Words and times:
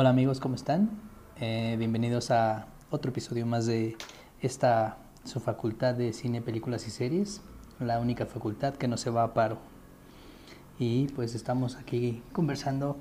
Hola 0.00 0.10
amigos, 0.10 0.38
¿cómo 0.38 0.54
están? 0.54 0.90
Eh, 1.40 1.74
bienvenidos 1.76 2.30
a 2.30 2.68
otro 2.88 3.10
episodio 3.10 3.46
más 3.46 3.66
de 3.66 3.96
esta 4.40 4.96
su 5.24 5.40
facultad 5.40 5.96
de 5.96 6.12
cine, 6.12 6.40
películas 6.40 6.86
y 6.86 6.92
series, 6.92 7.42
la 7.80 7.98
única 7.98 8.24
facultad 8.24 8.76
que 8.76 8.86
no 8.86 8.96
se 8.96 9.10
va 9.10 9.24
a 9.24 9.34
paro. 9.34 9.58
Y 10.78 11.08
pues 11.08 11.34
estamos 11.34 11.74
aquí 11.74 12.22
conversando 12.32 12.96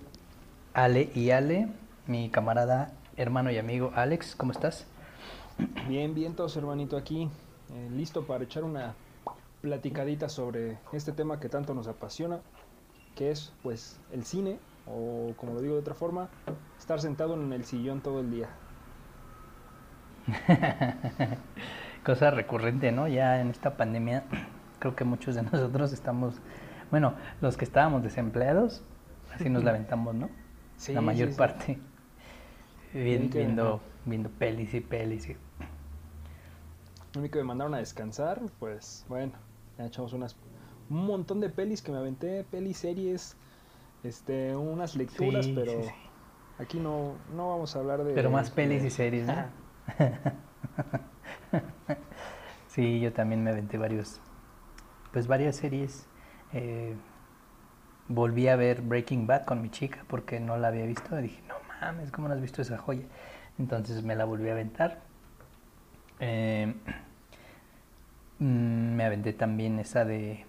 Ale 0.74 1.12
y 1.14 1.30
Ale, 1.30 1.68
mi 2.08 2.32
camarada, 2.32 2.92
hermano 3.16 3.52
y 3.52 3.60
amigo 3.60 3.92
Alex, 3.94 4.36
¿cómo 4.36 4.52
estás? 4.52 4.88
Bien, 5.88 6.16
bien 6.16 6.36
todos 6.36 6.58
hermanito 6.58 6.98
aquí, 6.98 7.30
eh, 7.76 7.90
listo 7.92 8.26
para 8.26 8.46
echar 8.46 8.64
una 8.64 8.96
platicadita 9.62 10.30
sobre 10.30 10.80
este 10.92 11.12
tema 11.12 11.40
que 11.40 11.48
tanto 11.48 11.76
nos 11.76 11.88
apasiona, 11.88 12.40
que 13.14 13.30
es 13.30 13.54
pues 13.62 14.00
el 14.12 14.26
cine, 14.26 14.58
o 14.90 15.34
como 15.38 15.54
lo 15.54 15.62
digo 15.62 15.76
de 15.76 15.82
otra 15.82 15.94
forma, 15.94 16.30
estar 16.80 17.00
sentado 17.02 17.34
en 17.36 17.52
el 17.54 17.66
sillón 17.66 18.02
todo 18.02 18.20
el 18.22 18.32
día. 18.32 18.50
Cosa 22.06 22.32
recurrente, 22.32 22.92
¿no? 22.92 23.08
Ya 23.08 23.42
en 23.42 23.50
esta 23.50 23.76
pandemia 23.78 24.24
creo 24.80 24.96
que 24.96 25.04
muchos 25.04 25.36
de 25.36 25.44
nosotros 25.44 25.94
estamos, 25.94 26.36
bueno, 26.92 27.14
los 27.42 27.58
que 27.58 27.66
estábamos 27.66 28.04
desempleados, 28.04 28.82
así 29.34 29.50
nos 29.50 29.64
lamentamos, 29.64 30.16
¿no? 30.16 30.30
Sí, 30.78 30.94
La 30.94 31.02
mayor 31.02 31.28
sí, 31.30 31.34
sí. 31.34 31.38
parte. 31.38 31.80
Viendo, 32.94 33.82
viendo 34.06 34.30
pelis 34.30 34.74
y 34.74 34.80
pelis. 34.82 35.30
y- 35.30 35.34
Lo 37.14 37.20
único 37.22 37.34
que 37.34 37.40
me 37.40 37.46
mandaron 37.46 37.74
a 37.76 37.80
descansar, 37.80 38.42
pues 38.60 39.06
bueno, 39.10 39.34
ya 39.78 39.86
echamos 39.86 40.14
unas 40.14 40.36
un 40.90 41.06
montón 41.06 41.42
de 41.42 41.50
pelis 41.50 41.82
que 41.82 41.92
me 41.92 41.98
aventé, 41.98 42.46
pelis, 42.46 42.78
series, 42.78 43.36
este, 44.04 44.56
unas 44.56 44.96
lecturas, 44.96 45.46
Sí, 45.46 45.54
pero 45.56 45.72
sí, 45.74 45.84
sí. 45.84 45.90
aquí 46.60 46.80
no, 46.80 47.14
no 47.36 47.50
vamos 47.50 47.76
a 47.76 47.80
hablar 47.80 48.04
de... 48.04 48.14
Pero 48.16 48.30
más 48.30 48.50
pelis 48.50 48.82
de- 48.82 48.88
y 48.88 48.92
series, 48.92 49.28
¿no? 49.28 49.36
sí, 52.68 53.00
yo 53.00 53.14
también 53.14 53.44
me 53.44 53.52
aventé 53.52 53.78
varios, 53.78 54.20
pues 55.12 55.28
varias 55.28 55.56
series. 55.56 56.06
Eh, 56.54 56.96
volví 58.08 58.48
a 58.48 58.56
ver 58.56 58.82
Breaking 58.82 59.28
Bad 59.28 59.46
con 59.46 59.62
mi 59.62 59.70
chica 59.70 60.04
porque 60.08 60.40
no 60.40 60.58
la 60.58 60.70
había 60.70 60.86
visto. 60.86 61.16
Dije, 61.18 61.42
no 61.48 61.56
mames, 61.82 62.12
¿cómo 62.12 62.28
no 62.28 62.34
has 62.34 62.42
visto 62.42 62.62
esa 62.62 62.78
joya? 62.78 63.06
Entonces 63.60 64.04
me 64.04 64.16
la 64.16 64.26
volví 64.26 64.50
a 64.50 64.54
aventar. 64.54 65.00
Eh, 66.20 66.74
mm, 68.40 68.96
me 68.96 69.06
aventé 69.06 69.34
también 69.34 69.80
esa 69.80 70.06
de 70.06 70.46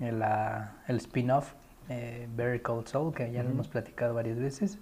la, 0.00 0.74
el 0.88 0.96
spin-off, 0.98 1.52
eh, 1.88 2.28
Very 2.36 2.60
Cold 2.60 2.86
Soul, 2.88 3.14
que 3.14 3.30
ya 3.32 3.42
lo 3.42 3.48
Ujú. 3.48 3.54
hemos 3.56 3.68
platicado 3.68 4.14
varias 4.14 4.38
veces. 4.38 4.78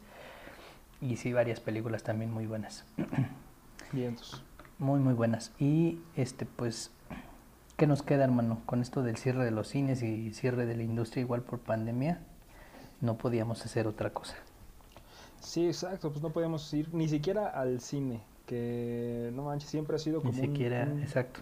Y 1.00 1.16
sí, 1.16 1.32
varias 1.32 1.60
películas 1.60 2.02
también 2.02 2.30
muy 2.32 2.46
buenas. 2.46 2.84
Vientos. 3.92 4.42
Muy, 4.78 5.00
muy 5.00 5.14
buenas. 5.14 5.52
Y 5.58 6.00
este, 6.16 6.46
pues, 6.46 6.90
¿qué 7.76 7.86
nos 7.86 8.02
queda, 8.02 8.24
hermano? 8.24 8.60
Con 8.66 8.80
esto 8.80 9.02
del 9.02 9.16
cierre 9.16 9.44
de 9.44 9.50
los 9.50 9.68
cines 9.68 10.02
y 10.02 10.32
cierre 10.32 10.66
de 10.66 10.76
la 10.76 10.82
industria 10.82 11.20
igual 11.22 11.42
por 11.42 11.58
pandemia, 11.60 12.20
no 13.00 13.16
podíamos 13.16 13.64
hacer 13.64 13.86
otra 13.86 14.10
cosa. 14.10 14.34
Sí, 15.40 15.66
exacto, 15.66 16.10
pues 16.10 16.22
no 16.22 16.30
podíamos 16.30 16.72
ir 16.72 16.92
ni 16.94 17.06
siquiera 17.08 17.48
al 17.48 17.80
cine, 17.80 18.22
que 18.46 19.30
no 19.34 19.44
manches, 19.44 19.68
siempre 19.68 19.96
ha 19.96 19.98
sido 19.98 20.18
Ni 20.24 20.30
como 20.30 20.42
un- 20.42 20.48
siquiera, 20.48 20.88
un, 20.90 21.02
exacto. 21.02 21.40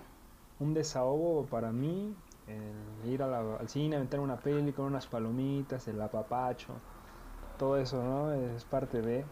un 0.59 0.75
desahogo 0.75 1.47
para 1.47 1.71
mí, 1.71 2.13
el 2.53 3.11
ir 3.11 3.23
a 3.23 3.27
la- 3.27 3.57
al 3.57 3.69
cine, 3.69 3.97
aventar 3.97 4.21
una 4.21 4.37
peli 4.37 4.73
con 4.73 4.87
unas 4.87 5.07
palomitas, 5.07 5.89
el 5.89 6.01
apapacho, 6.01 6.75
todo 7.59 7.77
eso, 7.77 8.03
¿no? 8.03 8.33
Es 8.33 8.65
parte 8.65 9.03
de... 9.03 9.25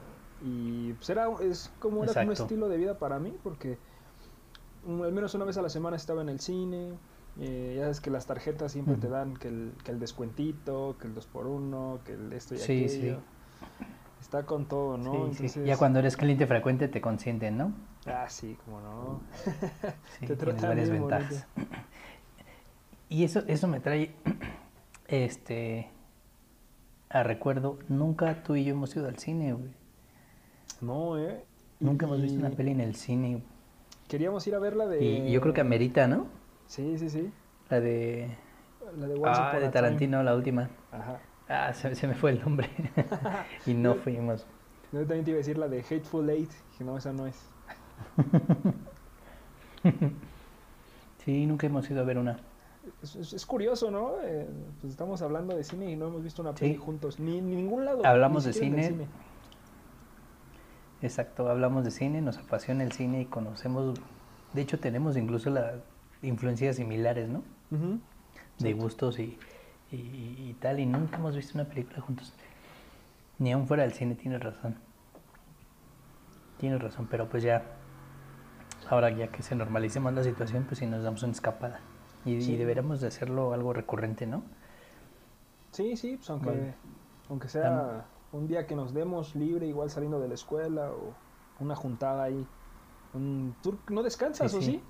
Y 0.43 0.95
pues 0.95 1.11
era, 1.11 1.27
es 1.43 1.71
como 1.81 2.03
era 2.03 2.13
un 2.13 2.33
estilo 2.33 2.69
de 2.69 2.77
vida 2.79 2.99
para 2.99 3.19
mí, 3.19 3.35
porque 3.43 3.79
mm, 4.87 5.03
al 5.03 5.13
menos 5.13 5.35
una 5.35 5.45
vez 5.45 5.57
a 5.59 5.63
la 5.63 5.69
semana 5.69 5.97
estaba 5.97 6.23
en 6.23 6.29
el 6.31 6.41
cine, 6.41 6.99
eh, 7.39 7.75
ya 7.77 7.83
sabes 7.83 8.01
que 8.01 8.11
las 8.11 8.27
tarjetas 8.27 8.73
siempre 8.73 8.97
te 8.97 9.09
dan 9.09 9.37
que 9.37 9.49
el, 9.49 9.75
que 9.85 9.93
el 9.93 10.01
descuentito, 10.01 10.97
que 10.99 11.09
el 11.09 11.15
2 11.15 11.27
por 11.27 11.47
1 11.47 12.01
que 12.05 12.13
el 12.15 12.33
esto 12.33 12.55
y 12.55 12.59
Sí, 12.59 12.89
sí. 12.89 12.97
aquello. 13.09 13.21
Está 14.21 14.45
con 14.45 14.67
todo, 14.67 14.97
¿no? 14.99 15.13
Sí, 15.13 15.19
sí. 15.19 15.25
Entonces, 15.47 15.67
Ya 15.67 15.77
cuando 15.77 15.99
eres 15.99 16.17
cliente 16.17 16.47
frecuente 16.47 16.89
te 16.89 17.01
consienten, 17.01 17.57
¿no? 17.57 17.73
Ah, 18.07 18.27
sí, 18.29 18.57
como 18.65 18.81
no. 18.81 19.21
Sí, 20.19 20.27
Te 20.27 20.37
tratan 20.37 20.69
varias 20.69 20.91
ventajas. 20.91 21.47
Y 23.11 23.25
eso, 23.25 23.43
eso 23.49 23.69
me 23.69 23.81
trae 23.81 24.13
este 25.09 25.91
a 27.11 27.25
recuerdo, 27.25 27.81
nunca 27.89 28.45
tú 28.45 28.55
y 28.55 28.65
yo 28.65 28.73
hemos 28.73 28.95
ido 28.95 29.09
al 29.09 29.19
cine, 29.19 29.53
güey. 29.53 29.73
No, 30.81 31.19
¿eh? 31.19 31.45
Nunca 31.81 32.07
hemos 32.07 32.23
visto 32.23 32.39
una 32.39 32.51
peli 32.51 32.71
en 32.71 32.81
el 32.81 32.95
cine. 32.95 33.33
güey. 33.33 33.43
Queríamos 34.09 34.47
ir 34.47 34.55
a 34.55 34.61
ver 34.61 34.77
la 34.77 34.87
de... 34.87 35.03
Y, 35.03 35.33
yo 35.33 35.41
creo 35.41 35.53
que 35.53 35.61
amerita, 35.61 36.07
¿no? 36.07 36.29
Sí, 36.67 36.97
sí, 36.99 37.11
sí. 37.11 37.33
La 37.69 37.81
de 37.81 38.29
La 38.97 39.09
de 39.09 39.15
Once 39.15 39.41
ah, 39.43 39.59
de 39.59 39.69
Tarantino, 39.71 40.23
la 40.23 40.37
última. 40.37 40.71
Ajá. 40.93 41.19
Ah, 41.49 41.75
se, 41.75 41.97
se 41.97 42.07
me 42.07 42.15
fue 42.15 42.31
el 42.31 42.41
nombre. 42.41 42.69
y 43.67 43.75
no 43.75 43.97
fuimos. 43.97 44.47
Yo 44.93 45.01
también 45.01 45.25
te 45.25 45.33
iba 45.33 45.39
a 45.39 45.43
decir 45.43 45.59
la 45.59 45.67
de 45.67 45.81
Hateful 45.81 46.31
Eight. 46.31 46.51
Dije, 46.71 46.85
no, 46.85 46.97
esa 46.97 47.13
no 47.13 47.27
es. 47.27 47.37
Sí, 51.25 51.45
nunca 51.45 51.67
hemos 51.67 51.91
ido 51.91 52.01
a 52.01 52.05
ver 52.05 52.17
una. 52.17 52.39
Es, 53.03 53.15
es- 53.17 53.33
es 53.35 53.47
curioso, 53.47 53.91
¿no? 53.91 54.15
Eh, 54.23 54.49
pues 54.81 54.93
estamos 54.93 55.21
hablando 55.23 55.55
de 55.57 55.65
cine 55.65 55.91
y 55.91 55.97
no 55.97 56.07
hemos 56.09 56.23
visto 56.23 56.43
una 56.43 56.53
Sí. 56.53 56.61
peli 56.61 56.77
juntos. 56.77 57.19
Ni 57.21 57.39
en 57.39 57.51
ningún 57.51 57.85
lado. 57.85 58.05
Hablamos 58.07 58.45
de 58.45 58.53
cine. 58.53 59.07
Exacto, 61.03 61.49
hablamos 61.49 61.85
de 61.85 61.91
cine, 61.91 62.21
nos 62.21 62.37
apasiona 62.39 62.85
el 62.85 62.93
cine 62.93 63.23
y 63.23 63.25
conocemos, 63.25 63.99
de 64.53 64.61
hecho 64.61 64.79
tenemos 64.79 65.17
incluso 65.17 65.49
las 65.49 65.77
influencias 66.23 66.77
similares, 66.77 67.29
¿no? 67.29 67.43
De 68.59 68.73
gustos 68.75 69.19
y, 69.19 69.39
y, 69.91 69.97
y 69.97 70.57
tal, 70.61 70.79
y 70.79 70.85
nunca 70.87 71.17
hemos 71.17 71.35
visto 71.37 71.57
una 71.57 71.67
película 71.67 72.01
juntos. 72.03 72.35
Ni 73.39 73.53
aún 73.53 73.67
fuera 73.67 73.85
del 73.85 73.93
cine, 73.93 74.15
tienes 74.15 74.43
razón. 74.43 74.77
Tienes 76.59 76.83
razón, 76.83 77.09
pero 77.11 77.31
pues 77.31 77.43
ya, 77.43 77.63
ahora 78.91 79.09
ya 79.09 79.29
que 79.29 79.43
se 79.43 79.55
normalice 79.55 80.01
más 80.01 80.13
la 80.13 80.23
situación, 80.23 80.65
pues 80.65 80.81
sí 80.81 80.87
nos 80.87 81.03
damos 81.03 81.23
una 81.23 81.33
escapada. 81.33 81.81
Y, 82.25 82.33
y 82.35 82.41
Sí. 82.43 82.57
deberíamos 82.57 83.01
de 83.01 83.09
hacerlo 83.09 83.53
algo 83.53 83.73
recurrente, 83.73 84.27
¿no? 84.27 84.43
Sí, 85.73 85.97
sí, 85.97 86.17
pues 86.17 86.31
aunque, 86.31 86.75
aunque 87.29 87.49
sea 87.49 88.07
un 88.33 88.47
día 88.49 88.67
que 88.67 88.75
nos 88.75 88.93
demos 88.93 89.35
libre, 89.37 89.67
igual 89.67 89.91
saliendo 89.91 90.21
de 90.21 90.29
la 90.29 90.35
escuela 90.35 90.93
o 90.93 91.15
una 91.61 91.75
juntada 91.77 92.25
ahí. 92.25 92.47
Un, 93.15 93.55
¿Tú 93.63 93.79
no 93.91 94.03
descansas 94.03 94.53
Sí, 94.53 94.57
o 94.59 94.61
sí. 94.61 94.73
sí? 94.73 94.83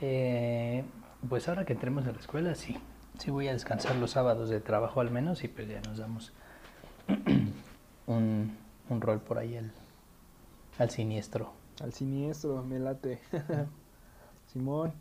Eh, 0.00 0.84
pues 1.28 1.48
ahora 1.48 1.64
que 1.64 1.72
entremos 1.72 2.06
a 2.06 2.12
la 2.12 2.18
escuela, 2.18 2.54
sí. 2.54 2.76
Sí 3.18 3.30
voy 3.30 3.48
a 3.48 3.52
descansar 3.52 3.96
los 3.96 4.10
sábados 4.12 4.48
de 4.48 4.60
trabajo 4.60 5.00
al 5.00 5.10
menos 5.10 5.44
y 5.44 5.48
pues 5.48 5.68
ya 5.68 5.80
nos 5.82 5.98
damos 5.98 6.32
un, 8.06 8.56
un 8.88 9.00
rol 9.00 9.20
por 9.20 9.38
ahí 9.38 9.56
al, 9.56 9.70
al 10.78 10.90
siniestro. 10.90 11.52
Al 11.80 11.92
siniestro, 11.92 12.62
me 12.64 12.78
late. 12.78 13.20
Simón. 14.52 14.92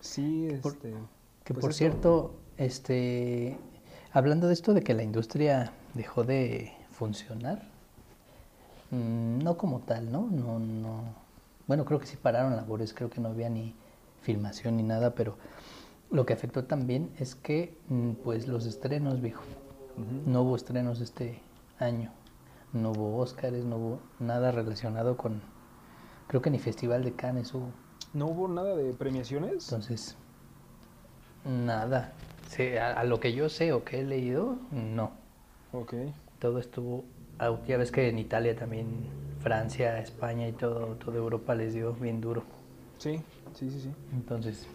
Sí, 0.00 0.48
Por- 0.62 0.72
este. 0.74 0.94
Que 1.44 1.54
pues 1.54 1.62
por 1.62 1.70
eso. 1.70 1.78
cierto, 1.78 2.34
este, 2.56 3.58
hablando 4.12 4.46
de 4.46 4.52
esto 4.52 4.74
de 4.74 4.82
que 4.82 4.94
la 4.94 5.02
industria 5.02 5.72
dejó 5.94 6.22
de 6.22 6.72
funcionar, 6.92 7.62
mm, 8.90 9.38
no 9.42 9.56
como 9.56 9.80
tal, 9.80 10.12
¿no? 10.12 10.28
No, 10.30 10.58
no. 10.60 11.02
Bueno, 11.66 11.84
creo 11.84 11.98
que 11.98 12.06
sí 12.06 12.16
pararon 12.16 12.54
labores, 12.54 12.94
creo 12.94 13.10
que 13.10 13.20
no 13.20 13.30
había 13.30 13.48
ni 13.48 13.74
filmación 14.20 14.76
ni 14.76 14.82
nada, 14.84 15.14
pero 15.16 15.36
lo 16.10 16.24
que 16.26 16.32
afectó 16.34 16.64
también 16.64 17.10
es 17.18 17.34
que, 17.34 17.76
mm, 17.88 18.12
pues, 18.22 18.46
los 18.46 18.66
estrenos, 18.66 19.20
viejo. 19.20 19.42
No 20.24 20.40
hubo 20.42 20.56
estrenos 20.56 21.00
este 21.02 21.40
año, 21.78 22.12
no 22.72 22.92
hubo 22.92 23.18
Óscares, 23.18 23.66
no 23.66 23.76
hubo 23.76 24.00
nada 24.20 24.50
relacionado 24.50 25.18
con, 25.18 25.42
creo 26.28 26.40
que 26.40 26.48
ni 26.50 26.58
Festival 26.58 27.04
de 27.04 27.12
Cannes 27.12 27.52
hubo. 27.52 27.68
¿No 28.14 28.26
hubo 28.26 28.48
nada 28.48 28.76
de 28.76 28.92
premiaciones? 28.92 29.64
Entonces, 29.64 30.16
nada. 31.44 32.12
Sí, 32.48 32.76
a, 32.76 32.92
a 32.92 33.04
lo 33.04 33.20
que 33.20 33.32
yo 33.32 33.48
sé 33.48 33.72
o 33.72 33.84
que 33.84 34.00
he 34.00 34.04
leído, 34.04 34.56
no. 34.70 35.12
Ok. 35.72 35.94
Todo 36.38 36.58
estuvo. 36.58 37.04
Ya 37.66 37.76
ves 37.76 37.90
que 37.90 38.08
en 38.08 38.18
Italia 38.18 38.54
también, 38.54 38.86
Francia, 39.40 39.98
España 39.98 40.46
y 40.46 40.52
todo, 40.52 40.94
toda 40.96 41.16
Europa 41.16 41.54
les 41.54 41.74
dio 41.74 41.92
bien 41.94 42.20
duro. 42.20 42.44
Sí, 42.98 43.20
sí, 43.54 43.68
sí, 43.70 43.80
sí. 43.80 43.90
Entonces, 44.12 44.66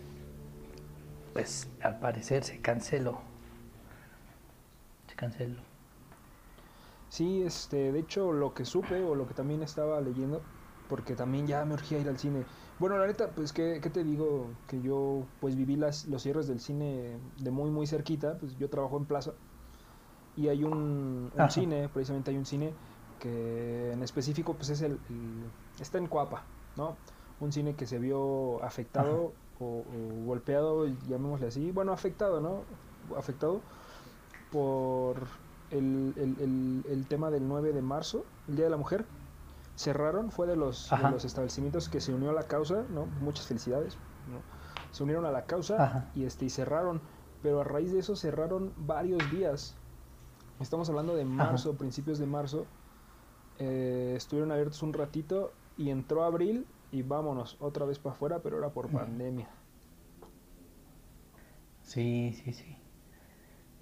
pues 1.33 1.68
al 1.81 2.00
parecer 2.00 2.44
se 2.44 2.60
canceló. 2.60 3.19
Se 5.07 5.16
canceló. 5.16 5.62
Sí, 7.10 7.44
este, 7.44 7.94
de 7.94 8.00
hecho, 8.00 8.33
lo 8.33 8.54
que 8.54 8.66
supe 8.66 9.01
o 9.01 9.16
lo 9.16 9.28
que 9.28 9.33
también 9.33 9.63
estaba 9.63 10.01
leyendo, 10.01 10.42
porque 10.90 11.16
también 11.16 11.48
ya 11.48 11.63
me 11.63 11.75
urgía 11.75 12.00
ir 12.00 12.10
al 12.10 12.18
cine. 12.18 12.44
Bueno, 12.80 12.98
la 12.98 13.08
neta, 13.08 13.30
pues, 13.32 13.54
¿qué, 13.54 13.80
qué 13.82 13.90
te 13.90 14.04
digo? 14.04 14.50
Que 14.68 14.82
yo, 14.82 15.26
pues, 15.40 15.56
viví 15.56 15.76
las, 15.76 16.06
los 16.06 16.22
cierres 16.22 16.48
del 16.48 16.60
cine 16.60 17.18
de 17.40 17.52
muy, 17.52 17.72
muy 17.72 17.88
cerquita, 17.88 18.38
pues, 18.38 18.58
yo 18.58 18.70
trabajo 18.70 18.98
en 18.98 19.06
plaza. 19.06 19.34
y 20.36 20.50
hay 20.50 20.64
un, 20.64 21.32
un 21.36 21.50
cine, 21.50 21.90
precisamente 21.90 22.30
hay 22.32 22.38
un 22.38 22.46
cine 22.46 22.74
que 23.20 23.92
en 23.92 24.04
específico 24.04 24.54
pues 24.54 24.70
es 24.70 24.82
el, 24.82 25.00
está 25.80 25.98
en 25.98 26.08
Cuapa, 26.08 26.44
¿no? 26.76 26.96
Un 27.40 27.52
cine 27.52 27.76
que 27.76 27.86
se 27.86 28.00
vio 28.00 28.64
afectado 28.64 29.34
o, 29.60 29.84
golpeado, 30.26 30.88
llamémosle 31.08 31.48
así, 31.48 31.72
bueno, 31.72 31.92
afectado, 31.92 32.42
¿no? 32.42 32.62
Afectado 33.18 33.62
por 34.52 35.18
el, 35.72 36.14
el, 36.18 36.84
el, 36.90 37.08
tema 37.08 37.32
del 37.32 37.48
9 37.48 37.74
de 37.74 37.82
marzo, 37.82 38.26
el 38.48 38.56
Día 38.56 38.66
de 38.66 38.72
la 38.72 38.78
Mujer. 38.78 39.06
Cerraron, 39.78 40.32
fue 40.32 40.48
de 40.48 40.56
los, 40.56 40.90
de 40.90 41.12
los 41.12 41.24
establecimientos 41.24 41.88
que 41.88 42.02
se 42.02 42.14
unió 42.14 42.32
a 42.32 42.34
la 42.34 42.44
causa, 42.44 42.84
¿no? 42.90 43.06
Muchas 43.22 43.46
felicidades, 43.46 43.96
¿no? 44.28 44.42
Se 44.92 45.04
unieron 45.04 45.26
a 45.26 45.32
la 45.32 45.46
causa 45.46 46.10
y, 46.16 46.26
este, 46.26 46.46
y 46.46 46.50
cerraron, 46.50 47.00
pero 47.44 47.62
a 47.62 47.64
raíz 47.64 47.92
de 47.94 48.00
eso 48.00 48.16
cerraron 48.16 48.74
varios 48.76 49.22
días. 49.32 49.76
Estamos 50.60 50.90
hablando 50.90 51.16
de 51.16 51.26
marzo, 51.26 51.78
principios 51.78 52.18
de 52.18 52.26
marzo, 52.26 52.66
eh, 53.60 54.16
estuvieron 54.18 54.52
abiertos 54.52 54.82
un 54.82 54.94
ratito 54.94 55.54
y 55.78 55.92
entró 55.92 56.24
abril 56.24 56.66
y 56.92 57.04
vámonos 57.04 57.58
otra 57.60 57.86
vez 57.86 58.00
para 58.00 58.16
afuera, 58.16 58.40
pero 58.40 58.58
era 58.58 58.70
por 58.70 58.90
pandemia. 58.90 59.48
Sí, 61.84 62.34
sí, 62.44 62.54
sí. 62.54 62.78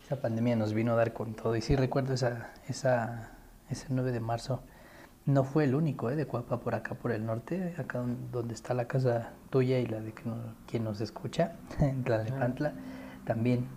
Esa 0.04 0.22
pandemia 0.22 0.56
nos 0.56 0.74
vino 0.74 0.92
a 0.92 0.96
dar 0.96 1.14
con 1.14 1.34
todo. 1.34 1.56
Y 1.56 1.62
sí 1.62 1.76
recuerdo 1.76 2.14
esa, 2.14 2.54
esa, 2.68 3.38
ese 3.70 3.88
9 3.90 4.12
de 4.12 4.20
marzo. 4.20 4.62
No 5.26 5.44
fue 5.44 5.64
el 5.64 5.74
único, 5.74 6.12
¿eh? 6.12 6.16
De 6.16 6.28
Cuapa 6.28 6.60
por 6.60 6.76
acá, 6.76 6.94
por 6.96 7.12
el 7.12 7.26
norte, 7.26 7.74
acá 7.78 8.06
donde 8.32 8.54
está 8.54 8.76
la 8.76 8.88
casa 8.88 9.34
tuya 9.50 9.80
y 9.80 9.88
la 9.88 10.00
de 10.00 10.14
quien 10.68 10.84
nos 10.84 11.02
escucha, 11.02 11.56
en 11.80 12.04
Tlalnepantla, 12.04 12.74
también 13.26 13.68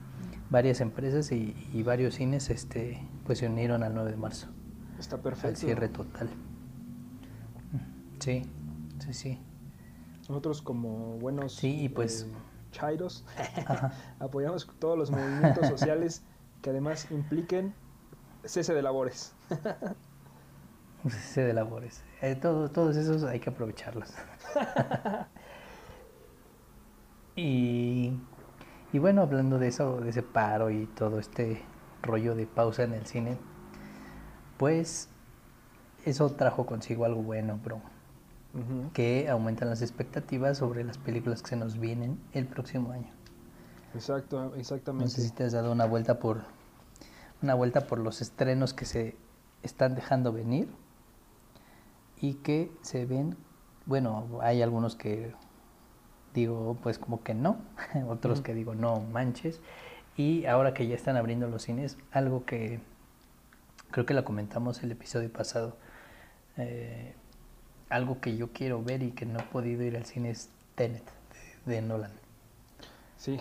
varias 0.50 0.80
empresas 0.80 1.32
y, 1.32 1.56
y, 1.72 1.82
varios 1.82 2.14
cines 2.14 2.50
este, 2.50 3.02
pues 3.24 3.38
se 3.38 3.46
unieron 3.46 3.82
al 3.82 3.94
9 3.94 4.10
de 4.10 4.16
marzo. 4.16 4.48
Está 4.98 5.18
perfecto. 5.18 5.48
Al 5.48 5.56
cierre 5.56 5.88
total. 5.88 6.28
Sí, 8.18 8.42
sí, 8.98 9.14
sí. 9.14 9.38
Nosotros 10.28 10.60
como 10.60 11.18
buenos 11.18 11.54
sí, 11.54 11.84
y 11.84 11.88
pues, 11.88 12.22
eh, 12.22 12.32
chairos 12.72 13.24
apoyamos 14.18 14.68
todos 14.78 14.98
los 14.98 15.10
movimientos 15.10 15.66
sociales 15.68 16.22
que 16.60 16.70
además 16.70 17.10
impliquen 17.10 17.72
cese 18.44 18.74
de 18.74 18.82
labores. 18.82 19.34
cese 21.10 21.42
de 21.42 21.52
labores. 21.52 22.02
Eh, 22.20 22.36
todos 22.36 22.96
esos 22.96 23.24
hay 23.24 23.40
que 23.40 23.50
aprovecharlos. 23.50 24.12
y, 27.36 28.12
y 28.92 28.98
bueno, 28.98 29.22
hablando 29.22 29.58
de 29.58 29.68
eso, 29.68 30.00
de 30.00 30.10
ese 30.10 30.22
paro 30.22 30.70
y 30.70 30.86
todo 30.86 31.18
este 31.18 31.62
rollo 32.02 32.34
de 32.34 32.46
pausa 32.46 32.84
en 32.84 32.94
el 32.94 33.06
cine, 33.06 33.36
pues 34.56 35.08
eso 36.04 36.30
trajo 36.32 36.66
consigo 36.66 37.04
algo 37.04 37.22
bueno, 37.22 37.58
bro. 37.62 37.80
Que 38.92 39.28
aumentan 39.28 39.68
las 39.68 39.82
expectativas 39.82 40.58
sobre 40.58 40.82
las 40.82 40.98
películas 40.98 41.42
que 41.42 41.50
se 41.50 41.56
nos 41.56 41.78
vienen 41.78 42.18
el 42.32 42.46
próximo 42.46 42.90
año. 42.90 43.12
Exacto, 43.94 44.54
exactamente. 44.56 45.04
No 45.04 45.10
sé 45.10 45.22
si 45.22 45.30
te 45.30 45.44
has 45.44 45.52
dado 45.52 45.70
una 45.70 45.84
vuelta 45.84 46.18
por 46.18 46.40
una 47.40 47.54
vuelta 47.54 47.86
por 47.86 48.00
los 48.00 48.20
estrenos 48.20 48.74
que 48.74 48.84
se 48.84 49.16
están 49.62 49.94
dejando 49.94 50.32
venir 50.32 50.68
y 52.20 52.34
que 52.34 52.70
se 52.82 53.06
ven, 53.06 53.36
bueno, 53.86 54.38
hay 54.42 54.62
algunos 54.62 54.96
que 54.96 55.32
digo 56.34 56.76
pues 56.82 56.98
como 56.98 57.22
que 57.22 57.34
no, 57.34 57.58
otros 58.08 58.40
que 58.40 58.54
digo 58.54 58.74
no 58.74 59.00
manches 59.00 59.60
y 60.16 60.46
ahora 60.46 60.74
que 60.74 60.86
ya 60.86 60.94
están 60.94 61.16
abriendo 61.16 61.48
los 61.48 61.62
cines, 61.62 61.96
algo 62.10 62.44
que 62.44 62.80
creo 63.90 64.04
que 64.04 64.14
la 64.14 64.24
comentamos 64.24 64.82
el 64.82 64.90
episodio 64.90 65.32
pasado, 65.32 65.76
eh, 66.56 67.14
algo 67.88 68.20
que 68.20 68.36
yo 68.36 68.52
quiero 68.52 68.82
ver 68.82 69.02
y 69.02 69.12
que 69.12 69.26
no 69.26 69.38
he 69.38 69.42
podido 69.44 69.82
ir 69.82 69.96
al 69.96 70.04
cine 70.04 70.30
es 70.30 70.50
Tenet 70.74 71.04
de, 71.66 71.82
Nolan. 71.82 72.12
Sí. 73.16 73.40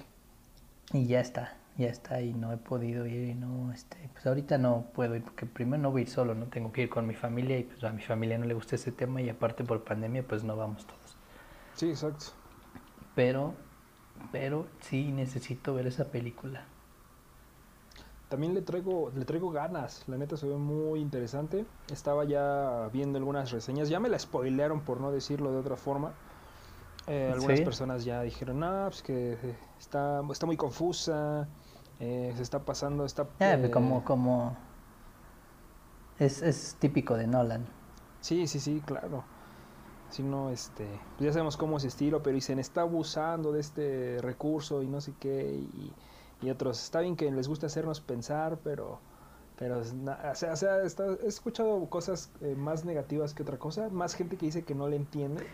Y 0.94 1.08
ya 1.08 1.20
está, 1.20 1.56
ya 1.78 1.88
está 1.88 2.22
y 2.22 2.34
no 2.34 2.52
he 2.52 2.58
podido 2.58 3.06
ir 3.06 3.30
y 3.30 3.34
no, 3.36 3.72
este, 3.72 4.10
pues 4.14 4.26
ahorita 4.26 4.58
no 4.58 4.88
puedo 4.94 5.16
ir 5.16 5.24
porque 5.24 5.46
primero 5.46 5.82
no 5.84 5.92
voy 5.92 6.02
a 6.02 6.04
ir 6.04 6.10
solo, 6.10 6.36
no 6.36 6.48
tengo 6.48 6.72
que 6.72 6.84
ir 6.84 6.90
con 6.90 7.06
mi 7.06 7.14
familia 7.14 7.58
y 7.58 7.64
pues 7.64 7.84
a 7.84 7.92
mi 7.92 8.02
familia 8.02 8.38
no 8.38 8.46
le 8.46 8.54
gusta 8.54 8.76
ese 8.76 8.92
tema 8.92 9.22
y 9.22 9.30
aparte 9.30 9.64
por 9.64 9.84
pandemia 9.84 10.24
pues 10.28 10.44
no 10.44 10.56
vamos 10.56 10.86
todos. 10.86 11.18
Sí, 11.76 11.90
exacto. 11.90 12.26
Pero, 13.16 13.54
pero 14.32 14.68
sí 14.82 15.12
necesito 15.12 15.74
ver 15.74 15.88
esa 15.88 16.06
película 16.06 16.66
también 18.30 18.54
le 18.54 18.62
traigo, 18.62 19.12
le 19.16 19.26
traigo 19.26 19.52
ganas, 19.52 20.04
la 20.08 20.18
neta 20.18 20.36
se 20.38 20.48
ve 20.48 20.56
muy 20.56 21.00
interesante. 21.00 21.66
Estaba 21.92 22.26
ya 22.26 22.90
viendo 22.92 23.18
algunas 23.18 23.52
reseñas, 23.52 23.90
ya 23.90 24.00
me 24.00 24.10
la 24.10 24.20
spoilearon 24.20 24.82
por 24.82 25.00
no 25.00 25.12
decirlo 25.12 25.52
de 25.52 25.58
otra 25.58 25.78
forma. 25.78 26.14
Eh, 27.08 27.32
algunas 27.32 27.62
personas 27.62 28.04
ya 28.04 28.22
dijeron, 28.22 28.64
ah, 28.64 28.88
pues 28.90 29.02
que 29.02 29.38
está, 29.80 30.22
está 30.30 30.46
muy 30.46 30.58
confusa, 30.58 31.48
eh, 32.00 32.34
se 32.36 32.44
está 32.44 32.60
pasando, 32.60 33.06
está... 33.06 33.26
Pues 33.26 33.64
eh, 33.64 33.72
como, 33.72 34.04
como... 34.04 34.56
Es, 36.20 36.42
es 36.42 36.76
típico 36.80 37.16
de 37.16 37.28
Nolan. 37.28 37.66
Sí, 38.22 38.48
sí, 38.48 38.60
sí, 38.60 38.82
claro. 38.86 39.24
Si 40.10 40.24
no, 40.24 40.50
este, 40.50 40.88
pues 41.18 41.28
ya 41.28 41.34
sabemos 41.34 41.58
cómo 41.58 41.78
es 41.78 41.84
estilo, 41.84 42.24
pero 42.24 42.36
dicen, 42.36 42.60
está 42.60 42.82
abusando 42.82 43.52
de 43.52 43.60
este 43.60 44.18
recurso 44.22 44.82
y 44.82 44.88
no 44.88 45.02
sé 45.02 45.14
qué, 45.20 45.54
y 45.54 45.94
y 46.42 46.50
otros, 46.50 46.84
está 46.84 47.02
bien 47.02 47.16
que 47.16 47.32
les 47.32 47.48
guste 47.48 47.66
hacernos 47.66 48.00
pensar, 48.00 48.60
pero, 48.64 49.00
pero 49.58 49.80
o 49.80 50.36
sea, 50.36 50.82
he 50.84 51.28
escuchado 51.28 51.90
cosas 51.90 52.32
eh, 52.42 52.56
más 52.56 52.86
negativas 52.86 53.34
que 53.34 53.44
otra 53.44 53.58
cosa, 53.58 53.90
más 53.90 54.14
gente 54.14 54.38
que 54.38 54.46
dice 54.46 54.64
que 54.64 54.76
no 54.76 54.88
le 54.88 54.98
entiende, 54.98 55.48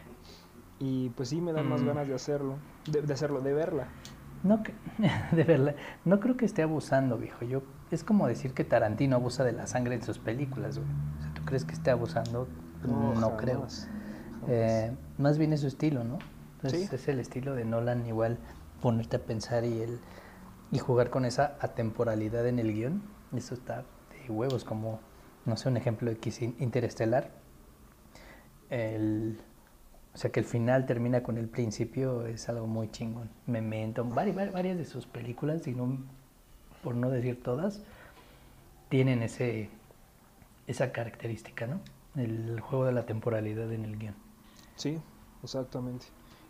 y 0.79 1.09
pues 1.09 1.29
sí 1.29 1.39
me 1.39 1.53
dan 1.53 1.69
más 1.69 1.81
mm. 1.81 1.87
ganas 1.87 2.07
de 2.07 2.15
hacerlo, 2.15 2.55
de, 2.89 3.13
hacerlo, 3.13 3.41
de 3.41 3.53
verla. 3.53 3.87
No, 4.43 4.61
de 5.31 5.43
verla. 5.43 5.75
No 6.05 6.19
creo 6.19 6.37
que 6.37 6.45
esté 6.45 6.61
abusando, 6.61 7.17
viejo. 7.17 7.45
Yo, 7.45 7.63
es 7.91 8.03
como 8.03 8.27
decir 8.27 8.53
que 8.53 8.63
Tarantino 8.63 9.15
abusa 9.15 9.43
de 9.43 9.53
la 9.53 9.67
sangre 9.67 9.95
en 9.95 10.03
sus 10.03 10.19
películas, 10.19 10.77
güey. 10.77 10.89
O 10.89 11.33
¿tú 11.33 11.43
crees 11.45 11.65
que 11.65 11.73
esté 11.73 11.91
abusando? 11.91 12.47
No, 12.85 13.37
creo. 13.37 13.65
Eh, 14.47 14.91
más 15.17 15.37
bien 15.37 15.53
es 15.53 15.61
su 15.61 15.67
estilo, 15.67 16.03
¿no? 16.03 16.19
Es 16.63 17.07
el 17.07 17.19
estilo 17.19 17.55
de 17.55 17.65
Nolan, 17.65 18.05
igual 18.05 18.37
ponerte 18.81 19.15
a 19.15 19.19
pensar 19.19 19.63
y 19.65 19.81
el 19.81 19.99
y 20.73 20.79
jugar 20.79 21.11
con 21.11 21.23
esa 21.23 21.55
atemporalidad 21.61 22.47
en 22.47 22.57
el 22.57 22.73
guion, 22.73 23.03
eso 23.35 23.53
está 23.53 23.85
de 24.09 24.31
huevos, 24.31 24.63
como, 24.63 24.99
no 25.45 25.55
sé, 25.55 25.69
un 25.69 25.77
ejemplo 25.77 26.09
de 26.09 26.17
que 26.17 26.55
Interestelar. 26.59 27.29
El, 28.71 29.39
o 30.13 30.17
sea, 30.17 30.31
que 30.31 30.39
el 30.39 30.45
final 30.45 30.85
termina 30.85 31.23
con 31.23 31.37
el 31.37 31.47
principio 31.47 32.27
es 32.27 32.47
algo 32.47 32.67
muy 32.67 32.91
chingón. 32.91 33.29
Memento, 33.47 34.05
varias, 34.05 34.51
varias 34.51 34.77
de 34.77 34.85
sus 34.85 35.07
películas, 35.07 35.63
por 36.83 36.95
no 36.95 37.09
decir 37.09 37.41
todas, 37.41 37.81
tienen 38.89 39.23
ese, 39.23 39.69
esa 40.67 40.91
característica, 40.91 41.65
¿no? 41.65 41.81
El 42.15 42.59
juego 42.59 42.85
de 42.85 42.91
la 42.91 43.07
temporalidad 43.07 43.71
en 43.71 43.85
el 43.85 43.97
guion. 43.97 44.15
Sí, 44.75 44.99
exactamente. 45.41 46.05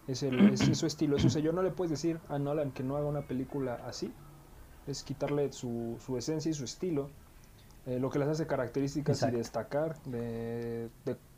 Es, 0.08 0.24
el, 0.24 0.50
es, 0.50 0.60
su 0.78 0.86
estilo, 0.86 1.16
es 1.16 1.34
yo 1.34 1.54
No 1.54 1.64
le 1.64 1.72
puedes 1.72 1.92
decir 1.92 2.20
a 2.28 2.38
Nolan 2.38 2.72
que 2.72 2.84
no 2.84 2.98
haga 2.98 3.08
una 3.08 3.22
película 3.22 3.80
así. 3.88 4.12
Es 4.88 5.04
quitarle 5.04 5.54
su, 5.54 5.98
su 6.06 6.18
esencia 6.18 6.52
y 6.52 6.54
su 6.54 6.66
estilo. 6.66 7.10
Eh, 7.86 8.00
lo 8.00 8.10
que 8.10 8.20
las 8.20 8.28
hace 8.28 8.46
características 8.46 9.24
y 9.24 9.32
destacar. 9.32 10.02
De, 10.04 10.90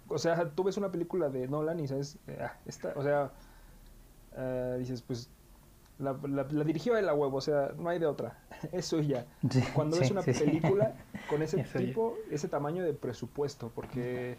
o 0.07 0.17
sea, 0.17 0.49
tú 0.49 0.63
ves 0.63 0.77
una 0.77 0.91
película 0.91 1.29
de 1.29 1.47
Nolan 1.47 1.79
y 1.79 1.87
sabes, 1.87 2.17
eh, 2.27 2.39
ah, 2.41 2.57
o 2.95 3.03
sea, 3.03 3.31
eh, 4.37 4.75
dices, 4.79 5.01
pues 5.01 5.29
la, 5.97 6.17
la, 6.27 6.43
dirigió 6.43 6.97
él 6.97 7.07
a 7.07 7.13
huevo, 7.13 7.37
o 7.37 7.41
sea, 7.41 7.71
no 7.77 7.89
hay 7.89 7.99
de 7.99 8.05
otra. 8.05 8.37
Eso 8.71 8.99
ya. 8.99 9.25
Cuando 9.73 9.97
ves 9.97 10.11
una 10.11 10.21
película 10.21 10.95
con 11.29 11.41
ese 11.41 11.63
tipo, 11.63 12.15
ese 12.29 12.47
tamaño 12.47 12.83
de 12.83 12.93
presupuesto, 12.93 13.71
porque 13.73 14.37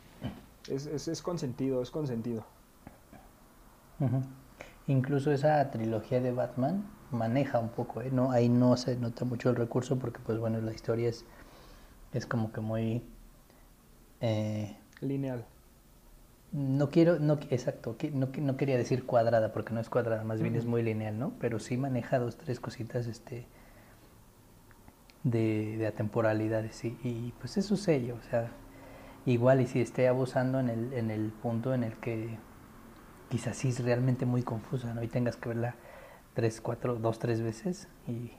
es, 0.68 0.86
es, 0.86 1.08
es 1.08 1.22
consentido, 1.22 1.82
es 1.82 1.90
consentido. 1.90 2.44
Incluso 4.86 5.32
esa 5.32 5.70
trilogía 5.70 6.20
de 6.20 6.32
Batman 6.32 6.84
maneja 7.10 7.58
un 7.58 7.70
poco, 7.70 8.02
¿eh? 8.02 8.10
no, 8.12 8.30
ahí 8.30 8.48
no 8.48 8.76
se 8.76 8.96
nota 8.96 9.24
mucho 9.24 9.50
el 9.50 9.56
recurso 9.56 9.98
porque 9.98 10.20
pues 10.20 10.38
bueno, 10.38 10.60
la 10.60 10.72
historia 10.72 11.08
es, 11.08 11.24
es 12.12 12.26
como 12.26 12.52
que 12.52 12.60
muy... 12.60 13.02
Eh, 14.20 14.76
Lineal. 15.00 15.46
No 16.56 16.88
quiero, 16.88 17.18
no, 17.18 17.34
exacto, 17.50 17.96
no, 18.14 18.28
no 18.34 18.56
quería 18.56 18.78
decir 18.78 19.04
cuadrada 19.04 19.52
porque 19.52 19.74
no 19.74 19.80
es 19.80 19.90
cuadrada, 19.90 20.24
más 20.24 20.40
bien 20.40 20.56
es 20.56 20.64
muy 20.64 20.82
lineal, 20.82 21.18
¿no? 21.18 21.34
Pero 21.38 21.58
sí 21.58 21.76
maneja 21.76 22.18
dos, 22.18 22.38
tres 22.38 22.60
cositas 22.60 23.06
este, 23.06 23.44
de, 25.22 25.76
de 25.76 25.86
atemporalidades 25.86 26.82
y, 26.82 26.96
y 27.04 27.34
pues 27.40 27.58
es 27.58 27.66
su 27.66 27.76
sello, 27.76 28.16
o 28.18 28.22
sea, 28.30 28.48
igual 29.26 29.60
y 29.60 29.66
si 29.66 29.82
esté 29.82 30.08
abusando 30.08 30.58
en 30.58 30.70
el, 30.70 30.94
en 30.94 31.10
el 31.10 31.30
punto 31.30 31.74
en 31.74 31.84
el 31.84 31.92
que 31.98 32.38
quizás 33.28 33.58
sí 33.58 33.68
es 33.68 33.84
realmente 33.84 34.24
muy 34.24 34.42
confusa, 34.42 34.94
¿no? 34.94 35.02
Y 35.02 35.08
tengas 35.08 35.36
que 35.36 35.50
verla 35.50 35.74
tres, 36.32 36.62
cuatro, 36.62 36.94
dos, 36.94 37.18
tres 37.18 37.42
veces 37.42 37.86
y 38.08 38.32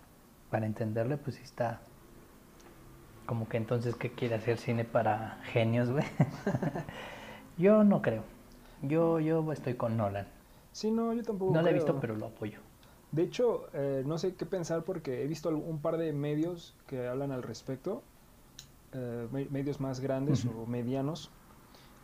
para 0.50 0.66
entenderle, 0.66 1.18
pues 1.18 1.36
sí 1.36 1.44
está, 1.44 1.82
como 3.28 3.48
que 3.48 3.58
entonces, 3.58 3.96
¿qué 3.96 4.12
quiere 4.12 4.34
hacer 4.34 4.58
cine 4.58 4.86
para 4.86 5.38
genios, 5.52 5.92
güey? 5.92 6.06
yo 7.58 7.84
no 7.84 8.02
creo. 8.02 8.24
Yo, 8.84 9.20
yo 9.20 9.52
estoy 9.52 9.74
con 9.76 9.98
Nolan. 9.98 10.28
Sí, 10.72 10.92
no, 10.92 11.14
yo 11.14 11.24
tampoco. 11.24 11.54
No 11.54 11.62
lo 11.62 11.70
he 11.70 11.74
visto, 11.74 11.98
pero 12.00 12.16
lo 12.16 12.28
apoyo. 12.28 12.60
De 13.12 13.24
hecho, 13.24 13.68
eh, 13.74 14.04
no 14.06 14.18
sé 14.18 14.36
qué 14.36 14.46
pensar 14.46 14.84
porque 14.84 15.24
he 15.24 15.28
visto 15.28 15.50
un 15.50 15.80
par 15.80 15.98
de 15.98 16.14
medios 16.14 16.76
que 16.88 17.08
hablan 17.08 17.32
al 17.32 17.42
respecto, 17.42 18.04
eh, 18.94 19.28
me- 19.32 19.46
medios 19.46 19.80
más 19.80 20.00
grandes 20.00 20.46
o 20.46 20.66
medianos, 20.68 21.32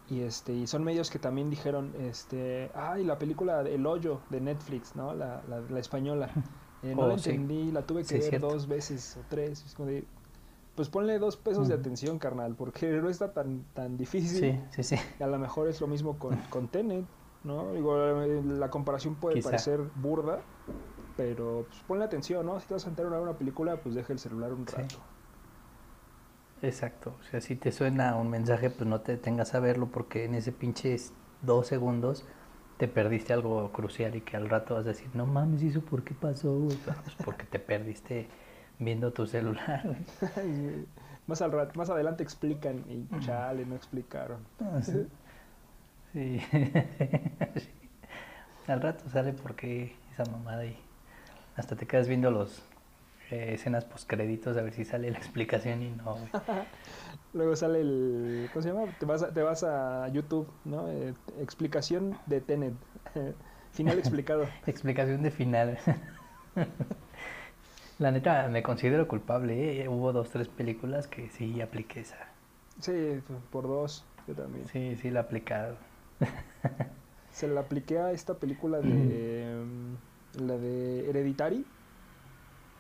y 0.10 0.22
este 0.22 0.54
y 0.54 0.68
son 0.68 0.84
medios 0.84 1.10
que 1.10 1.20
también 1.20 1.50
dijeron, 1.50 1.94
este, 2.00 2.72
ay, 2.74 3.04
la 3.04 3.18
película 3.20 3.62
El 3.62 3.86
Hoyo 3.86 4.20
de 4.30 4.42
Netflix, 4.42 4.96
¿no? 4.96 5.14
La, 5.14 5.42
la, 5.48 5.60
la 5.62 5.80
española. 5.80 6.30
Eh, 6.86 6.94
no 6.96 7.04
Oh, 7.04 7.08
la 7.08 7.14
sí. 7.14 7.30
entendí, 7.30 7.72
la 7.72 7.84
tuve 7.84 8.04
que 8.04 8.18
Sí, 8.18 8.20
ver 8.32 8.42
dos 8.42 8.68
veces 8.68 9.16
o 9.16 9.22
tres. 9.30 9.64
es 9.66 9.74
como 9.74 9.88
de, 9.88 10.04
pues 10.76 10.90
ponle 10.90 11.20
dos 11.20 11.38
pesos 11.38 11.68
de 11.68 11.76
atención, 11.76 12.20
carnal, 12.20 12.56
porque 12.56 12.88
no 12.90 13.10
está 13.10 13.34
tan, 13.34 13.66
tan 13.74 13.98
difícil. 13.98 14.50
Sí, 14.50 14.60
sí, 14.72 14.84
sí. 14.84 14.98
A 15.20 15.28
lo 15.28 15.40
mejor 15.40 15.68
es 15.70 15.82
lo 15.82 15.88
mismo 15.88 16.20
con, 16.20 16.42
con 16.50 16.70
Tenet, 16.70 17.08
¿no? 17.44 17.74
Digo, 17.74 17.98
la 17.98 18.70
comparación 18.70 19.16
puede 19.20 19.38
Quizá. 19.38 19.40
parecer 19.40 19.82
burda, 19.96 20.46
pero 21.16 21.68
pues, 21.70 21.84
ponle 21.84 22.06
atención, 22.06 22.46
¿no? 22.46 22.60
Si 22.60 22.68
te 22.68 22.74
vas 22.76 22.84
a 22.84 22.88
sentar 22.88 23.06
a 23.08 23.10
ver 23.10 23.20
una 23.22 23.38
película, 23.38 23.82
pues 23.82 23.96
deja 23.96 24.14
el 24.14 24.20
celular 24.20 24.54
un 24.54 24.68
Sí. 24.68 24.82
rato. 24.82 25.04
Exacto. 26.62 27.18
O 27.20 27.24
sea, 27.24 27.42
si 27.42 27.56
te 27.56 27.72
suena 27.72 28.16
un 28.16 28.30
mensaje, 28.30 28.70
pues 28.70 28.88
no 28.90 29.02
te 29.02 29.18
tengas 29.18 29.54
a 29.54 29.60
verlo 29.60 29.92
porque 29.92 30.26
en 30.26 30.36
ese 30.36 30.52
pinche 30.54 30.96
dos 31.42 31.68
segundos 31.68 32.26
te 32.78 32.88
perdiste 32.88 33.34
algo 33.34 33.72
crucial 33.74 34.16
y 34.16 34.22
que 34.22 34.38
al 34.38 34.50
rato 34.50 34.76
vas 34.76 34.86
a 34.86 34.90
decir, 34.90 35.16
no 35.16 35.26
mames, 35.26 35.62
¿y 35.64 35.68
eso 35.68 35.84
por 35.86 36.04
qué 36.04 36.14
pasó? 36.16 36.58
güey?". 36.60 36.80
Ah, 36.88 37.02
Pues 37.04 37.16
porque 37.18 37.46
te 37.46 37.60
perdiste 37.60 38.30
viendo 38.80 39.12
tu 39.14 39.26
celular. 39.28 39.96
más, 41.28 41.42
al 41.42 41.52
rat- 41.52 41.76
más 41.76 41.90
adelante 41.90 42.24
explican 42.24 42.84
y 42.90 43.08
chale, 43.20 43.66
no 43.66 43.76
explicaron. 43.76 44.40
Ah, 44.60 44.82
sí. 44.82 45.08
Sí. 46.14 46.40
Sí. 47.56 47.70
Al 48.68 48.82
rato 48.82 49.10
sale 49.10 49.34
porque 49.34 49.96
esa 50.12 50.24
mamada 50.32 50.64
y 50.66 50.78
hasta 51.56 51.76
te 51.76 51.86
quedas 51.88 52.08
viendo 52.08 52.30
los 52.32 52.62
eh, 53.32 53.54
escenas 53.56 53.84
postcréditos 53.86 54.56
a 54.58 54.62
ver 54.62 54.74
si 54.74 54.86
sale 54.86 55.10
la 55.12 55.18
explicación 55.18 55.82
y 55.82 55.90
no, 55.90 56.14
güey. 56.14 56.30
Luego 57.34 57.56
sale 57.56 57.82
el. 57.82 58.48
¿Cómo 58.54 58.62
se 58.64 58.70
llama? 58.70 58.86
Te 59.00 59.06
vas 59.08 59.24
a, 59.24 59.34
te 59.34 59.42
vas 59.42 59.64
a 59.64 60.08
YouTube, 60.10 60.48
¿no? 60.66 60.88
Eh, 60.88 61.14
explicación 61.42 62.16
de 62.28 62.42
Tenet. 62.42 62.76
Final 63.72 63.98
explicado. 63.98 64.46
Explicación 64.68 65.24
de 65.24 65.32
final. 65.32 65.78
La 68.04 68.12
neta, 68.12 68.50
me 68.50 68.62
considero 68.64 69.08
culpable. 69.08 69.82
¿eh? 69.82 69.88
Hubo 69.88 70.12
dos, 70.12 70.30
tres 70.30 70.50
películas 70.50 71.08
que 71.08 71.30
sí 71.30 71.62
apliqué 71.62 72.02
esa. 72.02 72.18
Sí, 72.82 73.22
por 73.50 73.66
dos, 73.66 74.04
yo 74.28 74.34
también. 74.36 74.68
Sí, 74.68 74.98
sí 74.98 75.10
la 75.10 75.22
he 75.22 75.24
aplicado. 75.24 75.78
Se 77.32 77.48
la 77.48 77.62
apliqué 77.62 78.00
a 78.00 78.12
esta 78.12 78.34
película 78.34 78.82
de. 78.82 79.56
mm, 79.66 80.46
la 80.46 80.58
de 80.58 81.10
Hereditary. 81.10 81.66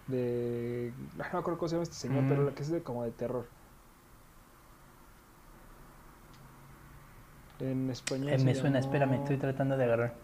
De. 0.08 0.92
No 1.18 1.24
me 1.32 1.40
acuerdo 1.40 1.58
cómo 1.58 1.70
se 1.70 1.76
llama 1.76 1.84
este 1.84 1.96
señor, 1.96 2.24
Mm. 2.24 2.28
pero 2.28 2.44
la 2.44 2.52
que 2.52 2.64
es 2.64 2.70
de 2.70 2.84
como 2.84 3.06
de 3.06 3.12
terror. 3.12 3.46
En 7.62 7.90
español. 7.90 8.28
Eh, 8.28 8.38
me 8.44 8.56
suena, 8.56 8.82
llamó 8.82 8.92
espérame, 8.92 9.14
estoy 9.22 9.38
tratando 9.38 9.78
de 9.78 9.86
agarrar. 9.86 10.16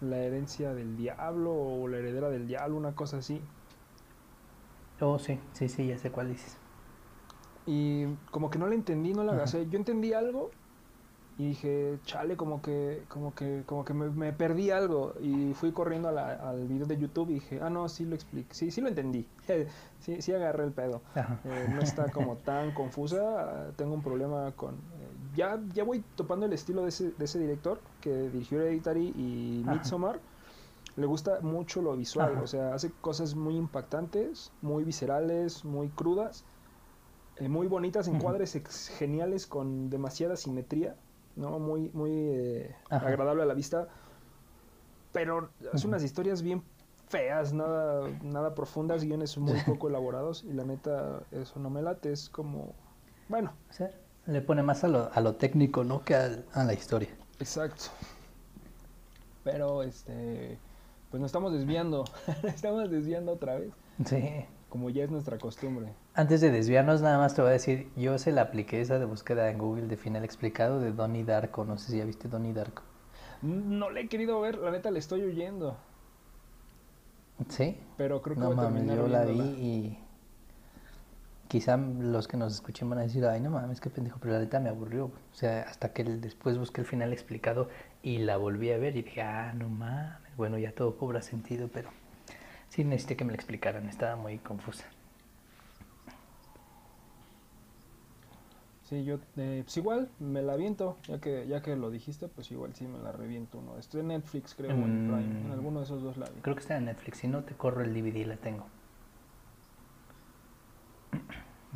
La 0.00 0.16
herencia 0.18 0.74
del 0.74 0.96
diablo 0.96 1.52
o 1.54 1.86
la 1.86 1.98
heredera 1.98 2.30
del 2.30 2.48
diablo, 2.48 2.76
una 2.76 2.96
cosa 2.96 3.18
así. 3.18 3.40
Oh, 5.00 5.18
sí, 5.18 5.38
sí, 5.52 5.68
sí, 5.68 5.86
ya 5.86 5.98
sé 5.98 6.10
cuál 6.10 6.28
dices. 6.28 6.56
Y 7.66 8.06
como 8.30 8.50
que 8.50 8.58
no 8.58 8.66
la 8.66 8.74
entendí, 8.74 9.12
no 9.12 9.24
la 9.24 9.32
Ajá. 9.32 9.42
o 9.44 9.46
sea, 9.46 9.62
Yo 9.62 9.78
entendí 9.78 10.12
algo 10.12 10.50
y 11.38 11.48
dije, 11.48 11.98
chale, 12.04 12.36
como 12.36 12.60
que, 12.60 13.04
como 13.08 13.34
que, 13.34 13.62
como 13.64 13.84
que 13.84 13.94
me, 13.94 14.10
me 14.10 14.32
perdí 14.32 14.70
algo. 14.70 15.14
Y 15.22 15.54
fui 15.54 15.72
corriendo 15.72 16.08
a 16.08 16.12
la- 16.12 16.32
al 16.34 16.66
video 16.66 16.86
de 16.86 16.98
YouTube 16.98 17.30
y 17.30 17.34
dije, 17.34 17.60
ah, 17.62 17.70
no, 17.70 17.88
sí 17.88 18.04
lo 18.04 18.14
expliqué, 18.14 18.52
sí, 18.52 18.70
sí 18.70 18.80
lo 18.82 18.88
entendí. 18.88 19.26
sí, 20.00 20.20
sí 20.20 20.32
agarré 20.32 20.64
el 20.64 20.72
pedo. 20.72 21.02
Eh, 21.44 21.66
no 21.70 21.80
está 21.80 22.10
como 22.10 22.36
tan 22.36 22.72
confusa. 22.72 23.72
Tengo 23.76 23.94
un 23.94 24.02
problema 24.02 24.52
con. 24.52 24.74
eh, 24.74 25.08
ya, 25.34 25.58
ya 25.72 25.84
voy 25.84 26.04
topando 26.14 26.44
el 26.44 26.52
estilo 26.52 26.82
de 26.82 26.90
ese, 26.90 27.12
de 27.12 27.24
ese 27.24 27.38
director 27.38 27.80
que 28.00 28.10
dirigió 28.28 28.60
Hereditary 28.60 29.12
y 29.16 29.62
Ajá. 29.66 29.72
Le 30.96 31.06
gusta 31.06 31.40
mucho 31.40 31.82
lo 31.82 31.96
visual, 31.96 32.32
Ajá. 32.32 32.42
o 32.42 32.46
sea, 32.46 32.74
hace 32.74 32.98
cosas 32.98 33.34
muy 33.34 33.56
impactantes, 33.56 34.56
muy 34.60 34.84
viscerales, 34.84 35.64
muy 35.64 35.90
crudas, 35.92 36.46
eh, 37.36 37.48
muy 37.48 37.66
bonitas, 37.68 38.08
encuadres 38.08 38.54
ex- 38.56 38.88
geniales 38.88 39.46
con 39.46 39.90
demasiada 39.90 40.36
simetría, 40.36 40.96
¿no? 41.34 41.58
Muy, 41.58 41.90
muy 41.92 42.10
eh, 42.12 42.76
agradable 42.90 43.42
a 43.42 43.46
la 43.46 43.54
vista, 43.54 43.88
pero 45.12 45.54
hace 45.72 45.86
unas 45.86 46.02
historias 46.04 46.42
bien 46.42 46.62
feas, 47.08 47.52
nada, 47.52 48.08
nada 48.22 48.54
profundas, 48.54 49.04
guiones 49.04 49.36
muy 49.38 49.60
poco 49.60 49.88
elaborados 49.88 50.44
y 50.44 50.52
la 50.52 50.64
neta 50.64 51.26
eso 51.30 51.58
no 51.58 51.70
me 51.70 51.82
late, 51.82 52.12
es 52.12 52.28
como, 52.30 52.76
bueno, 53.28 53.58
le 54.26 54.42
pone 54.42 54.62
más 54.62 54.84
a 54.84 54.88
lo, 54.88 55.10
a 55.12 55.20
lo 55.20 55.36
técnico, 55.36 55.84
¿no? 55.84 56.02
Que 56.04 56.14
al- 56.14 56.46
a, 56.52 56.64
la 56.64 56.74
historia. 56.74 57.10
exacto. 57.38 57.90
Pero 59.42 59.82
este, 59.82 60.62
pues 61.10 61.20
nos 61.20 61.28
estamos 61.28 61.52
desviando, 61.52 62.04
estamos 62.44 62.90
desviando 62.90 63.32
otra 63.32 63.56
vez, 63.58 63.70
Sí. 64.04 64.44
como 64.68 64.90
ya 64.90 65.04
es 65.04 65.10
nuestra 65.10 65.38
costumbre. 65.38 65.92
Antes 66.14 66.40
de 66.40 66.50
desviarnos, 66.50 67.02
nada 67.02 67.18
más 67.18 67.34
te 67.34 67.42
voy 67.42 67.50
a 67.50 67.52
decir, 67.54 67.90
yo 67.96 68.16
se 68.18 68.32
la 68.32 68.42
apliqué 68.42 68.80
esa 68.80 68.98
de 68.98 69.04
búsqueda 69.04 69.50
en 69.50 69.58
Google 69.58 69.86
de 69.88 69.96
final 69.96 70.24
explicado 70.24 70.80
de 70.80 70.92
Donnie 70.92 71.24
Darko. 71.24 71.64
No 71.64 71.76
sé 71.78 71.92
si 71.92 71.98
ya 71.98 72.04
viste 72.04 72.28
Donnie 72.28 72.52
Darko. 72.52 72.82
No 73.42 73.90
le 73.90 74.02
he 74.02 74.08
querido 74.08 74.40
ver, 74.40 74.58
la 74.58 74.70
neta 74.70 74.90
le 74.90 74.98
estoy 74.98 75.22
huyendo, 75.24 75.76
¿Sí? 77.48 77.76
pero 77.96 78.20
creo 78.22 78.34
que 78.36 78.40
No 78.40 78.46
voy 78.48 78.54
a 78.54 78.56
mames, 78.62 78.72
terminar 78.86 78.96
yo 78.98 79.08
la 79.08 79.24
vi 79.24 79.40
y 79.40 79.98
quizá 81.48 81.76
los 81.78 82.28
que 82.28 82.36
nos 82.36 82.52
escuchen 82.54 82.88
van 82.90 82.98
a 82.98 83.02
decir, 83.02 83.24
ay, 83.26 83.40
no 83.40 83.50
mames, 83.50 83.80
qué 83.80 83.88
pendejo, 83.90 84.18
pero 84.20 84.34
la 84.34 84.40
neta 84.40 84.60
me 84.60 84.68
aburrió. 84.68 85.06
O 85.06 85.34
sea, 85.34 85.62
hasta 85.62 85.92
que 85.92 86.04
después 86.04 86.58
busqué 86.58 86.82
el 86.82 86.86
final 86.86 87.12
explicado 87.12 87.68
y 88.02 88.18
la 88.18 88.36
volví 88.36 88.70
a 88.72 88.78
ver 88.78 88.94
y 88.96 89.02
dije, 89.02 89.22
ah, 89.22 89.52
no 89.54 89.68
mames, 89.70 90.29
bueno, 90.40 90.58
ya 90.58 90.72
todo 90.72 90.96
cobra 90.96 91.20
sentido, 91.22 91.68
pero 91.72 91.90
sí 92.70 92.82
necesité 92.82 93.14
que 93.16 93.24
me 93.24 93.30
la 93.32 93.36
explicaran, 93.36 93.86
estaba 93.88 94.16
muy 94.16 94.38
confusa. 94.38 94.86
Sí, 98.88 99.04
yo, 99.04 99.18
eh, 99.36 99.60
pues 99.64 99.76
igual 99.76 100.08
me 100.18 100.42
la 100.42 100.54
aviento, 100.54 100.96
ya 101.06 101.20
que, 101.20 101.46
ya 101.46 101.62
que 101.62 101.76
lo 101.76 101.90
dijiste, 101.90 102.26
pues 102.26 102.50
igual 102.50 102.74
sí 102.74 102.86
me 102.88 102.98
la 102.98 103.12
reviento 103.12 103.58
uno. 103.58 103.76
Estoy 103.78 104.00
en 104.00 104.08
Netflix, 104.08 104.54
creo, 104.56 104.70
en 104.70 105.06
Prime, 105.06 105.22
en 105.22 105.48
Mm. 105.48 105.52
alguno 105.52 105.78
de 105.80 105.84
esos 105.84 106.02
dos 106.02 106.16
la 106.16 106.26
vi. 106.26 106.40
Creo 106.40 106.56
que 106.56 106.60
está 106.62 106.76
en 106.76 106.86
Netflix, 106.86 107.18
si 107.18 107.28
no 107.28 107.44
te 107.44 107.54
corro 107.54 107.82
el 107.82 107.94
DVD, 107.94 108.26
la 108.26 108.36
tengo. 108.36 108.66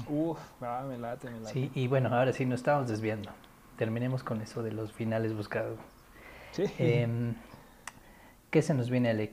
Uf, 0.09 0.41
ah, 0.61 0.85
me 0.89 0.99
late, 0.99 1.31
me 1.31 1.39
late. 1.39 1.53
Sí, 1.53 1.71
y 1.75 1.87
bueno, 1.87 2.09
ahora 2.09 2.33
sí 2.33 2.47
nos 2.47 2.61
estamos 2.61 2.89
desviando. 2.89 3.31
Terminemos 3.79 4.25
con 4.25 4.41
eso 4.41 4.63
de 4.65 4.73
los 4.73 4.93
finales 4.93 5.35
buscados. 5.37 5.79
Sí. 6.51 6.65
Em, 6.79 7.35
¿Qué 8.55 8.63
se 8.63 8.73
nos 8.73 8.89
viene, 8.89 9.11
Alec? 9.11 9.33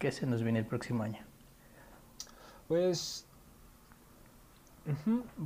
¿Qué 0.00 0.10
se 0.10 0.26
nos 0.26 0.42
viene 0.42 0.58
el 0.58 0.66
próximo 0.66 1.04
año? 1.04 1.20
Pues, 2.66 3.24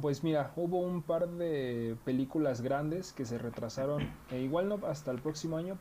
pues 0.01 0.25
mira, 0.25 0.51
hubo 0.57 0.79
un 0.79 1.03
par 1.03 1.29
de 1.29 1.95
películas 2.07 2.63
grandes 2.63 3.13
que 3.13 3.27
se 3.27 3.37
retrasaron, 3.37 4.11
e 4.31 4.41
igual 4.41 4.67
no 4.67 4.81
hasta 4.87 5.11
el 5.11 5.21
próximo 5.21 5.59
año 5.59 5.77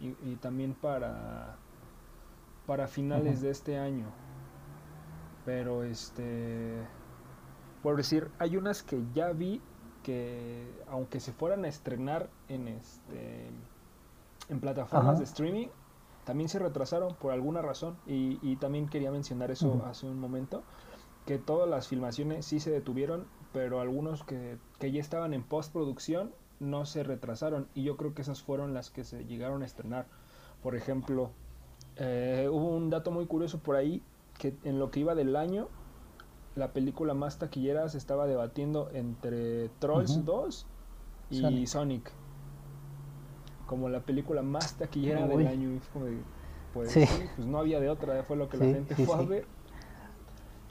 y, 0.00 0.08
y 0.22 0.36
también 0.36 0.74
para, 0.74 1.56
para 2.66 2.88
finales 2.88 3.40
de 3.40 3.48
este 3.48 3.78
año. 3.78 4.04
Pero 5.46 5.82
este, 5.82 6.74
por 7.82 7.96
decir, 7.96 8.30
hay 8.38 8.58
unas 8.58 8.82
que 8.82 9.02
ya 9.14 9.32
vi 9.32 9.62
que 10.02 10.68
aunque 10.88 11.20
se 11.20 11.32
fueran 11.32 11.64
a 11.64 11.68
estrenar 11.68 12.28
en 12.50 12.68
este 12.68 13.48
en 14.50 14.60
plataformas 14.60 15.18
de 15.18 15.24
streaming, 15.24 15.68
también 16.24 16.48
se 16.48 16.58
retrasaron 16.58 17.14
por 17.16 17.32
alguna 17.32 17.62
razón 17.62 17.96
y, 18.06 18.38
y 18.42 18.56
también 18.56 18.88
quería 18.88 19.10
mencionar 19.10 19.50
eso 19.50 19.84
hace 19.84 20.06
un 20.06 20.18
momento, 20.18 20.64
que 21.26 21.38
todas 21.38 21.68
las 21.68 21.88
filmaciones 21.88 22.46
sí 22.46 22.60
se 22.60 22.70
detuvieron, 22.70 23.26
pero 23.52 23.80
algunos 23.80 24.24
que, 24.24 24.58
que 24.78 24.90
ya 24.92 25.00
estaban 25.00 25.34
en 25.34 25.42
postproducción 25.42 26.32
no 26.60 26.86
se 26.86 27.02
retrasaron 27.02 27.68
y 27.74 27.82
yo 27.84 27.96
creo 27.96 28.14
que 28.14 28.22
esas 28.22 28.42
fueron 28.42 28.74
las 28.74 28.90
que 28.90 29.04
se 29.04 29.24
llegaron 29.24 29.62
a 29.62 29.66
estrenar. 29.66 30.06
Por 30.62 30.76
ejemplo, 30.76 31.30
eh, 31.96 32.48
hubo 32.50 32.68
un 32.68 32.90
dato 32.90 33.10
muy 33.10 33.26
curioso 33.26 33.58
por 33.60 33.76
ahí 33.76 34.02
que 34.38 34.54
en 34.64 34.78
lo 34.78 34.90
que 34.90 35.00
iba 35.00 35.14
del 35.14 35.36
año, 35.36 35.68
la 36.54 36.72
película 36.72 37.14
más 37.14 37.38
taquillera 37.38 37.88
se 37.88 37.98
estaba 37.98 38.26
debatiendo 38.26 38.90
entre 38.92 39.68
Trolls 39.70 40.12
Ujú. 40.12 40.24
2 40.24 40.66
y 41.30 41.40
Sonic. 41.40 41.66
Sonic. 41.66 42.21
Como 43.72 43.88
la 43.88 44.00
película 44.00 44.42
más 44.42 44.74
taquillera 44.74 45.24
Uy. 45.24 45.38
del 45.38 45.46
año. 45.46 45.80
como 45.94 46.04
de, 46.04 46.18
pues, 46.74 46.92
Sí. 46.92 47.06
sí, 47.06 47.22
pues 47.36 47.48
no 47.48 47.56
había 47.56 47.80
de 47.80 47.88
otra, 47.88 48.22
fue 48.22 48.36
lo 48.36 48.46
que 48.50 48.58
la 48.58 48.66
gente 48.66 48.94
fue 48.94 49.16
a 49.16 49.22
ver. 49.22 49.46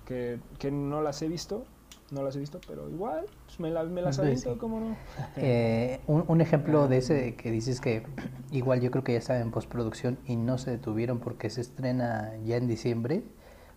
Que, 0.06 0.40
que 0.60 0.70
no 0.70 1.02
las 1.02 1.20
he 1.24 1.28
visto, 1.28 1.66
No 2.12 2.22
las 2.22 2.36
he 2.36 2.40
visto, 2.40 2.60
pero 2.68 2.88
igual, 2.92 3.26
pues 3.48 3.60
me, 3.60 3.72
la, 3.72 3.84
me 3.86 4.04
las 4.04 4.18
Pues 4.20 4.28
aviento. 4.46 4.60
¿cómo 4.60 4.80
no? 4.82 4.96
Eh, 5.38 6.00
un, 6.06 6.26
un 6.28 6.42
ejemplo 6.42 6.88
de 6.88 6.98
ese 6.98 7.34
que 7.36 7.50
dices 7.50 7.82
que 7.82 8.04
igual 8.52 8.82
yo 8.82 8.92
creo 8.92 9.04
que 9.04 9.14
ya 9.14 9.18
estaba 9.18 9.40
en 9.40 9.50
postproducción 9.50 10.20
y 10.28 10.36
no 10.36 10.60
se 10.60 10.70
detuvieron 10.70 11.18
porque 11.18 11.50
se 11.50 11.62
estrena 11.62 12.34
ya 12.46 12.58
en 12.58 12.68
diciembre, 12.68 13.24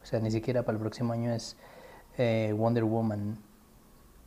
o 0.02 0.04
sea, 0.06 0.20
ni 0.20 0.30
siquiera 0.30 0.64
para 0.64 0.76
el 0.76 0.80
próximo 0.82 1.14
año 1.14 1.32
es 1.32 1.56
eh, 2.18 2.52
Wonder 2.54 2.84
Woman, 2.84 3.38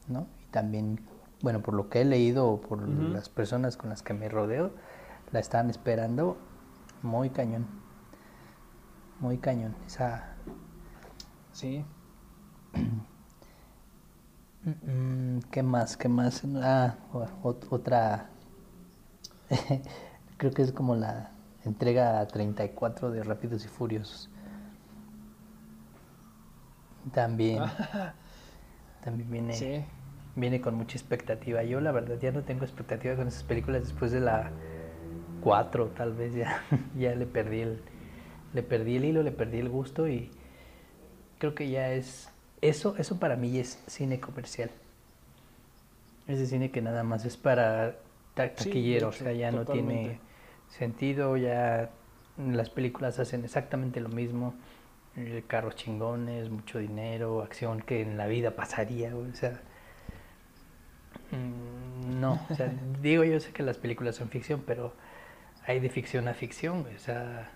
¿no? 0.08 0.26
Y 0.42 0.46
también, 0.52 1.02
bueno, 1.44 1.62
por 1.62 1.74
lo 1.76 1.90
que 1.90 2.02
he 2.02 2.06
leído 2.06 2.48
o 2.50 2.62
por 2.62 2.88
las 2.88 3.28
personas 3.30 3.76
con 3.78 3.90
las 3.90 4.02
que 4.02 4.14
me 4.14 4.28
rodeo, 4.30 4.72
la 5.32 5.40
están 5.40 5.70
esperando 5.70 6.38
muy 7.02 7.30
cañón, 7.30 7.68
muy 9.20 9.38
cañón. 9.38 9.76
Esa, 9.86 10.38
Sí, 11.58 11.84
¿Qué 15.52 15.64
más? 15.64 15.98
¿Qué 15.98 16.08
más? 16.08 16.44
Ah, 16.62 16.98
otra. 17.42 18.30
Creo 20.38 20.52
que 20.52 20.62
es 20.62 20.72
como 20.72 20.96
la 20.96 21.32
entrega 21.66 22.24
34 22.28 23.10
de 23.10 23.24
Rápidos 23.24 23.66
y 23.66 23.70
Furiosos. 23.70 24.30
También, 27.12 27.64
también 29.04 29.32
viene, 29.32 29.54
sí. 29.54 29.84
viene 30.36 30.62
con 30.62 30.76
mucha 30.76 30.96
expectativa. 30.96 31.64
Yo, 31.64 31.82
la 31.82 31.92
verdad, 31.92 32.20
ya 32.20 32.32
no 32.32 32.44
tengo 32.44 32.66
expectativa 32.66 33.16
con 33.16 33.28
esas 33.28 33.44
películas 33.44 33.82
después 33.82 34.12
de 34.12 34.20
la 34.20 34.52
4, 35.48 35.88
tal 35.96 36.14
vez 36.14 36.34
ya, 36.36 36.62
ya 36.98 37.16
le 37.16 37.26
perdí 37.26 37.62
el, 37.62 37.80
le 38.54 38.64
perdí 38.64 38.98
el 38.98 39.06
hilo, 39.06 39.24
le 39.24 39.32
perdí 39.32 39.60
el 39.60 39.70
gusto 39.70 40.08
y 40.08 40.30
creo 41.40 41.56
que 41.56 41.70
ya 41.70 41.94
es 41.94 42.30
eso, 42.62 42.96
eso 42.98 43.20
para 43.20 43.36
mí 43.36 43.58
es 43.60 43.82
cine 43.88 44.20
comercial. 44.20 44.70
Ese 46.28 46.46
cine 46.46 46.72
que 46.72 46.82
nada 46.82 47.04
más 47.04 47.24
es 47.26 47.38
para 47.38 47.96
ta- 48.36 48.50
Sí, 48.56 48.66
taquillero, 48.66 49.08
o 49.10 49.12
sea, 49.14 49.32
ya 49.32 49.52
no 49.52 49.66
tiene 49.66 50.20
sentido, 50.68 51.38
ya 51.38 51.90
las 52.38 52.70
películas 52.70 53.18
hacen 53.20 53.46
exactamente 53.46 54.02
lo 54.02 54.10
mismo, 54.10 54.54
eh, 55.16 55.44
carros 55.48 55.76
chingones, 55.76 56.50
mucho 56.50 56.80
dinero, 56.80 57.42
acción 57.42 57.82
que 57.82 58.02
en 58.02 58.18
la 58.18 58.28
vida 58.28 58.52
pasaría, 58.52 59.16
o 59.16 59.34
sea, 59.34 59.62
mm, 61.32 62.20
no, 62.20 62.46
o 62.50 62.56
sea, 62.56 62.72
digo 63.02 63.24
yo 63.24 63.40
sé 63.40 63.52
que 63.52 63.64
las 63.64 63.78
películas 63.78 64.16
son 64.16 64.30
ficción, 64.30 64.64
pero 64.66 64.94
hay 65.68 65.80
de 65.80 65.90
ficción 65.90 66.28
a 66.28 66.34
ficción, 66.34 66.82
güey, 66.82 66.96
o 66.96 67.00
sea, 67.00 67.52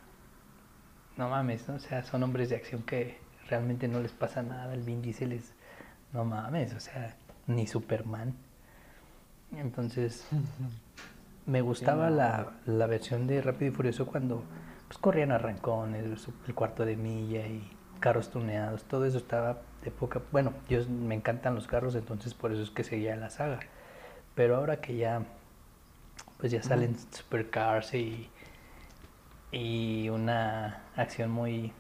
no 1.18 1.30
mames, 1.30 1.68
¿no? 1.68 1.76
O 1.76 1.80
sea, 1.80 2.04
son 2.04 2.22
hombres 2.24 2.50
de 2.50 2.58
acción 2.58 2.84
que 2.84 3.18
realmente 3.48 3.88
no 3.88 4.00
les 4.02 4.12
pasa 4.12 4.44
nada. 4.44 4.74
El 4.74 4.82
Vin 4.82 5.02
Diesel 5.02 5.32
es, 5.32 5.54
no 6.14 6.26
mames, 6.26 6.74
o 6.74 6.80
sea, 6.80 7.16
ni 7.48 7.68
Superman. 7.68 8.36
Entonces, 9.56 10.28
me 11.46 11.62
gustaba 11.62 12.10
no. 12.10 12.18
la, 12.18 12.52
la 12.66 12.86
versión 12.86 13.28
de 13.28 13.42
Rápido 13.42 13.72
y 13.72 13.76
Furioso 13.76 14.06
cuando 14.06 14.44
pues, 14.88 14.98
corrían 14.98 15.32
arrancones, 15.32 16.28
el 16.48 16.54
cuarto 16.54 16.86
de 16.86 16.98
milla 16.98 17.48
y 17.48 17.66
carros 18.02 18.30
tuneados. 18.30 18.84
Todo 18.84 19.06
eso 19.06 19.20
estaba 19.20 19.62
de 19.84 19.92
poca... 19.92 20.22
Bueno, 20.34 20.54
yo 20.68 20.86
me 20.88 21.16
encantan 21.16 21.56
los 21.56 21.66
carros, 21.66 21.96
entonces 21.96 22.34
por 22.34 22.52
eso 22.52 22.62
es 22.62 22.72
que 22.72 22.84
seguía 22.84 23.16
la 23.16 23.30
saga. 23.30 23.62
Pero 24.36 24.58
ahora 24.58 24.82
que 24.82 24.98
ya, 24.98 25.24
pues 26.42 26.52
ya 26.52 26.62
salen 26.62 26.98
supercars 27.12 27.94
y 27.94 28.30
y 29.52 30.10
una 30.10 30.84
acción 30.96 31.32
muy 31.32 31.72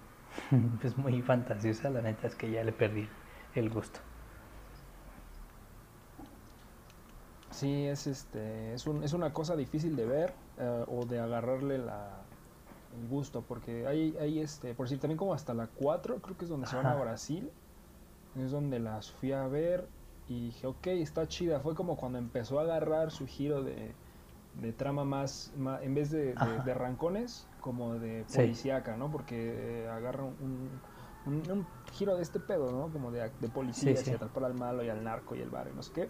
pues 0.81 0.97
muy 0.97 1.21
fantasiosa 1.21 1.89
la 1.89 2.01
neta 2.01 2.27
es 2.27 2.35
que 2.35 2.51
ya 2.51 2.63
le 2.63 2.71
perdí 2.71 3.07
el 3.55 3.69
gusto. 3.69 3.99
Sí, 7.49 7.85
es 7.85 8.07
este, 8.07 8.73
es, 8.73 8.87
un, 8.87 9.03
es 9.03 9.13
una 9.13 9.33
cosa 9.33 9.55
difícil 9.55 9.95
de 9.95 10.05
ver 10.05 10.33
eh, 10.57 10.85
o 10.87 11.05
de 11.05 11.19
agarrarle 11.19 11.77
la, 11.77 12.21
el 12.97 13.07
gusto, 13.07 13.43
porque 13.47 13.85
hay, 13.85 14.15
hay 14.19 14.39
este, 14.39 14.73
por 14.73 14.85
decir, 14.85 14.99
también 14.99 15.17
como 15.17 15.33
hasta 15.33 15.53
la 15.53 15.67
4, 15.67 16.21
creo 16.21 16.37
que 16.37 16.45
es 16.45 16.49
donde 16.49 16.65
se 16.65 16.75
van 16.77 16.87
a. 16.87 16.95
Brasil, 16.95 17.51
es 18.37 18.51
donde 18.51 18.79
las 18.79 19.11
fui 19.11 19.33
a 19.33 19.45
ver 19.47 19.87
y 20.27 20.45
dije, 20.45 20.65
ok, 20.65 20.87
está 20.87 21.27
chida, 21.27 21.59
fue 21.59 21.75
como 21.75 21.97
cuando 21.97 22.17
empezó 22.17 22.57
a 22.57 22.63
agarrar 22.63 23.11
su 23.11 23.27
giro 23.27 23.61
de, 23.63 23.93
de 24.53 24.73
trama 24.73 25.05
más, 25.05 25.51
ma- 25.55 25.79
en 25.81 25.95
vez 25.95 26.11
de, 26.11 26.35
de, 26.35 26.59
de 26.65 26.73
rancones, 26.73 27.47
como 27.59 27.95
de 27.99 28.25
Sí. 28.27 28.37
policíaca, 28.37 28.97
¿no? 28.97 29.11
Porque 29.11 29.83
eh, 29.83 29.87
agarra 29.87 30.23
un, 30.23 30.81
un, 31.25 31.51
un 31.51 31.67
giro 31.91 32.15
de 32.15 32.23
este 32.23 32.39
pedo, 32.39 32.71
¿no? 32.71 32.91
Como 32.91 33.11
de, 33.11 33.31
de 33.39 33.49
policía, 33.49 33.95
Sí, 33.95 34.05
sí. 34.05 34.11
atrapar 34.11 34.45
al 34.45 34.53
malo 34.53 34.83
y 34.83 34.89
al 34.89 35.03
narco 35.03 35.35
y 35.35 35.41
el 35.41 35.49
bar 35.49 35.69
y 35.71 35.75
no 35.75 35.81
sé 35.83 35.91
qué 35.93 36.09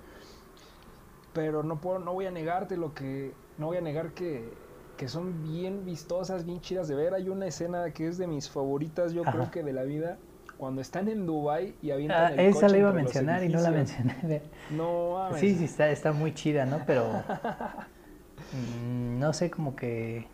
pero 1.33 1.63
no 1.63 1.79
puedo, 1.79 1.99
no 1.99 2.13
voy 2.13 2.25
a 2.25 2.31
negarte 2.31 2.77
lo 2.77 2.93
que, 2.93 3.33
no 3.57 3.67
voy 3.67 3.77
a 3.77 3.81
negar 3.81 4.11
que, 4.11 4.57
que 4.97 5.07
son 5.07 5.41
bien 5.41 5.85
vistosas, 5.85 6.45
bien 6.45 6.59
chidas 6.61 6.87
de 6.87 6.95
ver. 6.95 7.13
Hay 7.13 7.29
una 7.29 7.47
escena 7.47 7.91
que 7.91 8.07
es 8.07 8.17
de 8.17 8.27
mis 8.27 8.49
favoritas, 8.49 9.13
yo 9.13 9.21
Ajá. 9.21 9.31
creo 9.31 9.51
que 9.51 9.63
de 9.63 9.73
la 9.73 9.83
vida, 9.83 10.17
cuando 10.57 10.81
están 10.81 11.07
en 11.07 11.25
Dubai 11.25 11.73
y 11.81 11.91
avientan 11.91 12.25
Ah, 12.25 12.33
el 12.33 12.39
esa 12.41 12.53
coche 12.61 12.73
la 12.73 12.77
iba 12.79 12.89
a 12.89 12.93
mencionar 12.93 13.43
y 13.43 13.49
no 13.49 13.61
la 13.61 13.71
mencioné 13.71 14.41
No 14.69 15.13
mames. 15.13 15.39
sí 15.39 15.55
sí 15.55 15.63
está 15.65 15.89
está 15.89 16.11
muy 16.11 16.33
chida 16.33 16.65
no 16.65 16.81
pero 16.85 17.03
no 18.53 19.33
sé 19.33 19.49
como 19.49 19.75
que 19.75 20.27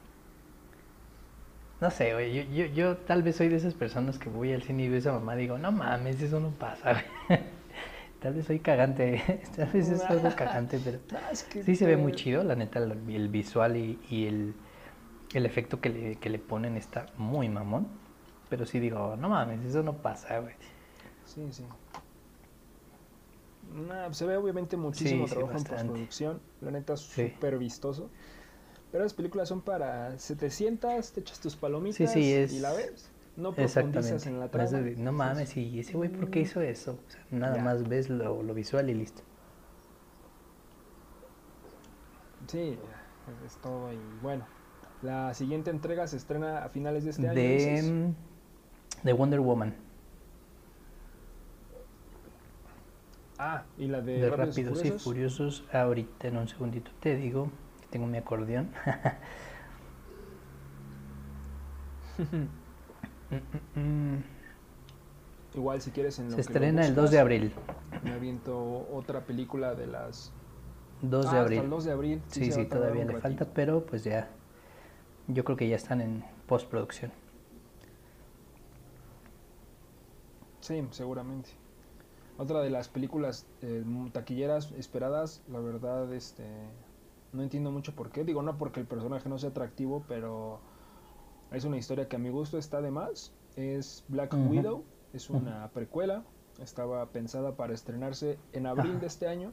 no 1.80 1.91
sé 1.91 2.13
güey 2.13 2.34
yo, 2.34 2.41
yo, 2.43 2.65
yo 2.73 2.97
tal 2.97 3.21
vez 3.23 3.36
soy 3.36 3.49
de 3.49 3.58
esas 3.58 3.73
personas 3.73 4.17
que 4.17 4.30
voy 4.30 4.51
al 4.53 4.63
cine 4.63 4.84
y 4.84 4.88
veo 4.88 4.95
a 4.97 4.99
esa 4.99 5.12
mamá 5.13 5.36
y 5.36 5.39
digo 5.39 5.58
no 5.58 5.71
mames 5.71 6.21
eso 6.21 6.39
no 6.39 6.49
pasa 6.51 6.93
güey". 6.93 7.39
tal 8.21 8.34
vez 8.34 8.45
soy 8.45 8.60
cagante 8.60 9.41
tal 9.56 9.69
vez 9.71 9.89
es 9.89 10.03
algo 10.06 10.30
cagante 10.36 10.80
pero 10.84 10.99
Sí 11.63 11.75
se 11.75 11.86
ve 11.86 11.97
muy 11.97 12.13
chido, 12.13 12.43
la 12.43 12.56
neta, 12.56 12.80
el, 12.80 12.91
el 13.10 13.30
visual 13.30 13.75
y, 13.77 13.99
y 14.10 14.27
el, 14.27 14.53
el 15.34 15.45
efecto 15.45 15.82
que 15.82 15.89
le, 15.89 16.15
que 16.15 16.30
le 16.30 16.39
ponen 16.39 16.77
está 16.77 17.08
muy 17.17 17.49
mamón. 17.49 17.88
Pero 18.49 18.65
sí 18.65 18.80
digo, 18.80 19.15
no 19.17 19.30
mames, 19.30 19.65
eso 19.65 19.84
no 19.84 19.93
pasa, 20.01 20.39
güey. 20.39 20.56
Sí, 21.25 21.51
sí. 21.51 21.63
Nah, 23.73 24.12
se 24.13 24.25
ve 24.25 24.38
obviamente 24.38 24.77
muchísimo 24.77 25.23
Sí, 25.25 25.30
sí, 25.30 25.36
trabajo 25.36 25.51
en 25.51 25.63
bastante. 25.63 25.84
postproducción. 25.86 26.39
La 26.62 26.71
neta 26.71 26.93
es 26.93 27.01
Sí. 27.01 27.30
súper 27.30 27.58
vistoso. 27.58 28.10
Pero 28.91 29.03
las 29.03 29.13
películas 29.13 29.49
son 29.49 29.62
para 29.62 30.17
700, 30.17 31.12
te 31.12 31.19
echas 31.19 31.39
tus 31.39 31.56
palomitas 31.56 31.97
Sí, 32.12 32.23
sí, 32.23 32.34
es- 32.34 32.53
y 32.53 32.60
la 32.60 32.71
ves. 32.73 33.12
No 33.36 33.53
profundizas 33.53 34.25
en 34.25 34.39
la 34.39 34.49
trama. 34.49 34.69
de- 34.82 34.95
no 34.95 35.12
mames, 35.12 35.56
y 35.58 35.80
ese 35.80 35.93
güey, 35.93 36.10
¿por 36.10 36.30
qué 36.32 36.39
hizo 36.39 36.62
eso? 36.62 36.97
O 37.08 37.12
sea, 37.12 37.23
nada 37.30 37.58
Ya. 37.58 37.63
más 37.63 37.88
ves 37.88 38.10
lo, 38.10 38.41
lo 38.41 38.53
visual 38.56 38.89
y 38.89 38.95
listo. 38.95 39.21
Sí, 42.47 42.80
es 43.45 43.58
todo. 43.58 43.91
Y 43.91 44.17
bueno, 44.21 44.47
la 45.01 45.34
siguiente 45.34 45.69
entrega 45.69 46.08
se 46.08 46.17
estrena 46.17 46.63
a 46.63 46.69
finales 46.69 47.03
de 47.03 47.12
este 47.12 47.27
año. 47.27 47.36
De, 47.39 47.82
mm, 47.84 49.06
de 49.06 49.13
Wonder 49.13 49.39
Woman, 49.41 49.75
Ah, 53.39 53.63
y 53.78 53.88
la 53.88 54.02
de, 54.02 54.13
de 54.19 54.30
Rápidos, 54.30 54.56
Rápidos 54.80 54.86
y 54.86 54.91
Furiosos. 54.91 55.63
Ahorita 55.71 56.28
en 56.28 56.38
un 56.38 56.47
segundito 56.47 56.91
te 57.00 57.15
digo 57.15 57.50
que 57.82 57.88
tengo 57.88 58.08
mi 58.08 58.17
acordeón. 58.17 58.69
Mm, 62.17 63.36
mm, 63.80 63.80
mm. 64.15 64.23
Igual, 65.56 65.82
si 65.82 65.91
quieres, 65.91 66.17
en 66.19 66.26
lo 66.26 66.32
Se 66.32 66.36
que 66.38 66.41
estrena 66.41 66.86
el 66.86 66.95
2 66.95 67.12
de 67.12 67.17
buscas, 67.17 67.21
abril. 67.21 67.54
Me 68.04 68.12
aviento 68.13 68.88
otra 68.91 69.21
película 69.21 69.76
de 69.76 69.88
las. 69.88 70.32
2 71.02 71.26
Ah, 71.28 71.30
de 71.30 71.38
hasta 71.38 71.41
abril. 71.41 71.60
el 71.60 71.69
2 71.69 71.86
de 71.86 71.91
abril. 71.91 72.21
Sí, 72.30 72.45
sí, 72.45 72.65
tardar 72.65 72.69
todavía 72.69 73.06
le 73.06 73.12
ratito. 73.13 73.21
falta, 73.21 73.54
pero 73.54 73.86
pues 73.86 74.04
ya. 74.04 74.30
Yo 75.28 75.43
creo 75.43 75.58
que 75.58 75.67
ya 75.67 75.76
están 75.76 76.02
en 76.02 76.23
postproducción. 76.47 77.12
Sí, 80.62 80.86
seguramente. 80.91 81.50
Otra 82.38 82.62
de 82.62 82.69
las 82.69 82.88
películas 82.88 83.47
eh, 83.62 83.84
taquilleras 84.12 84.71
esperadas, 84.73 85.41
la 85.52 85.60
verdad, 85.60 86.13
este, 86.13 86.45
no 87.34 87.41
entiendo 87.41 87.71
mucho 87.71 87.95
por 87.95 88.12
qué. 88.12 88.23
Digo, 88.23 88.43
no 88.43 88.58
porque 88.58 88.80
el 88.80 88.86
personaje 88.86 89.28
no 89.28 89.39
sea 89.39 89.50
atractivo, 89.50 90.04
pero 90.08 90.60
es 91.52 91.63
una 91.65 91.78
historia 91.78 92.08
que 92.08 92.15
a 92.15 92.19
mi 92.19 92.30
gusto 92.30 92.58
está 92.58 92.82
de 92.82 92.91
más. 92.91 93.34
Es 93.56 94.04
Black. 94.08 94.34
Widow, 94.34 94.84
es 95.13 95.30
una 95.30 95.69
precuela. 95.69 96.23
Estaba 96.62 97.08
pensada 97.08 97.56
para 97.56 97.73
estrenarse 97.73 98.38
en 98.54 98.67
abril 98.67 99.00
de 99.00 99.08
este 99.08 99.28
año. 99.28 99.52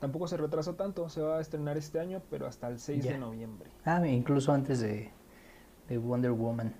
Tampoco 0.00 0.28
se 0.28 0.36
retrasó 0.36 0.74
tanto, 0.74 1.08
se 1.08 1.22
va 1.22 1.38
a 1.38 1.40
estrenar 1.40 1.78
este 1.78 2.00
año, 2.00 2.20
pero 2.28 2.46
hasta 2.46 2.68
el 2.68 2.78
6 2.78 3.04
de 3.04 3.18
noviembre. 3.18 3.70
Ah, 3.84 4.06
incluso 4.06 4.52
antes 4.52 4.80
de, 4.80 5.10
de 5.88 5.98
Wonder 5.98 6.32
Woman. 6.32 6.74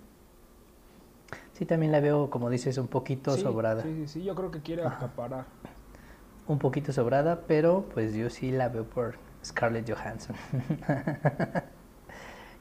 Sí, 1.53 1.65
también 1.67 1.93
la 1.93 2.01
veo, 2.01 2.31
como 2.31 2.51
dices, 2.51 2.79
un 2.79 2.89
poquito 2.89 3.35
Sí, 3.37 3.43
sobrada. 3.43 3.83
Sí, 3.83 3.95
sí, 3.95 4.09
sí, 4.09 4.25
yo 4.25 4.35
creo 4.35 4.51
que 4.51 4.61
quiere 4.61 4.85
acaparar. 4.85 5.45
Un 6.47 6.59
poquito 6.59 6.93
sobrada, 6.93 7.43
pero 7.47 7.85
pues 7.95 8.15
yo 8.15 8.29
sí 8.31 8.51
la 8.53 8.69
veo 8.69 8.85
por 8.85 9.17
Scarlett 9.45 9.91
Johansson. 9.91 10.37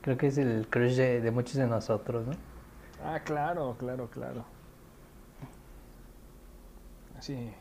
Creo 0.01 0.17
que 0.17 0.27
es 0.27 0.37
el 0.37 0.67
crush 0.69 0.95
de, 0.95 1.21
de 1.21 1.31
muchos 1.31 1.55
de 1.55 1.65
nosotros, 1.65 2.25
¿no? 2.27 2.33
Ah, 3.05 3.19
claro, 3.23 3.75
claro, 3.79 4.09
claro. 4.09 4.43
Sí, 7.21 7.53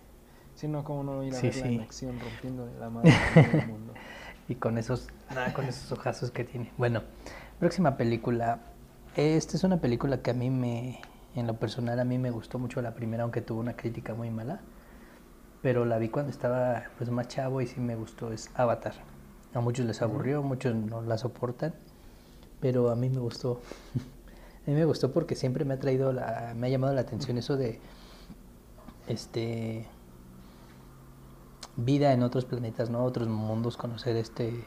Si 0.56 0.66
no, 0.66 0.82
¿cómo 0.82 1.04
no 1.04 1.22
ir 1.22 1.34
a 1.34 1.38
Sí, 1.38 1.48
verla 1.48 1.62
sí. 1.68 1.74
en 1.76 1.80
acción 1.82 2.18
rompiendo 2.20 2.68
la 2.80 2.90
madre 2.90 3.10
a 3.10 3.42
todo 3.42 3.58
el 3.60 3.66
mundo? 3.66 3.94
Y 4.48 4.56
con 4.56 4.76
esos, 4.76 5.08
nada, 5.30 5.52
con 5.54 5.64
esos 5.66 5.92
ojazos 5.92 6.32
que 6.32 6.42
tiene. 6.44 6.72
Bueno, 6.76 7.02
próxima 7.60 7.96
película. 7.96 8.58
Esta 9.16 9.58
es 9.58 9.64
una 9.64 9.78
película 9.78 10.22
que 10.22 10.30
a 10.30 10.34
mí 10.34 10.48
me, 10.48 10.98
en 11.34 11.46
lo 11.46 11.58
personal, 11.58 12.00
a 12.00 12.04
mí 12.04 12.16
me 12.16 12.30
gustó 12.30 12.58
mucho 12.58 12.80
la 12.80 12.94
primera, 12.94 13.24
aunque 13.24 13.42
tuvo 13.42 13.60
una 13.60 13.76
crítica 13.76 14.14
muy 14.14 14.30
mala. 14.30 14.60
Pero 15.60 15.84
la 15.84 15.98
vi 15.98 16.08
cuando 16.08 16.30
estaba 16.30 16.84
pues 16.96 17.10
más 17.10 17.28
chavo 17.28 17.60
y 17.60 17.66
sí 17.66 17.78
me 17.78 17.94
gustó. 17.94 18.32
Es 18.32 18.50
Avatar. 18.54 18.94
A 19.52 19.60
muchos 19.60 19.84
les 19.84 20.00
aburrió, 20.00 20.42
muchos 20.42 20.74
no 20.74 21.02
la 21.02 21.18
soportan. 21.18 21.74
Pero 22.60 22.90
a 22.90 22.96
mí 22.96 23.10
me 23.10 23.20
gustó. 23.20 23.60
a 24.66 24.70
mí 24.70 24.74
me 24.74 24.86
gustó 24.86 25.12
porque 25.12 25.34
siempre 25.34 25.66
me 25.66 25.74
ha 25.74 25.78
traído 25.78 26.14
la, 26.14 26.54
me 26.56 26.68
ha 26.68 26.70
llamado 26.70 26.94
la 26.94 27.02
atención 27.02 27.36
eso 27.36 27.58
de 27.58 27.80
este 29.08 29.86
vida 31.76 32.14
en 32.14 32.22
otros 32.22 32.46
planetas, 32.46 32.88
¿no? 32.88 33.04
Otros 33.04 33.28
mundos, 33.28 33.76
conocer 33.76 34.16
este... 34.16 34.64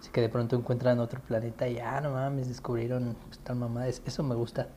Así 0.00 0.10
que 0.10 0.20
de 0.20 0.28
pronto 0.28 0.56
encuentran 0.56 1.00
otro 1.00 1.20
planeta 1.20 1.68
y, 1.68 1.78
ah, 1.78 2.00
no 2.00 2.12
mames, 2.12 2.48
descubrieron 2.48 3.16
pues, 3.26 3.38
tal 3.40 3.56
mamá. 3.56 3.88
Es- 3.88 4.02
Eso 4.06 4.22
me 4.22 4.34
gusta. 4.34 4.68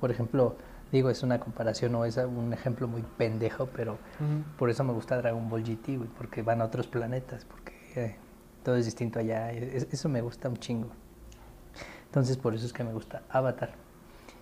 Por 0.00 0.10
ejemplo, 0.10 0.56
digo, 0.92 1.08
es 1.10 1.22
una 1.22 1.38
comparación 1.40 1.94
o 1.94 2.04
es 2.04 2.16
un 2.16 2.52
ejemplo 2.52 2.88
muy 2.88 3.02
pendejo, 3.16 3.66
pero 3.66 3.98
por 4.58 4.68
eso 4.70 4.82
me 4.84 4.92
gusta 4.92 5.16
Dragon 5.18 5.48
Ball 5.48 5.62
GT, 5.64 5.96
güey, 5.98 6.08
porque 6.10 6.42
van 6.42 6.60
a 6.60 6.64
otros 6.64 6.86
planetas, 6.86 7.44
porque 7.44 7.72
eh, 7.94 8.16
todo 8.64 8.76
es 8.76 8.84
distinto 8.84 9.18
allá. 9.20 9.52
Es- 9.52 9.86
eso 9.92 10.08
me 10.08 10.20
gusta 10.20 10.48
un 10.48 10.56
chingo. 10.56 10.88
Entonces, 12.06 12.36
por 12.36 12.54
eso 12.54 12.66
es 12.66 12.72
que 12.72 12.82
me 12.84 12.92
gusta 12.92 13.22
Avatar. 13.30 13.72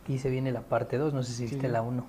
Y 0.07 0.19
se 0.19 0.31
viene 0.31 0.53
la 0.53 0.63
parte 0.63 0.97
2, 0.99 1.13
no 1.15 1.23
sé 1.23 1.33
si 1.33 1.49
Sí. 1.49 1.55
viste 1.55 1.69
la 1.69 1.83
1. 1.83 2.07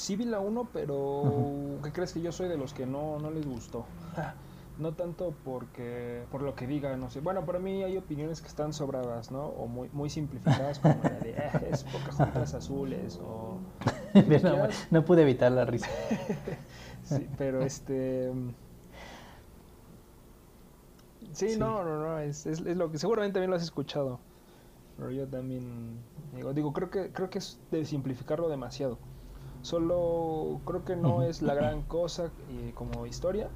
Sí 0.00 0.16
vi 0.16 0.24
la 0.24 0.40
1, 0.40 0.70
pero 0.72 1.78
¿qué 1.84 1.92
crees 1.92 2.14
que 2.14 2.22
yo 2.22 2.32
soy 2.32 2.48
de 2.48 2.56
los 2.56 2.72
que 2.72 2.86
no, 2.86 3.18
no 3.18 3.30
les 3.30 3.46
gustó? 3.46 3.84
No 4.78 4.94
tanto 4.94 5.34
porque 5.44 6.24
por 6.30 6.40
lo 6.40 6.54
que 6.54 6.66
diga, 6.66 6.96
no 6.96 7.10
sé. 7.10 7.20
Bueno, 7.20 7.44
para 7.44 7.58
mí 7.58 7.82
hay 7.82 7.98
opiniones 7.98 8.40
que 8.40 8.48
están 8.48 8.72
sobradas, 8.72 9.30
¿no? 9.30 9.44
O 9.44 9.66
muy, 9.66 9.90
muy 9.92 10.08
simplificadas, 10.08 10.78
como 10.78 10.94
la 11.04 11.10
de 11.20 11.36
"Ah, 11.38 11.60
es 11.70 11.84
pocas 11.84 12.14
juntas 12.16 12.54
azules 12.54 13.18
o... 13.22 13.58
no, 14.42 14.68
no 14.90 15.04
pude 15.04 15.20
evitar 15.22 15.52
la 15.52 15.66
risa. 15.66 15.90
Sí, 17.04 17.28
pero 17.36 17.60
este... 17.60 18.32
Sí, 21.34 21.50
Sí. 21.50 21.58
no, 21.58 21.84
no, 21.84 22.00
no, 22.00 22.18
es, 22.20 22.46
es, 22.46 22.60
es 22.60 22.76
lo 22.78 22.90
que 22.90 22.96
seguramente 22.96 23.34
también 23.34 23.50
lo 23.50 23.56
has 23.56 23.62
escuchado. 23.62 24.18
Pero 24.96 25.10
yo 25.10 25.26
también 25.28 25.98
digo, 26.34 26.54
digo 26.54 26.72
creo 26.72 26.88
que 26.88 27.10
creo 27.12 27.28
que 27.28 27.38
es 27.40 27.58
de 27.70 27.84
simplificarlo 27.84 28.48
demasiado. 28.48 28.98
Solo 29.62 30.60
creo 30.64 30.84
que 30.84 30.96
no 30.96 31.22
es 31.22 31.42
la 31.42 31.54
gran 31.54 31.82
cosa 31.82 32.30
eh, 32.50 32.72
como 32.74 33.06
historia. 33.06 33.48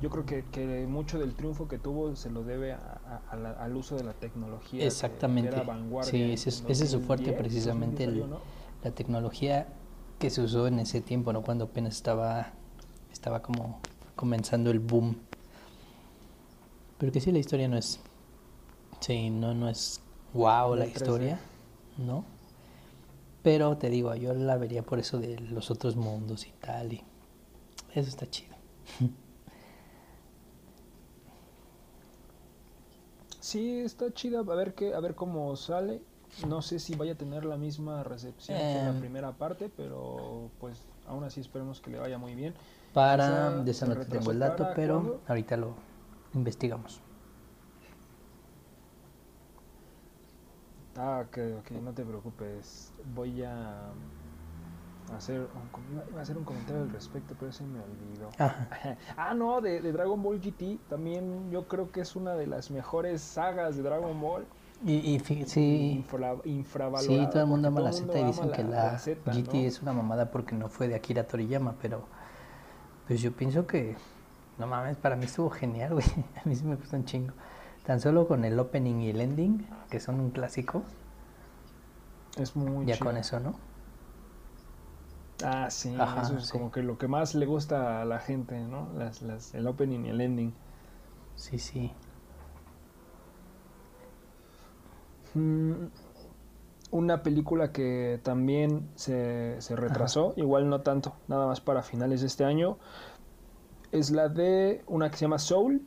Yo 0.00 0.10
creo 0.10 0.26
que, 0.26 0.44
que 0.50 0.86
mucho 0.88 1.18
del 1.18 1.34
triunfo 1.34 1.68
que 1.68 1.78
tuvo 1.78 2.16
se 2.16 2.30
lo 2.30 2.42
debe 2.42 2.72
a- 2.72 2.78
a- 3.06 3.22
a 3.30 3.36
la- 3.36 3.50
al 3.52 3.76
uso 3.76 3.94
de 3.96 4.02
la 4.04 4.14
tecnología. 4.14 4.84
Exactamente. 4.84 5.62
Sí, 6.02 6.32
ese 6.32 6.48
es- 6.48 6.64
ese 6.66 6.84
es 6.84 6.90
su 6.90 7.00
fuerte 7.00 7.26
2010, 7.30 7.36
precisamente, 7.38 8.06
2010 8.06 8.08
el- 8.08 8.20
salió, 8.22 8.26
¿no? 8.38 8.40
La 8.82 8.90
tecnología 8.90 9.68
que 10.18 10.30
se 10.30 10.40
usó 10.40 10.66
en 10.66 10.78
ese 10.80 11.00
tiempo, 11.02 11.32
¿no? 11.32 11.42
Cuando 11.42 11.64
apenas 11.66 11.94
estaba, 11.94 12.48
estaba 13.12 13.42
como 13.42 13.78
comenzando 14.16 14.70
el 14.70 14.80
boom. 14.80 15.16
Pero 16.98 17.12
que 17.12 17.20
sí, 17.20 17.30
la 17.30 17.38
historia 17.38 17.68
no 17.68 17.76
es... 17.76 18.00
Sí, 19.00 19.30
no, 19.30 19.54
no 19.54 19.68
es 19.68 20.00
wow 20.32 20.74
la 20.74 20.84
Del 20.84 20.94
3D. 20.94 20.96
historia, 20.96 21.40
¿no? 21.98 22.24
Pero 23.42 23.76
te 23.76 23.90
digo, 23.90 24.14
yo 24.14 24.34
la 24.34 24.56
vería 24.56 24.82
por 24.82 24.98
eso 25.00 25.18
de 25.18 25.38
los 25.40 25.70
otros 25.70 25.96
mundos 25.96 26.46
y 26.46 26.52
tal, 26.52 26.92
y 26.92 27.02
eso 27.94 28.08
está 28.08 28.28
chido. 28.30 28.54
Sí, 33.40 33.80
está 33.80 34.12
chida, 34.12 34.40
a 34.40 34.42
ver 34.42 34.74
qué, 34.74 34.94
a 34.94 35.00
ver 35.00 35.14
cómo 35.14 35.54
sale. 35.56 36.00
No 36.48 36.62
sé 36.62 36.78
si 36.78 36.94
vaya 36.94 37.12
a 37.12 37.16
tener 37.16 37.44
la 37.44 37.56
misma 37.56 38.02
recepción 38.04 38.56
que 38.56 38.74
la 38.76 38.90
Em. 38.90 39.00
primera 39.00 39.32
parte, 39.32 39.68
pero 39.76 40.50
pues 40.60 40.80
aún 41.06 41.24
así 41.24 41.40
esperemos 41.40 41.80
que 41.80 41.90
le 41.90 41.98
vaya 41.98 42.16
muy 42.16 42.34
bien. 42.34 42.54
Para, 42.94 43.24
Esa 43.48 43.64
de 43.64 43.70
esa 43.70 43.86
no 43.86 43.96
te 43.96 44.04
tengo 44.06 44.30
el 44.30 44.38
dato, 44.38 44.68
pero 44.74 45.20
ahorita 45.26 45.56
lo 45.56 45.74
investigamos. 46.34 47.00
Ah, 50.96 51.24
ok, 51.26 51.38
ok, 51.60 51.70
no 51.82 51.92
te 51.92 52.04
preocupes. 52.04 52.92
Voy 53.14 53.42
a 53.42 53.92
hacer 55.16 55.40
un, 55.40 56.02
iba 56.10 56.20
a 56.20 56.22
hacer 56.22 56.36
un 56.36 56.44
comentario 56.44 56.82
al 56.82 56.90
respecto, 56.90 57.34
pero 57.38 57.52
se 57.52 57.64
me 57.64 57.80
olvidó. 57.80 58.30
Ah, 59.16 59.34
no, 59.34 59.60
de, 59.60 59.80
de 59.80 59.92
Dragon 59.92 60.22
Ball 60.22 60.40
GT. 60.40 60.78
También 60.88 61.50
yo 61.50 61.66
creo 61.66 61.90
que 61.90 62.00
es 62.00 62.16
una 62.16 62.34
de 62.34 62.46
las 62.46 62.70
mejores 62.70 63.20
sagas 63.20 63.76
de 63.76 63.82
Dragon 63.82 64.20
Ball. 64.20 64.46
Y, 64.84 65.18
sí, 65.20 65.34
Infra- 65.44 65.46
sí, 65.46 66.50
infravalorada. 66.50 67.30
todo 67.30 67.42
el 67.42 67.48
mundo 67.48 67.68
ama 67.68 67.80
la 67.80 67.92
Z 67.92 68.18
y 68.18 68.24
dicen 68.24 68.50
que 68.50 68.64
la, 68.64 68.98
GT 68.98 69.52
¿no? 69.54 69.58
es 69.60 69.80
una 69.82 69.92
mamada 69.92 70.30
porque 70.30 70.56
no 70.56 70.68
fue 70.68 70.88
de 70.88 70.96
Akira 70.96 71.24
Toriyama, 71.26 71.76
pero 71.80 72.04
pues 73.06 73.20
yo 73.20 73.32
pienso 73.32 73.66
que, 73.66 73.96
no 74.58 74.66
mames, 74.66 74.96
para 74.96 75.14
mí 75.16 75.24
estuvo 75.24 75.50
genial, 75.50 75.94
güey. 75.94 76.04
A 76.44 76.48
mí 76.48 76.56
sí 76.56 76.64
me 76.64 76.74
gustó 76.76 76.96
un 76.96 77.04
chingo. 77.04 77.32
Tan 77.84 78.00
solo 78.00 78.26
con 78.26 78.44
el 78.44 78.58
opening 78.58 78.96
y 79.02 79.10
el 79.10 79.20
ending, 79.20 79.68
que 79.88 80.00
son 80.00 80.18
un 80.20 80.30
clásico, 80.32 80.84
Es 82.36 82.56
muy 82.56 82.86
ya 82.86 82.98
con 82.98 83.16
eso, 83.16 83.40
¿no? 83.40 83.54
Ah, 85.44 85.68
sí, 85.70 85.90
Ajá, 85.98 86.20
eso 86.20 86.36
es 86.36 86.46
sí. 86.46 86.48
como 86.48 86.70
que 86.70 86.82
lo 86.82 86.96
que 86.98 87.08
más 87.08 87.34
le 87.34 87.46
gusta 87.46 88.00
a 88.00 88.04
la 88.04 88.18
gente, 88.20 88.58
¿no? 88.60 88.92
Las, 88.94 89.22
las, 89.22 89.54
el 89.54 89.66
opening 89.66 90.04
y 90.06 90.08
el 90.10 90.20
ending. 90.20 90.54
Sí, 91.34 91.58
sí. 91.58 91.92
Mm, 95.34 95.86
Una 96.90 97.22
película 97.22 97.72
que 97.72 98.20
también 98.22 98.90
se, 98.96 99.56
se 99.60 99.76
retrasó, 99.76 100.34
igual 100.36 100.68
no 100.68 100.82
tanto, 100.82 101.14
nada 101.26 101.46
más 101.46 101.60
para 101.62 101.82
finales 101.82 102.20
de 102.20 102.26
este 102.26 102.44
año, 102.44 102.78
es 103.92 104.10
la 104.10 104.28
de 104.28 104.82
una 104.86 105.10
que 105.10 105.16
se 105.16 105.24
llama 105.24 105.38
Soul, 105.38 105.86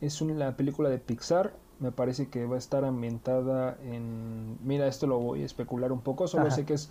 es 0.00 0.20
una 0.20 0.56
película 0.56 0.88
de 0.88 0.98
Pixar, 0.98 1.54
me 1.80 1.90
parece 1.92 2.28
que 2.28 2.46
va 2.46 2.54
a 2.56 2.58
estar 2.58 2.84
ambientada 2.84 3.76
en... 3.82 4.58
Mira, 4.64 4.86
esto 4.86 5.06
lo 5.06 5.18
voy 5.18 5.42
a 5.42 5.46
especular 5.46 5.92
un 5.92 6.00
poco, 6.00 6.26
solo 6.28 6.46
Ajá. 6.46 6.54
sé 6.56 6.64
que 6.64 6.74
es 6.74 6.90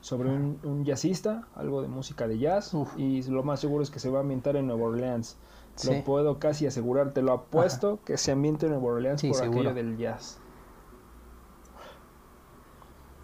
sobre 0.00 0.28
un, 0.28 0.58
un 0.64 0.84
jazzista, 0.84 1.46
algo 1.54 1.80
de 1.82 1.88
música 1.88 2.28
de 2.28 2.38
jazz, 2.38 2.74
Uf. 2.74 2.98
y 2.98 3.22
lo 3.22 3.42
más 3.42 3.60
seguro 3.60 3.82
es 3.82 3.90
que 3.90 3.98
se 4.00 4.10
va 4.10 4.18
a 4.18 4.20
ambientar 4.22 4.56
en 4.56 4.66
Nueva 4.66 4.84
Orleans. 4.86 5.36
Sí. 5.76 5.92
Lo 5.92 6.04
puedo 6.04 6.38
casi 6.38 6.66
asegurar, 6.66 7.12
te 7.12 7.22
lo 7.22 7.32
apuesto 7.32 7.98
que 8.04 8.16
se 8.18 8.32
ambiente 8.32 8.66
en 8.66 8.72
Nueva 8.72 8.86
Orleans 8.94 9.20
Sí, 9.20 9.28
por 9.28 9.36
seguro. 9.38 9.60
aquello 9.70 9.74
del 9.74 9.96
jazz. 9.96 10.38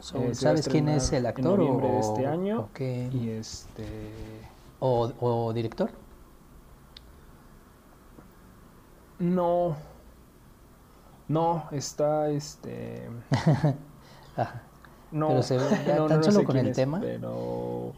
So, 0.00 0.18
Eh, 0.18 0.34
¿Sabes 0.34 0.66
quién 0.68 0.88
es 0.88 1.12
el 1.12 1.18
en 1.24 1.26
actor 1.26 1.58
noviembre 1.58 1.88
o, 1.88 1.92
de 1.92 1.98
este 2.00 2.26
año. 2.26 2.60
o 2.60 2.68
qué? 2.72 3.10
Y 3.12 3.28
este. 3.30 3.86
o, 4.80 5.12
o 5.20 5.52
director? 5.52 5.90
No. 9.20 9.76
No, 11.28 11.68
está 11.70 12.28
este. 12.30 13.08
No, 15.12 15.26
Pero 15.28 15.42
se 15.42 15.56
ve- 15.58 15.64
ya 15.86 15.96
no, 15.96 16.06
tan 16.06 16.18
no 16.18 16.22
solo 16.24 16.38
sé 16.40 16.44
con 16.44 16.56
el 16.56 16.68
es, 16.68 16.76
tema. 16.76 17.00
Pero. 17.00 17.92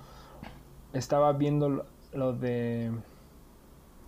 Estaba 0.94 1.32
viendo 1.34 1.68
lo, 1.68 1.86
lo 2.12 2.32
de. 2.32 2.90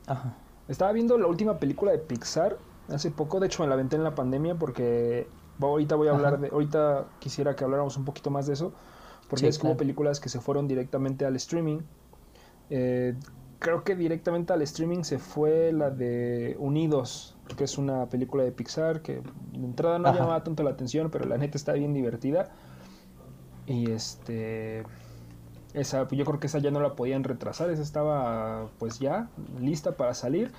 Ajá. 0.06 0.34
Estaba 0.68 0.92
viendo 0.92 1.18
la 1.18 1.26
última 1.26 1.58
película 1.58 1.92
de 1.92 1.98
Pixar 1.98 2.56
hace 2.88 3.10
poco. 3.10 3.40
De 3.40 3.46
hecho, 3.46 3.62
me 3.62 3.68
la 3.68 3.74
aventé 3.74 3.96
en 3.96 4.04
la 4.04 4.14
pandemia 4.14 4.54
porque. 4.54 5.28
ahorita 5.60 5.96
voy 5.96 6.08
a 6.08 6.12
hablar 6.12 6.34
Ajá. 6.34 6.42
de. 6.42 6.48
Ahorita 6.48 7.04
quisiera 7.18 7.54
que 7.54 7.64
habláramos 7.64 7.96
un 7.98 8.04
poquito 8.06 8.30
más 8.30 8.46
de 8.46 8.54
eso. 8.54 8.72
Porque 9.28 9.42
Sí, 9.42 9.48
es 9.48 9.58
como 9.58 9.72
claro. 9.72 9.78
películas 9.78 10.18
que 10.20 10.28
se 10.30 10.40
fueron 10.40 10.66
directamente 10.66 11.26
al 11.26 11.36
streaming. 11.36 11.80
Eh, 12.70 13.14
creo 13.58 13.84
que 13.84 13.96
directamente 13.96 14.52
al 14.52 14.62
streaming 14.62 15.02
se 15.04 15.18
fue 15.18 15.72
la 15.72 15.90
de 15.90 16.56
Unidos, 16.58 17.36
que 17.56 17.64
es 17.64 17.78
una 17.78 18.06
película 18.08 18.44
de 18.44 18.52
Pixar 18.52 19.02
que 19.02 19.20
de 19.52 19.64
entrada 19.64 19.98
no 19.98 20.08
Ajá. 20.08 20.18
llamaba 20.18 20.44
tanto 20.44 20.62
la 20.62 20.70
atención, 20.70 21.10
pero 21.10 21.24
la 21.26 21.38
neta 21.38 21.56
está 21.58 21.72
bien 21.72 21.94
divertida. 21.94 22.50
Y 23.66 23.90
este. 23.90 24.84
Esa, 25.72 26.06
yo 26.08 26.24
creo 26.24 26.38
que 26.38 26.46
esa 26.46 26.60
ya 26.60 26.70
no 26.70 26.80
la 26.80 26.94
podían 26.94 27.24
retrasar, 27.24 27.68
esa 27.70 27.82
estaba 27.82 28.68
pues 28.78 29.00
ya 29.00 29.28
lista 29.60 29.96
para 29.96 30.14
salir. 30.14 30.52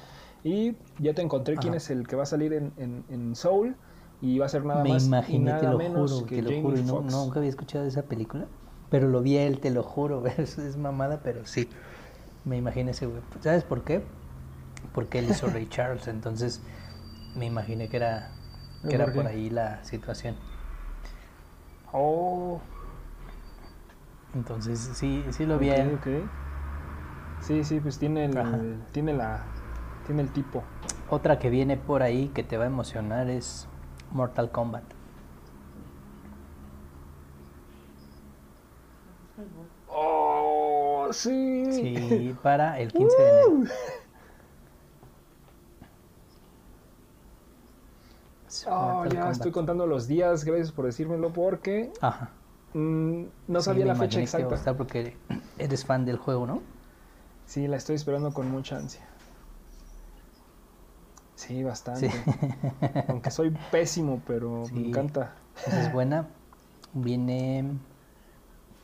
Y 0.44 0.76
ya 1.00 1.14
te 1.14 1.22
encontré 1.22 1.56
quién 1.56 1.74
es 1.74 1.90
el 1.90 2.06
que 2.06 2.16
va 2.16 2.24
a 2.24 2.28
salir 2.28 2.54
en, 2.54 2.74
en, 2.78 3.04
en 3.10 3.36
Soul. 3.36 3.76
Y 4.22 4.40
va 4.40 4.46
a 4.48 4.50
ser 4.50 4.66
nada 4.66 4.84
Me 4.84 4.90
más 4.92 5.04
y 5.04 5.08
imaginé, 5.08 5.46
te 5.46 5.52
nada 5.60 5.72
lo 5.72 5.78
menos 5.78 6.12
juro, 6.12 6.26
que 6.28 6.36
te 6.38 6.42
lo 6.42 6.50
Jamie 6.50 6.62
juro. 6.64 6.78
y 6.80 6.84
no- 6.84 7.02
nunca 7.02 7.40
había 7.40 7.50
escuchado 7.50 7.84
de 7.84 7.90
esa 7.90 8.04
película, 8.04 8.46
pero 8.90 9.08
lo 9.08 9.22
vi 9.22 9.38
a 9.38 9.46
él, 9.46 9.60
te 9.60 9.72
lo 9.72 9.84
juro. 9.84 10.24
Es, 10.38 10.58
es 10.58 10.78
mamada, 10.78 11.22
pero 11.24 11.46
sí. 11.46 11.70
Me 12.46 12.58
imaginé 12.58 12.92
ese 12.92 13.08
güey. 13.08 13.22
¿Sabes 13.42 13.64
por 13.64 13.84
qué? 13.84 14.04
Porque 14.94 15.20
él 15.20 15.30
hizo 15.30 15.48
Ray 15.48 15.68
Charles, 15.68 16.08
entonces 16.08 16.62
me 17.36 17.46
imaginé 17.46 17.90
que 17.90 17.98
era, 17.98 18.32
que 18.88 18.96
era 18.96 19.12
¿Por 19.12 19.28
ahí 19.28 19.50
la 19.50 19.84
situación. 19.84 20.36
Oh. 21.92 22.62
Entonces, 24.34 24.80
sí, 24.94 25.26
sí 25.32 25.46
lo 25.46 25.58
vi. 25.58 25.70
Ok, 25.70 25.76
a 25.76 25.82
él. 25.82 25.94
ok. 25.96 26.08
Sí, 27.42 27.64
sí, 27.64 27.80
pues 27.80 27.98
tiene 28.00 28.26
Ajá. 28.26 28.56
el, 28.58 28.82
tiene 28.92 29.14
la, 29.14 29.44
tiene 30.06 30.22
el 30.22 30.30
tipo. 30.32 30.64
Otra 31.10 31.40
que 31.40 31.50
viene 31.50 31.78
por 31.78 32.02
ahí 32.04 32.30
que 32.30 32.44
te 32.44 32.58
va 32.58 32.64
a 32.64 32.68
emocionar 32.68 33.30
es 33.30 33.68
Mortal 34.12 34.52
Kombat. 34.52 34.84
Oh, 39.88 40.15
sí. 41.16 41.66
Sí, 41.72 42.36
para 42.44 42.80
el 42.80 42.92
15 42.92 43.22
de 43.22 43.30
enero. 43.30 43.64
Oh, 48.68 49.06
ya 49.06 49.30
estoy 49.32 49.52
contando 49.52 49.86
los 49.86 50.08
días, 50.08 50.46
gracias 50.46 50.72
por 50.72 50.86
decírmelo, 50.86 51.30
porque 51.34 51.92
Ajá. 52.02 52.30
mm, 52.74 53.24
no 53.48 53.62
sabía 53.62 53.86
la 53.86 53.96
fecha 53.96 54.20
que 54.20 54.24
exacta. 54.24 54.78
porque 54.78 55.18
eres 55.58 55.86
fan 55.86 56.06
del 56.06 56.18
juego, 56.18 56.46
¿no? 56.48 56.62
Sí, 57.46 57.68
la 57.68 57.78
estoy 57.78 57.96
esperando 57.96 58.34
con 58.34 58.50
mucha 58.50 58.78
ansia. 58.78 59.06
Sí, 61.36 61.64
bastante. 61.64 62.10
Sí. 62.10 62.18
Aunque 63.08 63.30
soy 63.30 63.56
pésimo, 63.72 64.22
pero 64.26 64.64
me 64.72 64.88
encanta. 64.88 65.34
Esa 65.68 65.82
es 65.82 65.92
buena. 65.92 66.28
Viene 66.94 67.78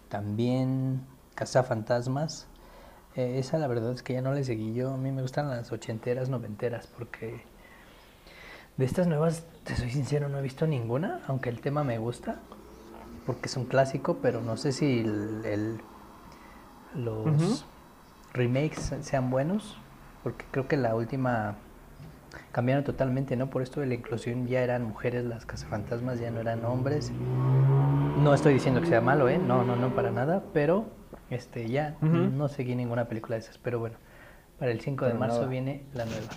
también 0.09 1.01
Cazafantasmas. 1.41 2.45
Eh, 3.15 3.39
esa 3.39 3.57
la 3.57 3.65
verdad 3.65 3.93
es 3.93 4.03
que 4.03 4.13
ya 4.13 4.21
no 4.21 4.31
le 4.31 4.43
seguí 4.43 4.75
yo. 4.75 4.93
A 4.93 4.97
mí 4.97 5.11
me 5.11 5.23
gustan 5.23 5.49
las 5.49 5.71
ochenteras, 5.71 6.29
noventeras, 6.29 6.85
porque 6.85 7.43
de 8.77 8.85
estas 8.85 9.07
nuevas, 9.07 9.43
te 9.63 9.75
soy 9.75 9.89
sincero, 9.89 10.29
no 10.29 10.37
he 10.37 10.43
visto 10.43 10.67
ninguna, 10.67 11.19
aunque 11.27 11.49
el 11.49 11.59
tema 11.59 11.83
me 11.83 11.97
gusta, 11.97 12.35
porque 13.25 13.47
es 13.47 13.57
un 13.57 13.65
clásico, 13.65 14.17
pero 14.21 14.39
no 14.41 14.55
sé 14.55 14.71
si 14.71 14.99
el, 14.99 15.41
el- 15.45 15.81
los 16.93 17.65
remakes 18.33 18.93
sean 19.01 19.31
buenos, 19.31 19.77
porque 20.23 20.45
creo 20.51 20.67
que 20.67 20.77
la 20.77 20.93
última 20.93 21.55
cambiaron 22.51 22.83
totalmente, 22.83 23.35
¿no? 23.35 23.49
Por 23.49 23.63
esto 23.63 23.79
de 23.79 23.87
la 23.87 23.95
inclusión 23.95 24.45
ya 24.45 24.61
eran 24.61 24.83
mujeres 24.83 25.25
las 25.25 25.47
cazafantasmas, 25.47 26.19
ya 26.19 26.29
no 26.29 26.39
eran 26.39 26.63
hombres. 26.65 27.11
No 28.21 28.31
estoy 28.35 28.53
diciendo 28.53 28.79
que 28.81 28.87
sea 28.87 29.01
malo, 29.01 29.27
¿eh? 29.27 29.39
No, 29.39 29.63
no, 29.63 29.75
no, 29.75 29.89
para 29.95 30.11
nada, 30.11 30.43
pero 30.53 31.00
este 31.29 31.67
ya 31.69 31.97
no 32.01 32.47
seguí 32.47 32.75
ninguna 32.75 33.07
película 33.07 33.35
de 33.35 33.41
esas, 33.41 33.57
pero 33.57 33.79
bueno, 33.79 33.97
para 34.59 34.71
el 34.71 34.79
5 34.81 35.05
de 35.05 35.13
marzo 35.13 35.37
nada. 35.37 35.47
viene 35.49 35.85
la 35.93 36.05
nueva. 36.05 36.27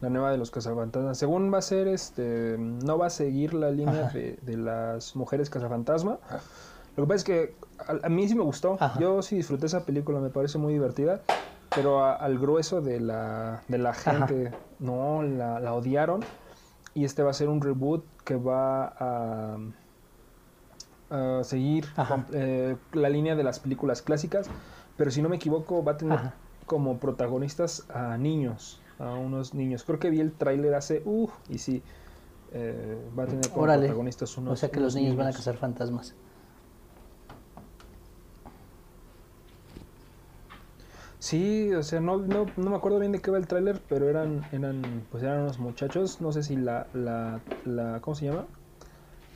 La 0.00 0.10
nueva 0.10 0.30
de 0.30 0.38
los 0.38 0.50
cazafantasmas. 0.52 1.18
Según 1.18 1.52
va 1.52 1.58
a 1.58 1.62
ser, 1.62 1.88
este, 1.88 2.56
no 2.58 2.98
va 2.98 3.06
a 3.06 3.10
seguir 3.10 3.52
la 3.52 3.70
línea 3.70 4.08
de, 4.10 4.38
de 4.42 4.56
las 4.56 5.16
mujeres 5.16 5.50
cazafantasma. 5.50 6.18
Lo 6.96 7.04
que 7.04 7.08
pasa 7.08 7.14
es 7.16 7.24
que 7.24 7.54
a, 7.78 8.06
a 8.06 8.08
mí 8.08 8.28
sí 8.28 8.36
me 8.36 8.44
gustó. 8.44 8.76
Ajá. 8.78 8.98
Yo 9.00 9.22
sí 9.22 9.36
disfruté 9.36 9.66
esa 9.66 9.84
película, 9.84 10.20
me 10.20 10.30
parece 10.30 10.58
muy 10.58 10.72
divertida. 10.72 11.22
Pero 11.74 12.04
a- 12.04 12.14
al 12.14 12.38
grueso 12.38 12.80
de 12.80 13.00
la, 13.00 13.62
de 13.66 13.78
la 13.78 13.92
gente, 13.92 14.52
no, 14.78 15.22
la, 15.24 15.58
la 15.58 15.74
odiaron. 15.74 16.20
Y 16.94 17.04
este 17.04 17.24
va 17.24 17.30
a 17.30 17.34
ser 17.34 17.48
un 17.48 17.60
reboot 17.60 18.04
que 18.28 18.36
va 18.36 18.92
a, 18.98 19.56
a 21.08 21.44
seguir 21.44 21.86
eh, 22.34 22.76
la 22.92 23.08
línea 23.08 23.34
de 23.34 23.42
las 23.42 23.58
películas 23.58 24.02
clásicas. 24.02 24.50
Pero 24.98 25.10
si 25.10 25.22
no 25.22 25.30
me 25.30 25.36
equivoco, 25.36 25.82
va 25.82 25.92
a 25.92 25.96
tener 25.96 26.18
Ajá. 26.18 26.34
como 26.66 26.98
protagonistas 26.98 27.86
a 27.88 28.18
niños, 28.18 28.82
a 28.98 29.14
unos 29.14 29.54
niños. 29.54 29.82
Creo 29.84 29.98
que 29.98 30.10
vi 30.10 30.20
el 30.20 30.32
tráiler 30.32 30.74
hace, 30.74 31.00
uff, 31.06 31.32
y 31.48 31.56
sí, 31.56 31.82
eh, 32.52 32.98
va 33.18 33.22
a 33.22 33.26
tener 33.26 33.48
como 33.48 33.62
Órale. 33.62 33.86
protagonistas 33.86 34.36
unos 34.36 34.52
o 34.52 34.56
sea 34.56 34.70
que 34.70 34.80
los 34.80 34.92
unos 34.92 35.02
niños 35.02 35.16
van 35.16 35.28
a 35.28 35.32
cazar 35.32 35.56
fantasmas. 35.56 36.14
Sí, 41.20 41.72
o 41.74 41.82
sea, 41.82 42.00
no, 42.00 42.18
no, 42.18 42.52
no 42.56 42.70
me 42.70 42.76
acuerdo 42.76 42.98
bien 43.00 43.10
de 43.12 43.20
qué 43.20 43.30
va 43.30 43.38
el 43.38 43.48
tráiler, 43.48 43.82
pero 43.88 44.08
eran, 44.08 44.48
eran, 44.52 45.06
pues 45.10 45.22
eran 45.24 45.40
unos 45.40 45.58
muchachos, 45.58 46.20
no 46.20 46.30
sé 46.32 46.42
si 46.44 46.56
la, 46.56 46.90
la, 46.92 47.42
la, 47.64 48.00
¿cómo 48.00 48.14
se 48.14 48.26
llama? 48.26 48.48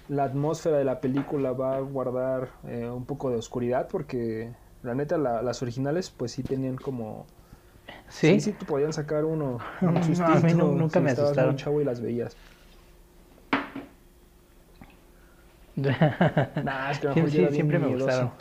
La 0.09 0.25
atmósfera 0.25 0.79
de 0.79 0.85
la 0.85 1.01
película 1.01 1.53
va 1.53 1.77
a 1.79 1.81
guardar 1.81 2.53
eh, 2.65 2.89
un 2.91 3.07
poco 3.07 3.31
de 3.31 3.37
oscuridad, 3.39 3.89
porque 3.91 4.57
la 4.83 4.95
neta, 4.95 5.19
la- 5.19 5.43
las 5.43 5.63
originales, 5.63 6.11
pues 6.11 6.33
sí 6.33 6.45
tenían 6.45 6.77
como... 6.77 7.27
Sí, 8.23 8.41
Sí, 8.41 8.41
sí, 8.41 8.55
te 8.55 8.67
podían 8.67 8.93
sacar 8.93 9.25
uno, 9.25 9.61
No, 9.83 9.91
un 9.91 10.15
a 10.27 10.41
mí 10.41 10.55
nunca 10.55 10.99
si 10.99 11.01
me 11.01 11.11
asustaron. 11.13 11.57
chavo 11.57 11.81
y 11.81 11.85
las 11.85 12.01
veías. 12.01 12.39
Nah, 16.63 16.91
es 16.93 17.01
que 17.01 17.09
Sí, 17.11 17.29
sí, 17.29 17.51
siempre 17.51 17.79
me 17.79 17.87
miedoso. 17.87 17.87
gustaron. 17.89 18.33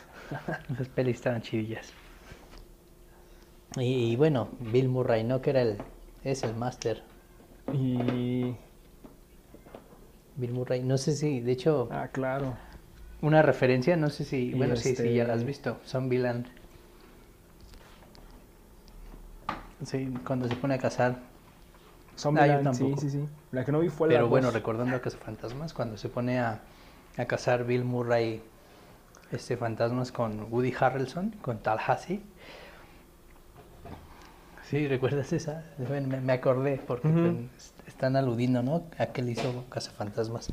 Esas 0.69 0.89
pelis 0.89 1.17
estaban 1.17 1.41
chidillas. 1.41 1.97
Y, 3.77 4.15
bueno, 4.17 4.49
Bill 4.59 4.89
Murray, 4.89 5.23
¿no? 5.23 5.41
Que 5.41 5.51
era 5.51 5.61
el, 5.61 5.77
es 6.23 6.43
el 6.43 6.55
máster. 6.55 7.03
Y... 7.73 8.53
Bill 10.35 10.51
Murray, 10.51 10.81
no 10.83 10.97
sé 10.97 11.15
si, 11.15 11.39
de 11.39 11.51
hecho, 11.51 11.87
Ah, 11.91 12.09
claro. 12.11 12.55
una 13.21 13.41
referencia, 13.41 13.95
no 13.95 14.09
sé 14.09 14.25
si, 14.25 14.49
Y 14.49 14.53
bueno, 14.53 14.75
sí, 14.75 14.95
sí, 14.95 15.13
ya 15.13 15.25
la 15.25 15.33
has 15.33 15.39
este- 15.39 15.47
visto, 15.47 15.77
Zombieland. 15.85 16.47
Sí, 19.85 20.13
cuando 20.25 20.47
se 20.47 20.55
pone 20.55 20.75
a 20.75 20.77
cazar. 20.77 21.17
Zombieland, 22.17 22.73
sí, 22.73 22.79
tampoco. 22.83 23.01
sí, 23.01 23.09
sí. 23.09 23.25
La 23.51 23.65
que 23.65 23.71
no 23.71 23.79
vi 23.79 23.89
fue 23.89 24.07
la 24.09 24.15
Pero 24.15 24.27
bueno, 24.29 24.47
dos. 24.47 24.53
recordando 24.53 24.95
a 24.95 25.01
Cazafantasmas, 25.01 25.73
cuando 25.73 25.97
se 25.97 26.07
pone 26.09 26.39
a, 26.39 26.61
a 27.17 27.25
cazar 27.25 27.63
Bill 27.65 27.83
Murray 27.83 28.41
este 29.31 29.57
fantasmas 29.57 30.11
con 30.11 30.47
Woody 30.51 30.73
Harrelson, 30.79 31.31
con 31.41 31.59
Tallahassee. 31.59 32.21
Sí, 34.71 34.87
¿recuerdas 34.87 35.33
esa? 35.33 35.65
Me, 35.77 35.99
me- 35.99 36.31
acordé 36.31 36.79
porque 36.87 37.35
están 37.87 38.15
aludiendo, 38.15 38.63
¿no? 38.63 38.85
A 38.97 39.07
que 39.07 39.21
le 39.21 39.31
hizo 39.33 39.65
Cazafantasmas. 39.69 40.49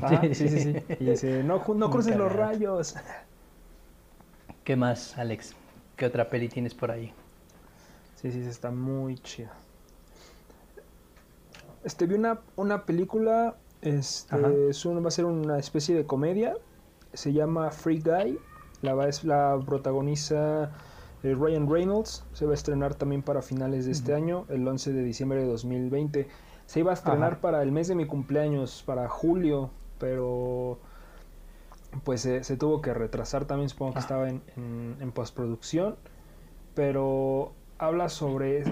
Ah, 0.00 0.22
sí, 0.32 0.48
sí, 0.48 0.60
sí. 0.60 0.76
Y 1.00 1.06
dice, 1.10 1.42
no, 1.42 1.60
no 1.74 1.90
cruces 1.90 2.16
los 2.16 2.30
rayos. 2.30 2.94
¿Qué 4.62 4.76
más, 4.76 5.18
Alex? 5.18 5.56
¿Qué 5.96 6.06
otra 6.06 6.28
peli 6.28 6.48
tienes 6.48 6.72
por 6.72 6.92
ahí? 6.92 7.12
Sí, 8.14 8.30
sí, 8.30 8.42
está 8.42 8.70
muy 8.70 9.16
chida. 9.18 9.52
Este, 11.82 12.06
vi 12.06 12.14
una, 12.14 12.38
una 12.54 12.84
película, 12.86 13.56
este, 13.80 14.68
es 14.68 14.84
un- 14.84 15.04
va 15.04 15.08
a 15.08 15.10
ser 15.10 15.24
una 15.24 15.58
especie 15.58 15.96
de 15.96 16.06
comedia, 16.06 16.54
se 17.12 17.32
llama 17.32 17.72
Free 17.72 18.00
Guy, 18.00 18.38
la, 18.82 18.94
va, 18.94 19.06
la 19.22 19.58
protagoniza 19.64 20.70
eh, 21.22 21.34
Ryan 21.38 21.70
Reynolds, 21.70 22.24
se 22.32 22.44
va 22.44 22.50
a 22.50 22.54
estrenar 22.54 22.94
también 22.94 23.22
para 23.22 23.42
finales 23.42 23.86
de 23.86 23.92
este 23.92 24.12
año, 24.14 24.44
el 24.48 24.66
11 24.66 24.92
de 24.92 25.02
diciembre 25.04 25.40
de 25.40 25.46
2020. 25.46 26.28
Se 26.66 26.80
iba 26.80 26.90
a 26.90 26.94
estrenar 26.94 27.32
Ajá. 27.34 27.40
para 27.40 27.62
el 27.62 27.72
mes 27.72 27.88
de 27.88 27.94
mi 27.94 28.06
cumpleaños, 28.06 28.82
para 28.84 29.08
julio, 29.08 29.70
pero 29.98 30.78
pues 32.04 32.22
se, 32.22 32.42
se 32.42 32.56
tuvo 32.56 32.80
que 32.80 32.94
retrasar 32.94 33.44
también, 33.44 33.68
supongo 33.68 33.92
que 33.92 33.98
Ajá. 33.98 34.06
estaba 34.06 34.28
en, 34.28 34.42
en- 34.56 34.96
en 35.00 35.12
postproducción, 35.12 35.96
pero 36.74 37.52
habla 37.78 38.08
sobre, 38.08 38.64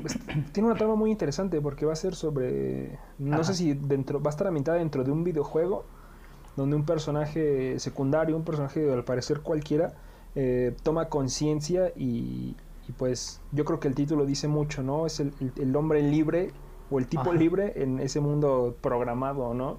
tiene 0.52 0.68
una 0.68 0.78
trama 0.78 0.94
muy 0.94 1.10
interesante 1.10 1.60
porque 1.60 1.84
va 1.84 1.92
a 1.92 1.96
ser 1.96 2.14
sobre, 2.14 2.98
no 3.18 3.34
Ajá. 3.34 3.44
sé 3.44 3.54
si 3.54 3.74
dentro, 3.74 4.22
va 4.22 4.30
a 4.30 4.32
estar 4.32 4.46
ambientada 4.46 4.78
dentro 4.78 5.04
de 5.04 5.10
un 5.10 5.24
videojuego, 5.24 5.84
donde 6.56 6.76
un 6.76 6.84
personaje 6.84 7.78
secundario, 7.78 8.36
un 8.36 8.44
personaje 8.44 8.92
al 8.92 9.04
parecer 9.04 9.40
cualquiera, 9.40 9.92
eh, 10.34 10.74
toma 10.82 11.08
conciencia 11.08 11.92
y, 11.96 12.56
y 12.88 12.92
pues 12.92 13.40
yo 13.52 13.64
creo 13.64 13.80
que 13.80 13.88
el 13.88 13.94
título 13.94 14.26
dice 14.26 14.48
mucho, 14.48 14.82
¿no? 14.82 15.06
Es 15.06 15.20
el, 15.20 15.32
el- 15.40 15.52
el 15.60 15.76
hombre 15.76 16.02
libre 16.02 16.52
o 16.90 16.98
el 16.98 17.06
tipo 17.06 17.22
Ajá. 17.30 17.34
libre 17.34 17.72
en 17.76 18.00
ese 18.00 18.20
mundo 18.20 18.76
programado, 18.80 19.54
¿no? 19.54 19.78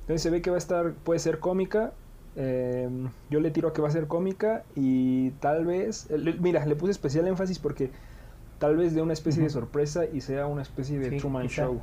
Entonces 0.00 0.22
se 0.22 0.30
ve 0.30 0.42
que 0.42 0.50
va 0.50 0.56
a 0.56 0.58
estar, 0.58 0.94
puede 0.94 1.18
ser 1.20 1.38
cómica. 1.40 1.94
eh, 2.36 2.88
yo 3.30 3.38
le 3.40 3.50
tiro 3.52 3.68
a 3.68 3.72
que 3.72 3.80
va 3.80 3.86
a 3.88 3.92
ser 3.92 4.08
cómica 4.08 4.64
y 4.74 5.30
tal 5.40 5.64
vez, 5.64 6.10
eh, 6.10 6.18
le- 6.18 6.34
mira, 6.34 6.66
le 6.66 6.74
puse 6.74 6.90
especial 6.90 7.28
énfasis 7.28 7.58
porque 7.60 7.92
tal 8.58 8.76
vez 8.76 8.92
de 8.94 9.02
una 9.02 9.12
especie 9.12 9.42
de 9.42 9.50
sorpresa 9.50 10.04
y 10.12 10.20
sea 10.20 10.46
una 10.46 10.62
especie 10.62 10.98
de 10.98 11.10
Sí, 11.10 11.18
Truman 11.18 11.46
quizá. 11.46 11.62
Show. 11.66 11.80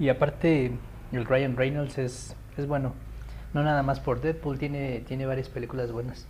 Y 0.00 0.08
aparte, 0.08 0.72
el 1.12 1.24
Ryan 1.24 1.56
Reynolds 1.56 1.98
es, 1.98 2.36
es 2.56 2.66
bueno. 2.66 2.94
No 3.54 3.62
nada 3.62 3.82
más 3.82 4.00
por 4.00 4.20
Deadpool, 4.20 4.58
tiene, 4.58 5.00
tiene 5.00 5.26
varias 5.26 5.48
películas 5.48 5.92
buenas. 5.92 6.26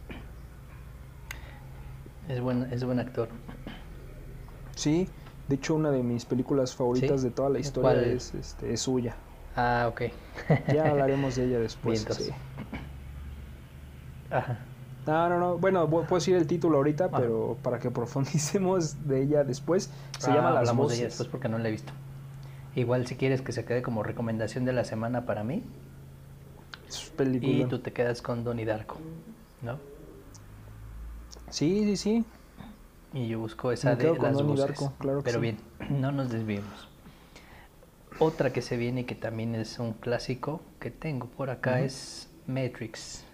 Es 2.29 2.41
buen, 2.41 2.65
es 2.73 2.83
buen 2.85 2.99
actor. 2.99 3.29
Sí, 4.75 5.09
de 5.49 5.55
hecho 5.57 5.75
una 5.75 5.91
de 5.91 6.03
mis 6.03 6.25
películas 6.25 6.75
favoritas 6.75 7.21
¿Sí? 7.21 7.29
de 7.29 7.33
toda 7.33 7.51
la 7.51 7.59
historia 7.59 8.03
es, 8.03 8.35
este, 8.35 8.73
es 8.73 8.81
suya. 8.81 9.17
Ah, 9.55 9.87
ok. 9.89 10.03
Ya 10.73 10.87
hablaremos 10.91 11.37
de 11.37 11.45
ella 11.45 11.59
después. 11.59 12.01
Sí. 12.11 12.31
Ajá. 14.31 14.59
No, 15.07 15.29
no, 15.29 15.39
no. 15.39 15.59
Bueno, 15.59 15.85
pu- 15.89 16.07
puedo 16.07 16.15
decir 16.21 16.37
el 16.37 16.47
título 16.47 16.79
ahorita, 16.79 17.07
Ah. 17.13 17.19
pero 17.19 17.59
para 17.63 17.79
que 17.79 17.91
profundicemos 17.91 19.07
de 19.07 19.23
ella 19.23 19.45
después. 19.45 19.91
Se 20.19 20.31
Ah, 20.31 20.35
llama 20.37 20.51
Las 20.53 20.61
hablamos 20.61 20.89
de 20.89 20.95
ella 20.97 21.05
Voces. 21.05 21.19
después 21.19 21.29
porque 21.31 21.49
no 21.49 21.59
la 21.59 21.69
he 21.69 21.71
visto. 21.73 21.93
Igual 22.75 23.07
si 23.07 23.17
quieres 23.17 23.43
que 23.43 23.53
se 23.53 23.65
quede 23.65 23.83
como 23.83 24.03
recomendación 24.03 24.65
de 24.65 24.73
la 24.73 24.85
semana 24.85 25.27
para 25.27 25.45
mí. 25.45 25.63
Es 26.93 27.11
película. 27.11 27.53
Y 27.53 27.65
tú 27.67 27.79
te 27.79 27.93
quedas 27.93 28.21
con 28.23 28.45
Donnie 28.45 28.65
Darko, 28.65 28.99
¿no? 29.63 29.79
Sí, 31.51 31.85
sí, 31.85 31.97
sí. 31.97 32.25
Y 33.15 33.29
yo 33.29 33.39
busco 33.41 33.73
esa 33.73 33.91
Me 33.91 33.97
de 33.97 34.19
las 34.19 34.33
Donnie 34.35 34.53
voces. 34.53 34.67
Darko, 34.67 34.93
claro 34.99 35.19
que 35.19 35.25
Pero 35.25 35.39
sí. 35.39 35.43
bien, 35.43 35.59
no 35.91 36.13
nos 36.13 36.31
desviemos. 36.31 36.89
Otra 38.19 38.53
que 38.53 38.63
se 38.63 38.77
viene 38.77 39.03
y 39.03 39.05
que 39.05 39.15
también 39.15 39.55
es 39.55 39.79
un 39.79 39.95
clásico 39.95 40.61
que 40.81 40.91
tengo 40.91 41.27
por 41.27 41.51
acá 41.51 41.81
es 41.81 42.29
Matrix. 42.47 43.25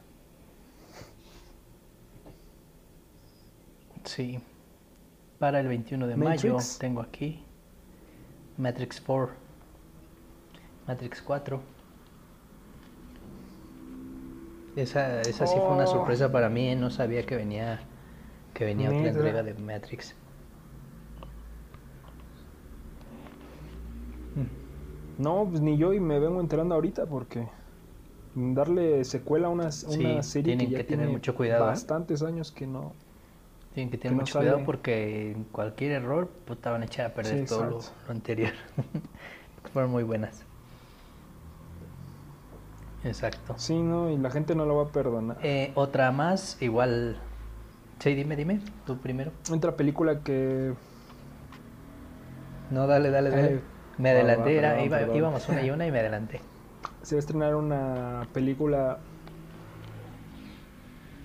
Sí. 4.05 4.41
Para 5.39 5.61
el 5.61 5.69
21 5.69 6.07
de 6.07 6.17
mayo 6.17 6.57
tengo 6.79 7.01
aquí 7.01 7.45
Matrix 8.57 9.01
4. 9.01 9.35
Matrix 10.87 11.23
4. 11.23 11.78
Esa, 14.79 15.27
esa 15.29 15.47
sí 15.47 15.61
fue 15.61 15.75
una 15.75 15.87
Oh. 15.87 15.93
sorpresa 15.93 16.33
para 16.33 16.49
mí, 16.49 16.75
no 16.75 16.91
sabía 16.91 17.27
que 17.27 17.37
venía 17.37 17.81
que 18.55 18.65
venía 18.65 18.91
otra 18.91 19.09
entrega 19.11 19.43
de 19.43 19.55
Matrix. 19.55 20.15
No, 25.19 25.47
pues 25.49 25.61
ni 25.61 25.77
yo 25.77 25.93
y 25.93 26.01
me 26.01 26.21
vengo 26.21 26.41
enterando 26.41 26.75
ahorita 26.75 27.07
porque 27.07 27.49
darle 28.35 29.05
secuela 29.05 29.49
a 29.49 29.51
una, 29.51 29.71
una 29.89 30.23
Sí, 30.23 30.23
serie 30.23 30.57
tienen 30.57 30.69
que 30.71 30.71
ya 30.71 30.81
que 30.81 30.85
tener 30.85 31.09
tiene 31.09 31.09
mucho 31.09 31.35
cuidado, 31.35 31.73
¿eh? 31.73 31.81
bastantes 31.81 32.23
años 32.23 32.53
que 32.53 32.67
no. 32.67 32.95
Tienen 33.75 33.91
que 33.91 33.99
que 34.05 34.11
tener 34.11 34.15
no 34.15 34.23
mucho 34.23 34.37
cuidado 34.39 34.65
porque 34.65 35.37
cualquier 35.53 35.93
error 35.93 36.29
puta, 36.47 36.71
van 36.71 36.83
a 36.83 36.87
echar 36.87 37.07
a 37.07 37.15
perder 37.15 37.41
Sí, 37.41 37.47
todo 37.47 37.65
lo 37.65 37.85
anterior. 38.09 38.53
Fueron 39.73 39.91
muy 39.91 40.03
buenas. 40.03 40.45
Exacto. 43.05 43.55
Sí, 43.59 43.81
no, 43.81 44.11
y 44.11 44.17
la 44.19 44.31
gente 44.31 44.55
no 44.55 44.65
lo 44.67 44.77
va 44.77 44.85
a 44.85 44.93
perdonar. 44.93 45.39
Eh, 45.43 45.73
otra 45.75 46.11
más, 46.13 46.61
igual. 46.61 47.17
Sí, 48.01 48.15
dime, 48.15 48.37
dime, 48.37 48.61
tú 48.87 48.99
primero. 48.99 49.33
Otra 49.53 49.77
película 49.77 50.21
que 50.23 50.75
No, 52.71 52.87
dale, 52.87 53.11
dale, 53.11 53.31
dale. 53.31 53.55
Eh, 53.55 53.61
me 53.99 54.11
adelanté, 54.11 54.57
era- 54.59 54.85
iba- 54.85 55.03
íbamos 55.17 55.49
una 55.49 55.63
y 55.63 55.71
una 55.71 55.87
y 55.87 55.93
me 55.93 56.01
adelanté. 56.01 56.41
se 57.03 57.15
va 57.15 57.19
a 57.19 57.21
estrenar 57.21 57.55
una 57.55 58.27
película. 58.33 58.99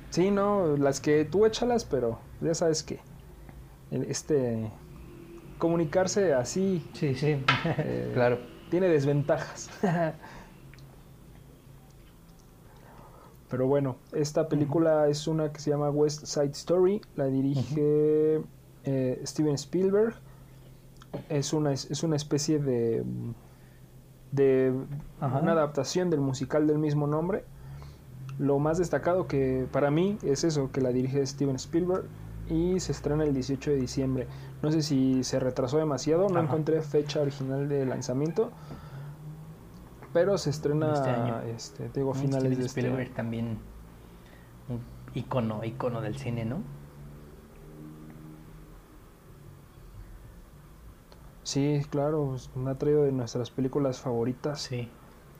Sí, 0.09 0.29
no, 0.31 0.77
las 0.77 0.99
que 1.01 1.25
tú 1.25 1.45
échalas, 1.45 1.85
pero 1.85 2.19
ya 2.39 2.53
sabes 2.53 2.83
que 2.83 2.99
este 3.91 4.71
comunicarse 5.57 6.33
así 6.33 6.87
Sí, 6.93 7.15
sí, 7.15 7.43
Eh, 7.77 8.11
claro. 8.13 8.39
tiene 8.69 8.87
desventajas. 8.89 9.69
Pero 13.53 13.67
bueno, 13.67 13.97
esta 14.13 14.47
película 14.49 15.07
es 15.09 15.27
una 15.27 15.53
que 15.53 15.59
se 15.59 15.69
llama 15.69 15.91
West 15.91 16.25
Side 16.25 16.53
Story, 16.53 17.01
la 17.15 17.25
dirige 17.25 18.41
eh, 18.83 19.21
Steven 19.27 19.53
Spielberg. 19.53 20.15
Es 21.29 21.53
una, 21.53 21.71
es 21.71 22.01
una 22.01 22.15
especie 22.15 22.57
de, 22.57 23.03
de 24.31 24.73
Ajá. 25.21 25.37
una 25.39 25.51
adaptación 25.51 26.09
del 26.09 26.19
musical 26.19 26.65
del 26.65 26.79
mismo 26.79 27.05
nombre. 27.05 27.45
Lo 28.39 28.57
más 28.57 28.79
destacado 28.79 29.27
que 29.27 29.67
para 29.71 29.91
mí 29.91 30.17
es 30.23 30.43
eso, 30.43 30.71
que 30.71 30.81
la 30.81 30.89
dirige 30.89 31.23
Steven 31.23 31.57
Spielberg 31.57 32.05
y 32.49 32.79
se 32.79 32.91
estrena 32.91 33.23
el 33.23 33.35
18 33.35 33.69
de 33.69 33.75
diciembre. 33.77 34.27
No 34.63 34.71
sé 34.71 34.81
si 34.81 35.23
se 35.23 35.39
retrasó 35.39 35.77
demasiado, 35.77 36.27
no 36.27 36.39
Ajá. 36.39 36.45
encontré 36.47 36.81
fecha 36.81 37.21
original 37.21 37.69
de 37.69 37.85
lanzamiento, 37.85 38.49
pero 40.13 40.37
se 40.37 40.51
estrena, 40.51 40.93
Este 40.93 41.09
año. 41.09 41.41
este, 41.55 41.89
te 41.89 41.99
digo, 41.99 42.13
finales 42.13 42.41
Steven 42.41 42.59
de 42.59 42.65
este 42.65 42.79
Spielberg 42.81 43.07
año. 43.07 43.15
también 43.15 43.57
un 44.69 44.79
icono, 45.15 45.63
icono 45.63 46.01
del 46.01 46.15
cine, 46.17 46.45
¿no? 46.45 46.57
Sí, 51.43 51.81
claro, 51.89 52.27
pues, 52.29 52.49
ha 52.67 52.75
traído 52.75 53.03
de 53.03 53.11
nuestras 53.11 53.51
películas 53.51 53.99
favoritas 53.99 54.61
Sí. 54.61 54.89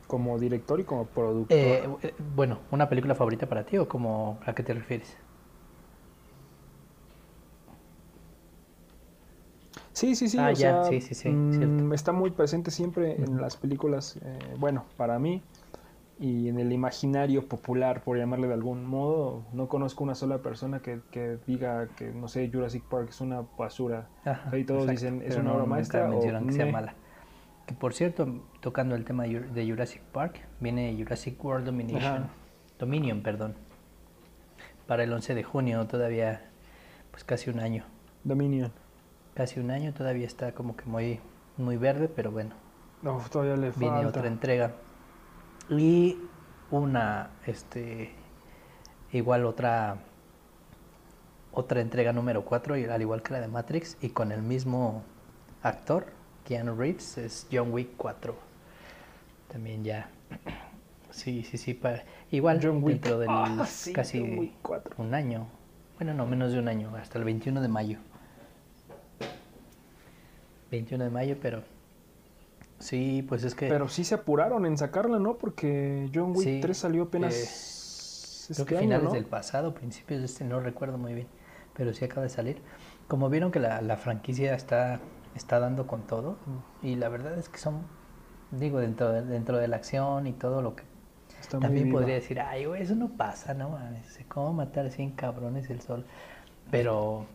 como 0.08 0.38
director 0.38 0.80
y 0.80 0.84
como 0.84 1.06
productor. 1.08 1.58
Eh, 1.58 1.90
eh, 2.04 2.14
bueno, 2.36 2.60
¿una 2.72 2.90
película 2.90 3.16
favorita 3.16 3.48
para 3.48 3.66
ti 3.66 3.78
o 3.78 3.88
como 3.88 4.40
a 4.46 4.54
qué 4.54 4.64
te 4.64 4.74
refieres? 4.74 5.16
Sí, 9.94 10.16
sí, 10.16 10.28
sí. 10.28 10.38
Ah, 10.40 10.50
o 10.50 10.54
ya, 10.54 10.56
sea, 10.56 10.84
sí, 10.86 11.02
sí, 11.02 11.14
sí, 11.16 11.30
mm, 11.30 11.94
está 11.94 12.12
muy 12.12 12.32
presente 12.32 12.72
siempre 12.72 13.24
en 13.24 13.40
las 13.40 13.56
películas, 13.58 14.18
eh, 14.24 14.40
bueno, 14.58 14.86
para 14.98 15.20
mí, 15.20 15.42
y 16.20 16.48
en 16.50 16.60
el 16.60 16.72
imaginario 16.72 17.48
popular, 17.48 18.04
por 18.04 18.18
llamarle 18.18 18.48
de 18.48 18.54
algún 18.54 18.86
modo. 18.86 19.46
No 19.54 19.68
conozco 19.68 20.04
una 20.04 20.16
sola 20.16 20.40
persona 20.40 20.80
que, 20.80 21.00
que 21.12 21.38
diga 21.46 21.88
que, 21.96 22.12
no 22.12 22.28
sé, 22.28 22.50
Jurassic 22.52 22.84
Park 22.84 23.10
es 23.10 23.22
una 23.22 23.44
basura. 23.58 24.08
Ajá, 24.26 24.50
Ahí 24.52 24.64
todos 24.64 24.88
dicen, 24.88 25.22
¿es 25.26 25.36
una 25.36 25.44
no- 25.50 25.56
obra 25.56 25.66
maestra 25.66 26.10
o 26.12 26.22
que 26.22 26.52
sea 26.52 26.66
mala. 26.66 26.94
Que 27.68 27.74
por 27.74 27.94
cierto, 27.94 28.28
tocando 28.62 28.96
el 28.96 29.06
tema 29.06 29.24
de 29.24 29.68
Jurassic 29.70 30.02
Park, 30.12 30.40
viene 30.60 30.96
Jurassic 30.98 31.44
World 31.44 31.66
Domination, 31.66 32.24
Ajá. 32.24 32.30
Dominion, 32.80 33.22
perdón, 33.22 33.56
para 34.88 35.04
el 35.04 35.14
11 35.14 35.34
de 35.36 35.44
junio, 35.44 35.86
todavía, 35.88 36.42
pues 37.12 37.24
casi 37.24 37.50
un 37.50 37.60
año. 37.60 37.86
Dominion. 38.24 38.72
Casi 39.36 39.60
un 39.60 39.72
año, 39.72 39.94
todavía 39.94 40.28
está 40.28 40.52
como 40.54 40.76
que 40.76 40.86
muy, 40.86 41.20
muy 41.58 41.78
verde, 41.78 42.08
pero 42.08 42.32
bueno, 42.32 42.52
No, 43.02 43.18
todavía 43.32 43.56
le 43.56 43.72
viene 43.72 43.96
falta. 43.96 44.08
otra 44.10 44.28
entrega. 44.28 44.72
Y 45.70 46.18
una, 46.70 47.30
este, 47.48 48.12
igual 49.12 49.46
otra, 49.46 49.98
otra 51.52 51.82
entrega 51.82 52.14
número 52.14 52.46
4, 52.46 52.76
al 52.76 53.02
igual 53.02 53.22
que 53.24 53.34
la 53.34 53.42
de 53.42 53.48
Matrix, 53.48 53.98
y 54.02 54.10
con 54.10 54.32
el 54.32 54.42
mismo 54.44 55.04
actor, 55.64 56.06
Keanu 56.46 56.76
Reeves, 56.76 57.18
es 57.18 57.48
John 57.52 57.72
Wick 57.72 57.92
4. 57.98 58.36
También 59.52 59.84
ya. 59.84 60.10
Sí, 61.12 61.44
sí, 61.44 61.60
sí. 61.60 61.76
pa- 61.76 62.02
igual 62.32 62.60
John 62.60 62.84
Wick. 62.84 62.96
dentro 62.96 63.20
del 63.20 63.30
Ah, 63.30 63.66
sí, 63.68 63.94
casi 63.94 64.20
John 64.20 64.40
Wick 64.40 64.54
4. 64.64 64.96
un 64.98 65.14
año. 65.14 65.46
Bueno, 66.00 66.16
no, 66.16 66.26
menos 66.26 66.52
de 66.52 66.58
un 66.58 66.68
año, 66.68 66.90
hasta 66.96 67.20
el 67.20 67.24
21 67.24 67.62
de 67.62 67.68
mayo. 67.68 68.00
21 70.74 71.04
de 71.04 71.10
mayo, 71.12 71.38
pero 71.42 71.62
sí, 72.80 73.24
pues 73.30 73.44
es 73.44 73.54
que 73.54 73.68
Pero 73.68 73.88
sí 73.90 74.04
se 74.04 74.16
apuraron 74.16 74.66
en 74.66 74.78
sacarla, 74.78 75.20
¿no? 75.20 75.38
Porque 75.38 76.10
John 76.14 76.32
Wick 76.36 76.44
Sí, 76.44 76.60
3 76.62 76.78
salió 76.78 77.04
apenas 77.04 77.34
creo 78.48 78.64
este 78.64 78.66
que 78.66 78.78
año, 78.78 78.88
finales 78.88 79.06
¿no? 79.06 79.12
del 79.14 79.26
pasado, 79.26 79.74
principios 79.74 80.20
de 80.22 80.26
este, 80.26 80.44
no 80.44 80.60
recuerdo 80.60 80.98
muy 80.98 81.14
bien, 81.14 81.28
pero 81.76 81.94
sí 81.94 82.04
acaba 82.04 82.24
de 82.24 82.30
salir. 82.30 82.58
Como 83.08 83.30
vieron 83.30 83.52
que 83.52 83.60
la, 83.60 83.82
la 83.82 83.98
franquicia 83.98 84.56
está, 84.56 85.00
está 85.36 85.60
dando 85.60 85.86
con 85.86 86.08
todo, 86.08 86.38
y 86.82 86.96
la 86.96 87.08
verdad 87.10 87.38
es 87.38 87.50
que 87.50 87.60
son, 87.60 87.84
digo, 88.52 88.80
dentro 88.80 89.12
de, 89.12 89.22
dentro 89.22 89.58
de 89.58 89.68
la 89.68 89.76
acción 89.76 90.26
y 90.28 90.34
todo 90.34 90.62
lo 90.62 90.76
que 90.76 90.84
Está 91.40 91.60
también 91.60 91.92
podría 91.92 92.16
decir, 92.16 92.40
ay, 92.40 92.66
güey, 92.66 92.82
eso 92.82 92.96
no 92.96 93.10
pasa, 93.10 93.54
no 93.54 93.70
mames, 93.70 94.20
¿cómo 94.28 94.54
matar 94.54 94.88
a 94.88 94.90
100 94.90 95.12
cabrones 95.12 95.70
el 95.70 95.82
sol? 95.82 96.06
Pero 96.72 97.26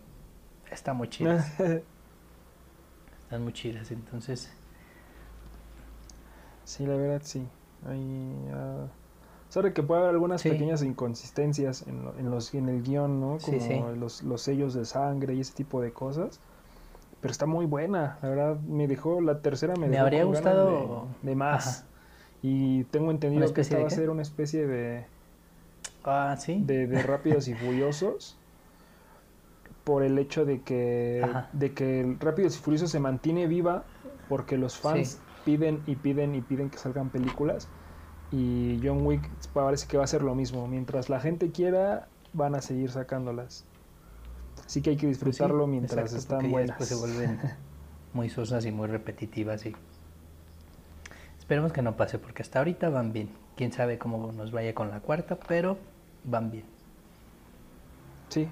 está 0.71 0.93
muy 0.95 1.09
chidas, 1.09 1.53
están 3.29 3.43
muy 3.45 3.53
chidas, 3.53 3.91
entonces, 3.91 4.51
sí, 6.65 6.87
la 6.87 6.97
verdad 6.97 7.21
sí. 7.23 7.47
Ahí, 7.87 8.49
ah, 8.55 8.87
sabe 9.51 9.75
que 9.75 9.83
puede 9.83 10.01
haber 10.01 10.13
algunas 10.15 10.41
Sí. 10.41 10.49
pequeñas 10.51 10.83
inconsistencias 10.83 11.87
en, 11.87 12.05
lo- 12.07 12.19
en 12.19 12.31
los 12.31 12.55
en 12.55 12.71
el 12.71 12.83
guion, 12.83 13.21
¿no? 13.21 13.37
Como 13.39 13.61
sí. 13.61 13.81
Los, 13.99 14.23
los 14.23 14.41
sellos 14.41 14.73
de 14.73 14.87
sangre 14.87 15.35
y 15.35 15.41
ese 15.41 15.53
tipo 15.55 15.83
de 15.83 15.93
cosas. 15.93 16.41
Pero 17.21 17.33
está 17.33 17.45
muy 17.45 17.67
buena, 17.67 18.19
la 18.23 18.29
verdad 18.31 18.61
me 18.61 18.87
dejó, 18.89 19.21
la 19.21 19.41
tercera 19.41 19.75
me, 19.75 19.83
Me 19.83 19.89
dejó 19.89 20.05
habría 20.05 20.25
gustado- 20.25 21.09
de, 21.23 21.29
de 21.31 21.35
más. 21.37 21.81
Ajá. 21.81 21.87
Y 22.43 22.85
tengo 22.85 23.11
entendido 23.11 23.53
que 23.53 23.61
esta 23.61 23.79
va 23.79 23.89
a 23.89 23.91
ser 23.91 24.09
una 24.09 24.23
especie 24.23 24.67
de, 24.67 25.05
ah, 26.05 26.35
sí, 26.39 26.63
de, 26.65 26.87
de 26.87 27.03
Rápidos 27.03 27.47
y 27.49 27.55
Furiosos 27.55 28.38
por 29.89 30.03
el 30.03 30.19
hecho 30.19 30.45
de 30.45 30.61
que, 30.63 31.23
Ajá. 31.25 31.49
de 31.55 31.73
que 31.73 32.01
el 32.03 32.21
Rápidos 32.21 32.57
y 32.57 32.61
Furiosos 32.61 32.91
se 32.91 33.01
mantiene 33.01 33.47
viva 33.47 33.85
porque 34.29 34.59
los 34.59 34.77
fans 34.79 35.09
Sí. 35.09 35.19
piden 35.45 35.83
y 35.87 35.97
piden 35.97 36.35
y 36.35 36.43
piden 36.43 36.69
que 36.69 36.77
salgan 36.77 37.09
películas 37.09 37.69
y 38.31 38.79
John 38.85 39.07
Wick 39.07 39.31
parece 39.55 39.87
que 39.89 39.97
va 39.97 40.05
a 40.05 40.07
ser 40.07 40.23
lo 40.23 40.35
mismo. 40.35 40.69
Mientras 40.69 41.09
la 41.09 41.21
gente 41.21 41.51
quiera, 41.53 42.11
van 42.35 42.55
a 42.55 42.61
seguir 42.61 42.91
sacándolas. 42.91 43.65
Así 44.67 44.83
que 44.83 44.91
hay 44.91 44.97
que 44.99 45.07
Pues 45.07 45.17
sí, 45.17 45.25
disfrutarlo 45.25 45.67
mientras 45.67 46.13
exacto, 46.13 46.19
están 46.19 46.51
buenas. 46.51 46.79
después 46.79 46.89
se 46.91 46.95
vuelven 46.97 47.41
muy 48.13 48.29
sosas 48.29 48.67
y 48.67 48.73
muy 48.73 48.89
repetitivas 48.89 49.65
y 49.65 49.75
esperemos 51.39 51.73
que 51.73 51.81
no 51.81 51.97
pase 51.97 52.19
porque 52.19 52.43
hasta 52.43 52.59
ahorita 52.59 52.91
van 52.91 53.15
bien. 53.15 53.31
Quién 53.57 53.73
sabe 53.73 53.99
cómo 53.99 54.33
nos 54.33 54.53
vaya 54.53 54.75
con 54.75 54.91
la 54.91 55.01
cuarta, 55.01 55.39
pero 55.49 55.79
van 56.25 56.51
bien. 56.51 56.67
Sí. 58.29 58.49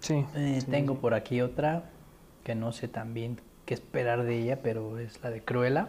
Sí. 0.00 0.26
Eh, 0.34 0.58
sí, 0.60 0.70
tengo 0.70 0.96
por 0.96 1.14
aquí 1.14 1.40
otra 1.40 1.84
que 2.44 2.54
no 2.54 2.72
sé 2.72 2.88
también 2.88 3.40
qué 3.64 3.74
esperar 3.74 4.24
de 4.24 4.38
ella, 4.38 4.60
pero 4.62 4.98
es 4.98 5.22
la 5.22 5.30
de 5.30 5.44
Cruella, 5.44 5.88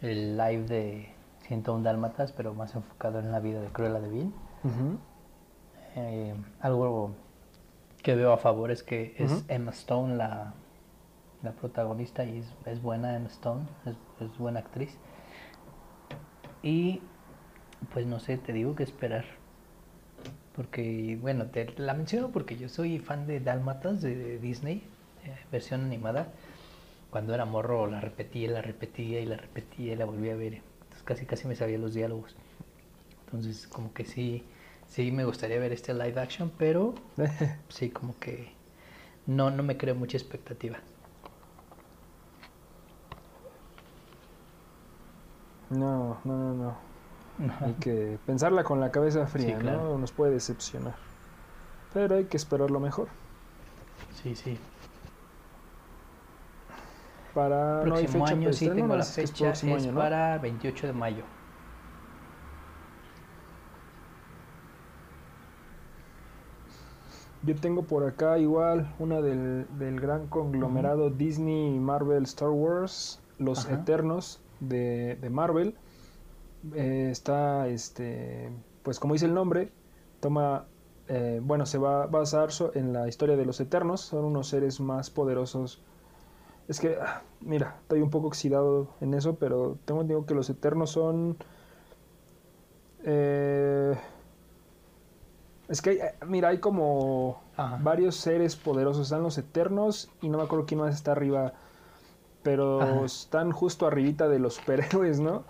el 0.00 0.36
live 0.36 0.64
de 0.64 1.08
101 1.48 1.82
Dálmatas, 1.82 2.32
pero 2.32 2.54
más 2.54 2.74
enfocado 2.74 3.18
en 3.18 3.32
la 3.32 3.40
vida 3.40 3.60
de 3.60 3.68
Cruella 3.68 4.00
de 4.00 4.08
Vil. 4.08 4.32
Eh, 5.96 6.34
algo 6.60 7.12
que 8.02 8.14
veo 8.14 8.32
a 8.32 8.38
favor 8.38 8.70
es 8.70 8.82
que 8.82 9.14
es 9.18 9.44
Emma 9.48 9.72
Stone 9.72 10.16
la, 10.16 10.54
la 11.42 11.52
protagonista 11.52 12.24
y 12.24 12.44
es, 12.66 12.82
buena 12.82 13.16
Emma 13.16 13.28
Stone, 13.28 13.66
es, 14.20 14.38
buena 14.38 14.60
actriz. 14.60 14.96
Y 16.62 17.02
pues 17.92 18.06
no 18.06 18.20
sé, 18.20 18.38
te 18.38 18.52
digo 18.52 18.74
que 18.74 18.82
esperar. 18.82 19.24
Porque, 20.58 21.16
bueno, 21.20 21.46
te 21.46 21.72
la 21.76 21.94
menciono 21.94 22.32
porque 22.32 22.56
yo 22.56 22.68
soy 22.68 22.98
fan 22.98 23.28
de 23.28 23.38
Dálmatas 23.38 24.02
de, 24.02 24.40
Disney, 24.40 24.82
eh, 25.24 25.36
versión 25.52 25.84
animada. 25.84 26.32
Cuando 27.10 27.32
era 27.32 27.44
morro 27.44 27.86
la 27.86 28.00
repetía, 28.00 28.50
la 28.50 28.60
repetía 28.60 29.20
y 29.20 29.24
la 29.24 29.36
repetía 29.36 29.92
y 29.92 29.96
la 29.96 30.04
volví 30.04 30.30
a 30.30 30.34
ver. 30.34 30.54
Entonces 30.54 31.02
casi 31.04 31.26
casi 31.26 31.46
me 31.46 31.54
sabía 31.54 31.78
los 31.78 31.94
diálogos. 31.94 32.34
Entonces 33.26 33.68
como 33.68 33.92
que 33.94 34.04
sí, 34.04 34.42
sí 34.88 35.12
me 35.12 35.24
gustaría 35.24 35.60
ver 35.60 35.70
este 35.70 35.94
live 35.94 36.20
action, 36.20 36.50
pero 36.58 36.96
sí 37.68 37.90
como 37.90 38.18
que 38.18 38.48
no, 39.26 39.52
no 39.52 39.62
me 39.62 39.76
creo 39.76 39.94
mucha 39.94 40.16
expectativa. 40.16 40.80
No, 45.70 46.18
no, 46.24 46.36
no, 46.36 46.54
no. 46.54 46.87
Hay 47.60 47.74
que 47.74 48.18
pensarla 48.26 48.64
con 48.64 48.80
la 48.80 48.90
cabeza 48.90 49.26
fría, 49.26 49.58
¿no? 49.58 49.98
Nos 49.98 50.12
puede 50.12 50.32
decepcionar. 50.32 50.96
Pero 51.94 52.16
hay 52.16 52.24
que 52.24 52.36
esperar 52.36 52.70
lo 52.70 52.80
mejor. 52.80 53.08
Sí, 54.22 54.34
sí. 54.34 54.58
Para 57.34 57.82
próximo 57.82 58.26
año, 58.26 58.52
sí, 58.52 58.68
tengo 58.68 58.96
la 58.96 59.04
fecha, 59.04 59.52
es, 59.52 59.86
para 59.88 60.38
28 60.38 60.88
de 60.88 60.92
mayo. 60.92 61.24
Yo 67.42 67.54
tengo 67.54 67.84
por 67.84 68.04
acá 68.04 68.38
igual 68.38 68.92
una 68.98 69.20
del, 69.22 69.66
del 69.78 70.00
gran 70.00 70.26
conglomerado 70.26 71.10
Disney, 71.10 71.78
Marvel, 71.78 72.24
Star 72.24 72.50
Wars, 72.50 73.22
Los 73.38 73.66
Eternos 73.70 74.40
de, 74.60 75.16
de 75.20 75.30
Marvel 75.30 75.76
eh, 76.74 77.08
está, 77.10 77.68
este, 77.68 78.50
pues 78.82 78.98
como 78.98 79.14
dice 79.14 79.26
el 79.26 79.34
nombre, 79.34 79.72
toma, 80.20 80.66
eh, 81.08 81.40
bueno, 81.42 81.66
se 81.66 81.78
va 81.78 82.04
a 82.04 82.06
basar 82.06 82.50
en 82.74 82.92
la 82.92 83.08
historia 83.08 83.36
de 83.36 83.44
los 83.44 83.60
Eternos, 83.60 84.00
son 84.00 84.24
unos 84.24 84.48
seres 84.48 84.80
más 84.80 85.10
poderosos. 85.10 85.82
Es 86.68 86.80
que, 86.80 86.98
ah, 87.00 87.22
mira, 87.40 87.76
estoy 87.82 88.02
un 88.02 88.10
poco 88.10 88.28
oxidado 88.28 88.88
en 89.00 89.14
eso, 89.14 89.36
pero 89.36 89.78
tengo 89.84 90.04
digo 90.04 90.26
que 90.26 90.34
los 90.34 90.50
Eternos 90.50 90.90
son... 90.90 91.36
Eh, 93.04 93.94
es 95.68 95.82
que, 95.82 96.00
mira, 96.26 96.48
hay 96.48 96.58
como 96.58 97.42
varios 97.80 98.16
seres 98.16 98.56
poderosos. 98.56 99.04
Están 99.04 99.22
los 99.22 99.36
Eternos 99.38 100.10
y 100.20 100.28
no 100.28 100.38
me 100.38 100.44
acuerdo 100.44 100.66
quién 100.66 100.80
más 100.80 100.94
está 100.94 101.12
arriba, 101.12 101.52
pero 102.42 103.04
están 103.04 103.52
justo 103.52 103.86
arribita 103.86 104.28
de 104.28 104.38
los 104.38 104.54
superhéroes, 104.56 105.20
¿no? 105.20 105.44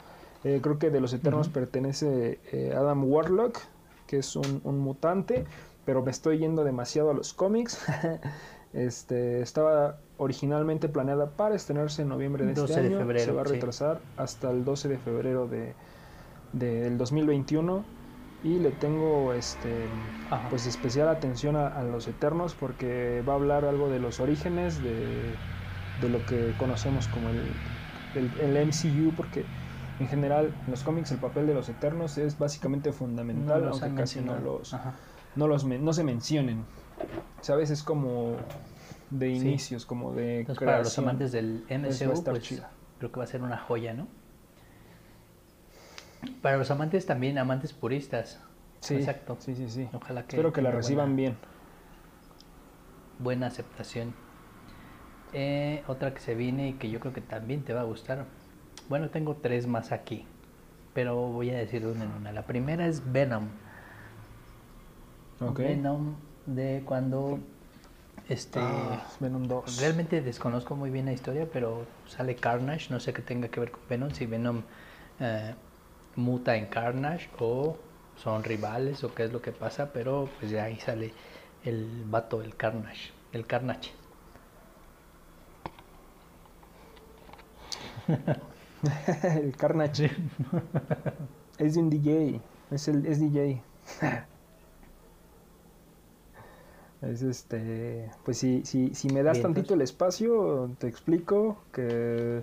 Eh, 0.45 0.61
creo 0.63 0.79
que 0.79 0.91
de 0.91 1.01
los 1.01 1.13
Eternos 1.13 1.49
pertenece 1.49 2.41
eh, 2.53 2.73
Adam 2.77 3.05
Warlock, 3.05 3.59
que 4.07 4.19
es 4.19 4.37
un, 4.37 4.79
mutante, 4.79 5.45
pero 5.85 6.03
me 6.03 6.11
estoy 6.11 6.39
yendo 6.39 6.65
demasiado 6.65 7.11
a 7.11 7.15
los 7.15 7.35
cómics. 7.35 7.85
este, 8.73 9.41
estaba 9.43 9.99
originalmente 10.17 10.89
planeada 10.89 11.31
para 11.31 11.55
estrenarse 11.55 12.03
en 12.03 12.09
noviembre 12.09 12.45
de 12.47 12.53
este 12.53 12.75
año. 12.75 13.19
Se 13.19 13.33
va 13.33 13.41
a 13.41 13.45
retrasar 13.45 14.01
hasta 14.17 14.51
el 14.51 14.65
12 14.65 14.89
de 14.89 14.99
febrero 14.99 15.49
de, 15.49 15.75
del 16.53 16.99
2021 16.99 17.85
y 18.45 18.59
le 18.59 18.71
tengo 18.71 19.33
este 19.33 19.89
pues 20.49 20.67
especial 20.67 21.09
atención 21.09 21.57
a, 21.57 21.83
los 21.83 22.07
eternos 22.07 22.55
porque 22.55 23.23
va 23.29 23.33
a 23.33 23.37
hablar 23.37 23.65
algo 23.65 23.89
de 23.89 23.99
los 23.99 24.21
orígenes 24.21 24.81
de, 24.81 25.35
lo 26.09 26.25
que 26.27 26.55
conocemos 26.57 27.09
como 27.09 27.31
el, 27.31 27.43
el, 28.15 28.57
el 28.57 28.67
MCU 28.69 29.13
porque 29.17 29.45
en 29.99 30.09
general, 30.09 30.55
en 30.67 30.71
los 30.71 30.83
cómics 30.83 31.11
el 31.11 31.19
papel 31.19 31.47
de 31.47 31.55
los 31.55 31.69
Eternos 31.69 32.19
es 32.19 32.39
básicamente 32.39 32.93
fundamental, 32.93 33.69
aunque 33.69 33.95
casi 33.95 34.21
no 34.21 34.37
los, 34.39 34.75
no 35.35 35.49
los 35.49 35.65
no 35.65 35.93
se 35.93 36.05
mencionen. 36.05 36.65
¿Sabes? 37.41 37.71
Es 37.71 37.83
como 37.83 38.37
de 39.11 39.31
inicios, 39.31 39.87
como 39.87 40.13
de 40.13 40.47
Para 40.59 40.79
los 40.79 40.99
amantes 40.99 41.33
del 41.33 41.65
MCU, 41.69 42.25
pues, 42.25 42.63
creo 42.99 43.13
que 43.13 43.19
va 43.19 43.25
a 43.25 43.29
ser 43.29 43.43
una 43.43 43.59
joya, 43.59 43.95
¿no? 43.95 44.07
Para 46.43 46.57
los 46.57 46.71
amantes 46.71 47.07
también, 47.07 47.39
amantes 47.39 47.73
puristas. 47.73 48.41
Sí, 48.81 48.97
exacto. 48.97 49.37
Sí, 49.41 49.55
sí, 49.55 49.69
sí. 49.69 49.89
Ojalá 49.93 50.23
que 50.23 50.37
Espero 50.37 50.53
que 50.53 50.63
la 50.63 50.71
reciban 50.71 51.17
bien. 51.17 51.37
Buena 53.19 53.49
aceptación. 53.49 54.15
Eh, 55.33 55.83
otra 55.87 56.15
que 56.15 56.21
se 56.21 56.35
viene 56.35 56.69
y 56.71 56.73
que 56.75 56.91
yo 56.91 57.01
creo 57.01 57.13
que 57.13 57.21
también 57.21 57.63
te 57.63 57.73
va 57.75 57.81
a 57.81 57.85
gustar 57.85 58.27
bueno, 58.89 59.11
tengo 59.11 59.37
tres 59.37 59.67
más 59.67 59.93
aquí, 59.93 60.27
pero 60.95 61.17
voy 61.17 61.51
a 61.51 61.59
decir 61.59 61.87
una 61.87 62.05
en 62.05 62.13
una. 62.13 62.33
La 62.33 62.43
primera 62.43 62.87
es 62.87 63.13
Venom. 63.13 63.49
Venom 65.41 66.15
de 66.47 66.83
cuando 66.85 67.39
este 68.29 68.61
ah, 68.61 69.07
Venom 69.21 69.47
2. 69.47 69.81
Realmente 69.81 70.21
desconozco 70.21 70.77
muy 70.77 70.91
bien 70.91 71.07
la 71.07 71.13
historia, 71.13 71.47
pero 71.53 71.87
sale 72.07 72.37
Carnage, 72.37 72.91
no 72.91 73.01
sé 73.01 73.13
qué 73.13 73.23
tenga 73.23 73.49
que 73.49 73.61
ver 73.61 73.71
con 73.71 73.81
Venom, 73.89 74.11
si 74.11 74.27
Venom 74.27 74.63
eh, 75.21 75.55
muta 76.17 76.57
en 76.57 76.67
Carnage 76.67 77.31
o 77.39 77.77
son 78.17 78.43
rivales 78.45 79.05
o 79.05 79.15
qué 79.15 79.25
es 79.25 79.33
lo 79.33 79.41
que 79.41 79.53
pasa, 79.53 79.93
pero 79.93 80.29
pues 80.39 80.51
de 80.51 80.61
ahí 80.61 80.79
sale 80.79 81.13
el 81.65 82.05
vato, 82.07 82.43
el 82.43 82.57
Carnage, 82.57 83.13
el 83.33 83.47
Carnage. 83.47 83.93
el 89.23 89.57
Carnage. 89.57 90.11
es 91.59 91.75
de 91.75 91.81
un 91.81 91.91
DJ. 91.91 92.41
Es, 92.71 92.89
el, 92.89 93.07
es 93.07 93.21
DJ. 93.21 93.63
es 97.03 97.23
este. 97.23 98.11
Pues 98.25 98.39
si, 98.39 98.65
si, 98.65 98.95
si 98.95 99.09
me 99.09 99.23
das 99.23 99.41
tantito 99.41 99.75
el 99.75 99.83
espacio, 99.83 100.71
te 100.79 100.89
explico 100.89 101.59
que 101.73 102.43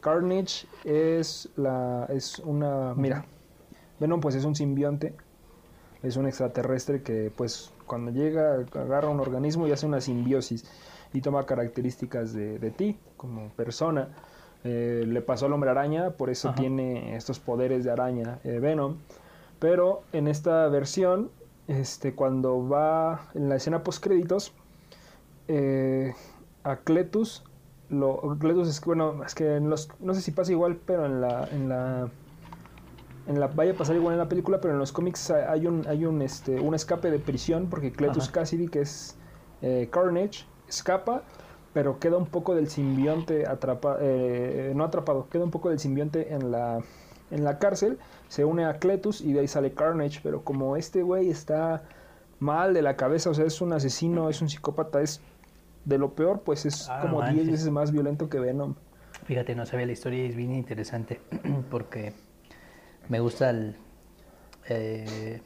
Carnage 0.00 0.66
es 0.84 1.48
la. 1.56 2.06
es 2.08 2.38
una. 2.40 2.94
Mira. 2.94 3.24
Venom 4.00 4.20
pues 4.20 4.34
es 4.36 4.44
un 4.44 4.54
simbionte. 4.54 5.14
Es 6.02 6.16
un 6.16 6.26
extraterrestre 6.26 7.02
que 7.02 7.32
pues 7.34 7.72
cuando 7.86 8.12
llega 8.12 8.54
agarra 8.54 9.08
un 9.08 9.18
organismo 9.18 9.66
y 9.66 9.72
hace 9.72 9.84
una 9.84 10.00
simbiosis 10.00 10.64
y 11.12 11.20
toma 11.20 11.44
características 11.44 12.32
de, 12.32 12.60
de 12.60 12.70
ti 12.70 12.96
como 13.16 13.48
persona 13.50 14.10
eh, 14.64 15.04
le 15.06 15.22
pasó 15.22 15.46
al 15.46 15.52
hombre 15.52 15.70
araña, 15.70 16.10
por 16.10 16.30
eso 16.30 16.52
tiene 16.54 17.16
estos 17.16 17.38
poderes 17.38 17.84
de 17.84 17.90
araña 17.90 18.38
eh, 18.44 18.58
Venom. 18.58 18.96
Pero 19.58 20.02
en 20.12 20.28
esta 20.28 20.68
versión, 20.68 21.30
este, 21.68 22.14
cuando 22.14 22.68
va 22.68 23.28
en 23.34 23.48
la 23.48 23.56
escena 23.56 23.82
post 23.82 24.02
créditos, 24.02 24.52
eh, 25.48 26.12
a 26.64 26.76
Cletus, 26.76 27.44
lo, 27.88 28.36
Cletus 28.38 28.68
es 28.68 28.80
bueno, 28.80 29.24
es 29.24 29.34
que 29.34 29.60
los, 29.60 29.88
no 30.00 30.14
sé 30.14 30.20
si 30.20 30.32
pasa 30.32 30.52
igual, 30.52 30.76
pero 30.84 31.06
en 31.06 31.20
la, 31.20 31.48
en 31.50 31.68
la, 31.68 32.08
en 33.26 33.40
la, 33.40 33.46
vaya 33.46 33.72
a 33.72 33.74
pasar 33.74 33.96
igual 33.96 34.14
en 34.14 34.18
la 34.18 34.28
película, 34.28 34.60
pero 34.60 34.74
en 34.74 34.78
los 34.78 34.92
cómics 34.92 35.30
hay 35.30 35.66
un, 35.66 35.86
hay 35.86 36.04
un, 36.04 36.20
este, 36.20 36.60
un 36.60 36.74
escape 36.74 37.10
de 37.10 37.18
prisión 37.18 37.68
porque 37.70 37.92
Cletus 37.92 38.28
Cassidy, 38.28 38.68
que 38.68 38.80
es 38.80 39.16
Carnage, 39.90 40.44
escapa 40.68 41.22
pero 41.72 41.98
queda 41.98 42.16
un 42.16 42.26
poco 42.26 42.54
del 42.54 42.68
simbionte 42.68 43.46
atrapado, 43.46 43.98
eh, 44.00 44.72
no 44.74 44.84
atrapado, 44.84 45.28
queda 45.28 45.44
un 45.44 45.50
poco 45.50 45.70
del 45.70 45.78
simbionte 45.78 46.32
en 46.34 46.50
la, 46.50 46.80
en 47.30 47.44
la 47.44 47.58
cárcel, 47.58 47.98
se 48.28 48.44
une 48.44 48.64
a 48.64 48.74
Cletus 48.78 49.20
y 49.20 49.32
de 49.32 49.40
ahí 49.40 49.48
sale 49.48 49.72
Carnage, 49.72 50.20
pero 50.22 50.42
como 50.44 50.76
este 50.76 51.02
güey 51.02 51.30
está 51.30 51.82
mal 52.38 52.74
de 52.74 52.82
la 52.82 52.96
cabeza, 52.96 53.30
o 53.30 53.34
sea, 53.34 53.44
es 53.44 53.60
un 53.60 53.72
asesino, 53.72 54.28
es 54.28 54.40
un 54.40 54.48
psicópata, 54.48 55.00
es 55.00 55.20
de 55.84 55.98
lo 55.98 56.14
peor, 56.14 56.42
pues 56.42 56.66
es 56.66 56.88
ah, 56.88 57.00
como 57.02 57.22
10 57.22 57.50
veces 57.50 57.70
más 57.70 57.92
violento 57.92 58.28
que 58.28 58.38
Venom. 58.38 58.74
Fíjate, 59.24 59.54
no 59.54 59.66
sabía 59.66 59.86
la 59.86 59.92
historia 59.92 60.24
y 60.24 60.28
es 60.28 60.36
bien 60.36 60.54
interesante 60.54 61.20
porque 61.70 62.12
me 63.08 63.20
gusta 63.20 63.50
el... 63.50 63.76
Eh, 64.68 65.40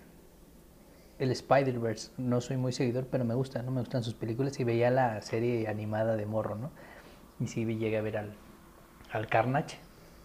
el 1.23 1.31
Spider-Verse. 1.31 2.11
No 2.19 2.41
soy 2.41 2.57
muy 2.57 2.73
seguidor, 2.73 3.07
pero 3.11 3.25
me 3.25 3.35
gusta, 3.35 3.63
¿no? 3.63 3.71
Me 3.71 3.81
gustan 3.81 4.03
sus 4.03 4.15
películas 4.15 4.59
y 4.61 4.65
veía 4.65 4.91
la 4.91 5.23
serie 5.23 5.69
animada 5.69 6.17
de 6.17 6.27
Morro, 6.27 6.57
¿no? 6.57 6.71
Y 7.41 7.47
sí 7.47 7.65
llegué 7.65 7.97
a 7.99 8.03
ver 8.03 8.17
al, 8.19 8.35
al 9.13 9.27
Carnage. 9.29 9.79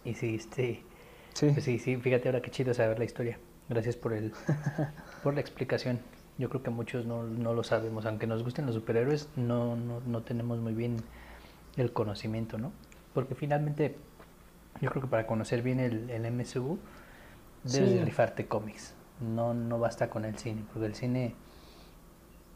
Y 0.04 0.14
sí, 0.14 0.34
este... 0.34 0.82
Sí. 1.34 1.50
Pues 1.52 1.64
sí, 1.64 1.78
sí, 1.78 1.96
fíjate 1.96 2.28
ahora 2.28 2.42
qué 2.42 2.50
chido 2.50 2.74
saber 2.74 2.98
la 2.98 3.04
historia. 3.04 3.38
Gracias 3.68 3.94
por 3.96 4.12
el 4.12 4.32
por 5.22 5.34
la 5.34 5.40
explicación. 5.40 6.00
Yo 6.36 6.48
creo 6.48 6.62
que 6.62 6.70
muchos 6.70 7.06
no, 7.06 7.22
no 7.22 7.54
lo 7.54 7.62
sabemos, 7.62 8.06
aunque 8.06 8.26
nos 8.26 8.42
gusten 8.42 8.66
los 8.66 8.74
superhéroes, 8.74 9.28
no, 9.36 9.76
no, 9.76 10.00
no 10.06 10.22
tenemos 10.22 10.58
muy 10.58 10.72
bien 10.72 10.96
el 11.76 11.92
conocimiento, 11.92 12.58
¿no? 12.58 12.72
Porque 13.14 13.34
finalmente 13.34 13.96
yo 14.80 14.90
creo 14.90 15.02
que 15.02 15.08
para 15.08 15.26
conocer 15.26 15.62
bien 15.62 15.78
el, 15.80 16.10
el 16.10 16.22
MCU 16.32 16.78
debes 17.64 17.90
Sí. 17.90 17.94
de 17.96 18.04
rifarte 18.04 18.46
cómics. 18.46 18.94
No, 19.20 19.54
no 19.54 19.78
basta 19.78 20.08
con 20.10 20.24
el 20.24 20.38
cine, 20.38 20.64
porque 20.72 20.86
el 20.86 20.94
cine, 20.94 21.34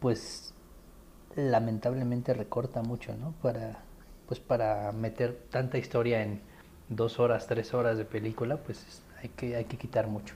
pues, 0.01 0.55
lamentablemente 1.37 2.35
recorta 2.35 2.83
mucho, 2.83 3.15
¿no? 3.17 3.33
Para, 3.43 3.83
pues, 4.27 4.41
para 4.41 4.93
meter 4.93 5.47
tanta 5.51 5.79
historia 5.79 6.23
en 6.23 6.41
dos 6.89 7.19
horas, 7.19 7.47
tres 7.47 7.75
horas 7.75 7.99
de 7.99 8.05
película, 8.05 8.59
pues 8.59 9.03
hay 9.21 9.29
que, 9.31 9.57
hay 9.57 9.65
que 9.65 9.77
quitar 9.77 10.07
mucho. 10.07 10.35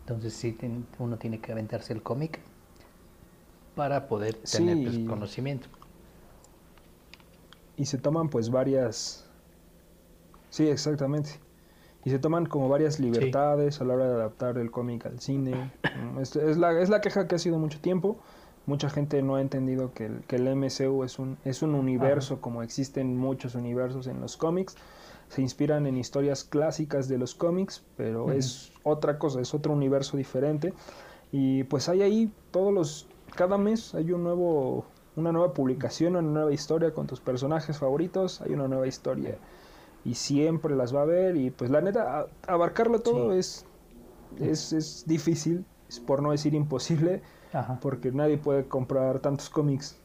Entonces 0.00 0.34
sí, 0.34 0.56
uno 0.98 1.16
tiene 1.16 1.40
que 1.40 1.52
aventarse 1.52 1.92
el 1.92 2.02
cómic 2.02 2.40
para 3.74 4.08
poder 4.08 4.34
tener 4.34 4.82
pues, 4.82 4.98
conocimiento. 5.08 5.68
y 7.76 7.86
se 7.86 7.98
toman 7.98 8.28
pues 8.28 8.50
varias 8.50 9.24
sí 10.50 10.68
exactamente 10.68 11.32
y 12.04 12.10
se 12.10 12.18
toman 12.18 12.46
como 12.46 12.68
varias 12.68 12.98
libertades 12.98 13.80
a 13.80 13.84
la 13.84 13.94
hora 13.94 14.08
de 14.08 14.14
adaptar 14.14 14.58
el 14.58 14.70
cómic 14.70 15.06
al 15.06 15.20
cine. 15.20 15.72
Mm, 15.82 16.18
es, 16.18 16.34
es 16.36 16.56
la, 16.58 16.80
es 16.80 16.88
la 16.88 17.00
queja 17.00 17.28
que 17.28 17.36
ha 17.36 17.38
sido 17.38 17.58
mucho 17.58 17.80
tiempo. 17.80 18.18
Mucha 18.66 18.90
gente 18.90 19.22
no 19.22 19.36
ha 19.36 19.40
entendido 19.40 19.92
que 19.92 20.06
el, 20.06 20.22
que 20.22 20.36
el 20.36 20.54
MCU 20.54 21.04
es 21.04 21.18
un, 21.18 21.36
es 21.44 21.62
un 21.62 21.74
universo 21.74 22.40
como 22.40 22.62
existen 22.62 23.16
muchos 23.16 23.54
universos 23.54 24.06
en 24.06 24.20
los 24.20 24.36
cómics. 24.36 24.76
Se 25.28 25.42
inspiran 25.42 25.86
en 25.86 25.96
historias 25.96 26.44
clásicas 26.44 27.08
de 27.08 27.18
los 27.18 27.34
cómics 27.34 27.82
pero 27.96 28.32
es 28.32 28.72
otra 28.82 29.18
cosa 29.18 29.40
es 29.40 29.54
otro 29.54 29.72
universo 29.72 30.16
diferente. 30.16 30.74
Y 31.30 31.64
pues 31.64 31.88
hay 31.88 32.02
ahí 32.02 32.32
todos 32.50 32.72
los 32.72 33.06
cada 33.34 33.58
mes 33.58 33.94
hay 33.94 34.12
un 34.12 34.24
nuevo 34.24 34.84
una 35.14 35.30
nueva 35.30 35.52
publicación, 35.52 36.16
una 36.16 36.22
nueva 36.22 36.52
historia 36.52 36.92
con 36.92 37.06
tus 37.06 37.20
personajes 37.20 37.78
favoritos, 37.78 38.40
hay 38.40 38.52
una 38.52 38.66
nueva 38.66 38.86
historia 38.86 39.38
y 40.04 40.14
siempre 40.14 40.74
las 40.76 40.94
va 40.94 41.02
a 41.02 41.06
ver 41.06 41.36
y 41.36 41.50
pues 41.50 41.70
la 41.70 41.80
neta 41.80 42.26
abarcarlo 42.46 43.00
todo 43.00 43.32
Sí. 43.32 43.38
es, 43.38 43.66
es 44.40 44.72
es 44.72 45.04
difícil, 45.06 45.64
es 45.88 46.00
por 46.00 46.22
no 46.22 46.30
decir 46.32 46.54
imposible, 46.54 47.22
Ajá. 47.52 47.78
porque 47.80 48.10
nadie 48.12 48.38
puede 48.38 48.64
comprar 48.66 49.18
tantos 49.20 49.48
cómics. 49.50 49.98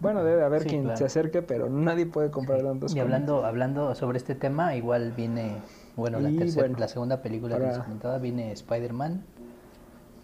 Bueno, 0.00 0.22
debe 0.22 0.44
haber 0.44 0.62
Sí, 0.62 0.68
quien 0.68 0.82
claro. 0.84 0.96
se 0.96 1.04
acerque, 1.06 1.42
pero 1.42 1.68
nadie 1.68 2.06
puede 2.06 2.30
comprar 2.30 2.62
tantos 2.62 2.92
Y 2.92 2.94
cómics. 2.94 3.02
hablando, 3.04 3.44
hablando 3.44 3.94
sobre 3.96 4.18
este 4.18 4.36
tema, 4.36 4.76
igual 4.76 5.12
viene, 5.16 5.56
bueno, 5.96 6.20
la, 6.20 6.30
tercera, 6.30 6.62
bueno, 6.68 6.78
la 6.78 6.86
segunda 6.88 7.20
película 7.20 7.56
que 7.56 7.62
les 7.64 7.72
para- 7.72 7.84
comentaba, 7.84 8.18
viene 8.18 8.52
Spider-Man 8.52 9.24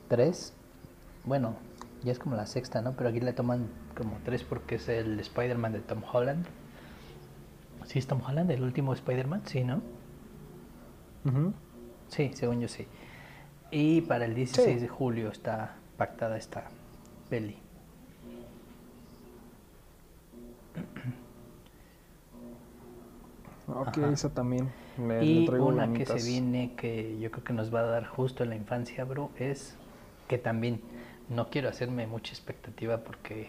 3. 0.09 0.53
Bueno, 1.25 1.55
ya 2.05 2.13
es 2.13 2.19
como 2.21 2.37
la 2.37 2.47
sexta, 2.47 2.83
¿no? 2.83 2.93
Pero 2.93 3.11
aquí 3.11 3.21
le 3.21 3.33
toman 3.33 3.67
como 3.97 4.17
3 4.25 4.45
porque 4.45 4.77
es 4.77 4.89
el 4.89 5.19
Spider-Man 5.19 5.73
de 5.73 5.81
Tom 5.81 6.03
Holland. 6.13 6.47
¿Sí 7.87 7.99
es 7.99 8.07
Tom 8.07 8.21
Holland 8.27 8.51
el 8.51 8.63
último 8.63 8.93
Spider-Man? 8.93 9.43
Sí, 9.47 9.65
¿no? 9.65 9.81
Sí, 12.09 12.31
según 12.35 12.61
yo 12.61 12.69
sí. 12.69 12.87
Y 13.71 14.03
para 14.03 14.25
el 14.27 14.35
16 14.35 14.75
Sí. 14.77 14.81
de 14.81 14.89
julio 14.89 15.31
está 15.31 15.77
pactada 15.97 16.37
esta 16.37 16.65
peli. 17.31 17.57
Ok, 23.67 23.89
Ajá. 23.99 24.13
esa 24.13 24.29
también. 24.31 24.71
Y 25.23 25.47
traigo 25.47 25.67
una 25.67 25.93
que 25.93 26.05
se 26.05 26.23
viene 26.23 26.75
que 26.77 27.19
yo 27.19 27.31
creo 27.31 27.45
que 27.45 27.53
nos 27.53 27.75
va 27.75 27.81
a 27.81 27.85
dar 27.85 28.07
justo 28.07 28.43
en 28.45 28.51
la 28.51 28.57
infancia, 28.57 29.05
bro, 29.05 29.31
es 29.39 29.77
que 30.29 30.39
también 30.39 30.81
no 31.31 31.49
quiero 31.49 31.69
hacerme 31.71 32.07
mucha 32.07 32.33
expectativa 32.33 32.99
porque 32.99 33.49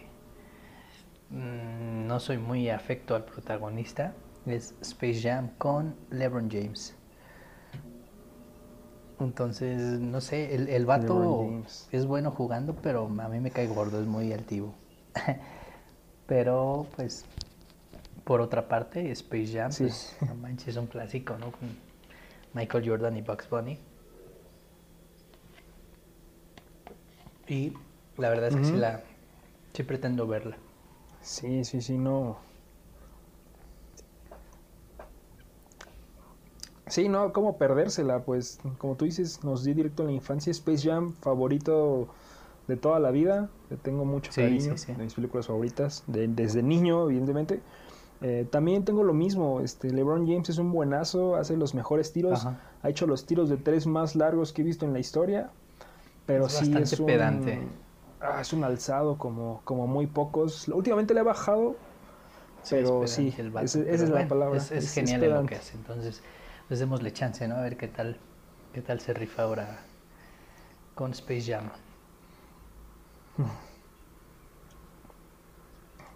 mm, 1.32 2.08
no 2.08 2.20
soy 2.20 2.38
muy 2.38 2.70
afecto 2.70 3.16
al 3.16 3.26
protagonista. 3.26 4.14
Es 4.46 4.74
Space 4.82 5.22
Jam 5.22 5.50
con 5.58 5.96
LeBron 6.12 6.50
James. 6.50 6.96
Entonces, 9.20 9.82
no 10.00 10.20
sé, 10.22 10.54
el, 10.56 10.68
el 10.68 10.86
vato 10.86 11.64
es 11.92 12.06
bueno 12.06 12.32
jugando, 12.32 12.76
pero 12.76 13.06
a 13.06 13.30
mí 13.30 13.40
me 13.40 13.50
cae 13.50 13.68
gordo, 13.68 14.00
es 14.00 14.06
muy 14.06 14.34
altivo. 14.34 14.74
pero, 16.28 16.86
pues, 16.96 17.26
por 18.26 18.42
otra 18.42 18.68
parte, 18.68 19.12
Space 19.12 19.48
Jam, 19.54 19.72
Sí. 19.72 19.86
pues, 19.86 20.18
no 20.28 20.36
manches, 20.36 20.70
es 20.70 20.78
un 20.78 20.88
clásico, 20.88 21.38
¿no? 21.38 21.52
Con 21.52 21.70
Michael 22.54 22.88
Jordan 22.88 23.16
y 23.18 23.22
Bugs 23.22 23.50
Bunny. 23.50 23.80
Y 27.48 27.74
la 28.18 28.30
verdad 28.30 28.50
es 28.50 28.56
que 28.56 28.64
sí 28.66 28.74
la, 28.74 29.02
sí 29.74 29.84
pretendo 29.84 30.28
verla. 30.28 30.58
Sí, 31.22 31.64
sí, 31.64 31.82
sí, 31.82 31.98
no. 31.98 32.38
Sí, 36.88 37.10
no, 37.10 37.34
¿cómo 37.34 37.58
perdérsela? 37.58 38.20
Pues, 38.20 38.60
como 38.78 38.96
tú 38.96 39.06
dices, 39.06 39.44
nos 39.44 39.64
di 39.64 39.74
directo 39.74 40.04
en 40.04 40.08
la 40.10 40.14
infancia. 40.14 40.52
Space 40.52 40.88
Jam, 40.88 41.14
favorito 41.22 42.08
de 42.68 42.78
toda 42.78 43.00
la 43.00 43.12
vida. 43.12 43.50
Le 43.70 43.78
tengo 43.78 44.06
mucho 44.06 44.32
Sí, 44.32 44.42
cariño. 44.42 44.78
sí, 44.78 44.86
sí. 44.88 44.94
De 44.94 45.04
mis 45.04 45.14
películas 45.16 45.48
favoritas. 45.48 46.04
de- 46.08 46.28
desde 46.28 46.62
niño, 46.62 47.06
evidentemente. 47.10 47.62
Eh, 48.22 48.48
también 48.52 48.86
tengo 48.86 49.04
lo 49.04 49.14
mismo. 49.14 49.62
Este, 49.62 49.92
LeBron 49.92 50.28
James 50.28 50.50
es 50.50 50.58
un 50.60 50.72
buenazo. 50.72 51.36
Hace 51.36 51.58
los 51.58 51.74
mejores 51.74 52.14
tiros. 52.14 52.46
Ajá. 52.46 52.60
Ha 52.84 52.90
hecho 52.90 53.08
los 53.08 53.26
tiros 53.26 53.50
de 53.50 53.58
tres 53.58 53.88
más 53.88 54.16
largos 54.16 54.54
que 54.54 54.62
he 54.62 54.66
visto 54.66 54.86
en 54.86 54.94
la 54.94 55.00
historia. 55.00 55.50
Pero 56.28 56.46
Es 56.46 56.54
sí 56.54 56.66
bastante 56.72 56.84
es 56.94 57.00
un, 57.00 57.06
pedante. 57.08 57.60
ah, 58.22 58.42
es 58.42 58.54
un 58.54 58.64
alzado 58.64 59.18
como, 59.18 59.62
como 59.64 59.88
muy 59.88 60.06
pocos. 60.08 60.68
Últimamente 60.68 61.14
le 61.16 61.20
ha 61.22 61.24
bajado. 61.24 61.76
Pero 62.70 63.06
sí, 63.08 63.34
vato, 63.52 63.66
esa 63.66 63.80
pero 63.84 63.94
es 63.94 64.02
la 64.02 64.10
bueno, 64.12 64.30
palabra. 64.30 64.58
Es, 64.58 64.72
es 64.72 64.86
es- 64.86 64.94
genial 64.94 65.24
en 65.24 65.34
lo 65.34 65.46
que 65.46 65.56
hace. 65.56 65.76
Entonces, 65.78 66.22
pues 66.68 66.80
démosle 66.80 67.14
chance, 67.14 67.48
¿no? 67.48 67.56
A 67.56 67.62
ver 67.62 67.78
qué 67.78 67.88
tal, 67.88 68.18
qué 68.74 68.82
tal 68.82 69.00
se 69.00 69.14
rifa 69.14 69.44
ahora 69.44 69.80
con 70.96 71.12
Space 71.12 71.52
Jam. 71.52 71.70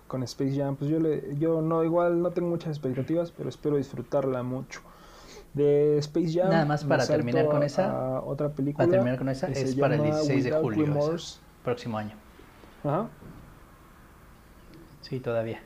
Con 0.07 0.23
Space 0.23 0.55
Jam, 0.55 0.75
pues 0.75 0.89
yo 0.89 0.99
le, 0.99 1.37
yo 1.37 1.61
no 1.61 1.83
igual 1.83 2.21
no 2.21 2.31
tengo 2.31 2.49
muchas 2.49 2.69
expectativas, 2.69 3.31
pero 3.31 3.49
espero 3.49 3.77
disfrutarla 3.77 4.41
mucho. 4.41 4.81
De 5.53 5.97
Space 5.99 6.33
Jam. 6.33 6.49
Nada 6.49 6.65
más 6.65 6.83
para 6.83 7.05
terminar 7.05 7.47
con 7.49 7.61
esa, 7.63 8.21
otra 8.21 8.49
película. 8.49 8.85
Para 8.85 8.97
terminar 8.97 9.17
con 9.17 9.29
esa, 9.29 9.47
es 9.47 9.75
para 9.75 9.95
el 9.95 10.01
llama 10.01 10.15
16 10.15 10.43
de 10.45 10.51
julio. 10.53 10.95
esa, 10.97 11.41
próximo 11.63 11.97
año. 11.97 12.15
Ajá. 12.83 13.07
Sí, 15.01 15.19
todavía. 15.19 15.61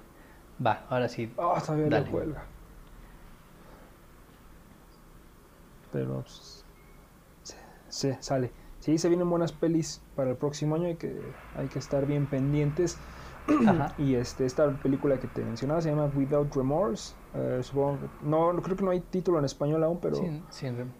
Va, 0.65 0.86
ahora 0.89 1.07
sí. 1.07 1.34
Ah, 1.38 1.61
todavía 1.65 1.89
Dale. 1.89 2.09
cuelga. 2.09 2.53
Pero 5.93 6.21
pues, 6.21 6.65
se, 7.43 7.55
se- 7.87 8.21
sale. 8.21 8.51
Sí, 8.79 8.97
se 8.97 9.07
vienen 9.07 9.29
buenas 9.29 9.53
pelis 9.53 10.01
para 10.15 10.31
el 10.31 10.35
próximo 10.35 10.75
año, 10.75 10.87
hay 10.87 10.97
que, 10.97 11.13
hay 11.55 11.69
que 11.69 11.79
estar 11.79 12.05
bien 12.05 12.25
pendientes. 12.27 12.97
Ajá. 13.67 13.93
Y 13.97 14.15
este, 14.15 14.45
esta 14.45 14.69
película 14.77 15.19
que 15.19 15.27
te 15.27 15.41
mencionaba 15.45 15.81
se 15.81 15.89
llama 15.89 16.11
Without 16.13 16.53
Remorse. 16.53 17.15
Eh, 17.33 17.59
supongo 17.63 17.99
no, 18.21 18.51
creo 18.61 18.75
que 18.77 18.83
no 18.83 18.91
hay 18.91 18.99
título 18.99 19.39
en 19.39 19.45
español 19.45 19.83
aún, 19.83 19.99
pero 20.01 20.15
Sin- 20.17 20.43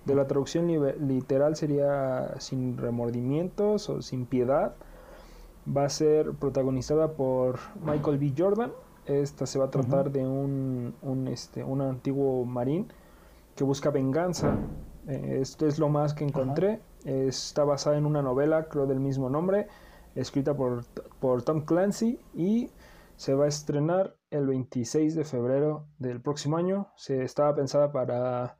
de 0.05 0.15
la 0.15 0.27
traducción 0.27 0.67
literal 1.07 1.55
sería 1.57 2.35
sin 2.39 2.77
remordimientos 2.77 3.89
o 3.89 4.01
sin 4.01 4.25
piedad. 4.25 4.75
Va 5.65 5.85
a 5.85 5.89
ser 5.89 6.31
protagonizada 6.33 7.13
por 7.13 7.59
Michael 7.85 8.17
B. 8.17 8.33
Jordan. 8.37 8.71
Esta 9.05 9.45
se 9.45 9.59
va 9.59 9.65
a 9.65 9.69
tratar 9.71 10.11
de 10.11 10.25
un, 10.25 10.95
un, 11.01 11.27
este, 11.27 11.63
un 11.63 11.81
antiguo 11.81 12.45
marín 12.45 12.91
que 13.56 13.64
busca 13.64 13.89
venganza. 13.89 14.58
Eh, 15.08 15.39
esto 15.41 15.68
es 15.68 15.80
lo 15.80 15.89
más 15.89 16.14
que 16.14 16.24
encontré. 16.24 16.82
Está 17.06 17.64
basada 17.64 17.97
en 17.97 18.06
una 18.06 18.22
novela, 18.22 18.70
creo, 18.70 18.86
del 18.86 18.99
mismo 18.99 19.30
nombre, 19.30 19.68
escrita 20.16 20.56
por, 20.56 20.86
por 21.20 21.41
Tom 21.43 21.66
Clancy 21.66 22.20
y 22.34 22.72
se 23.16 23.34
va 23.34 23.45
a 23.45 23.47
estrenar 23.47 24.16
el 24.32 24.47
26 24.47 25.16
de 25.16 25.24
febrero 25.24 25.86
del 25.99 26.22
próximo 26.22 26.58
año. 26.58 26.88
Se 26.95 27.24
estaba 27.24 27.54
pensada 27.56 27.91
para, 27.91 28.58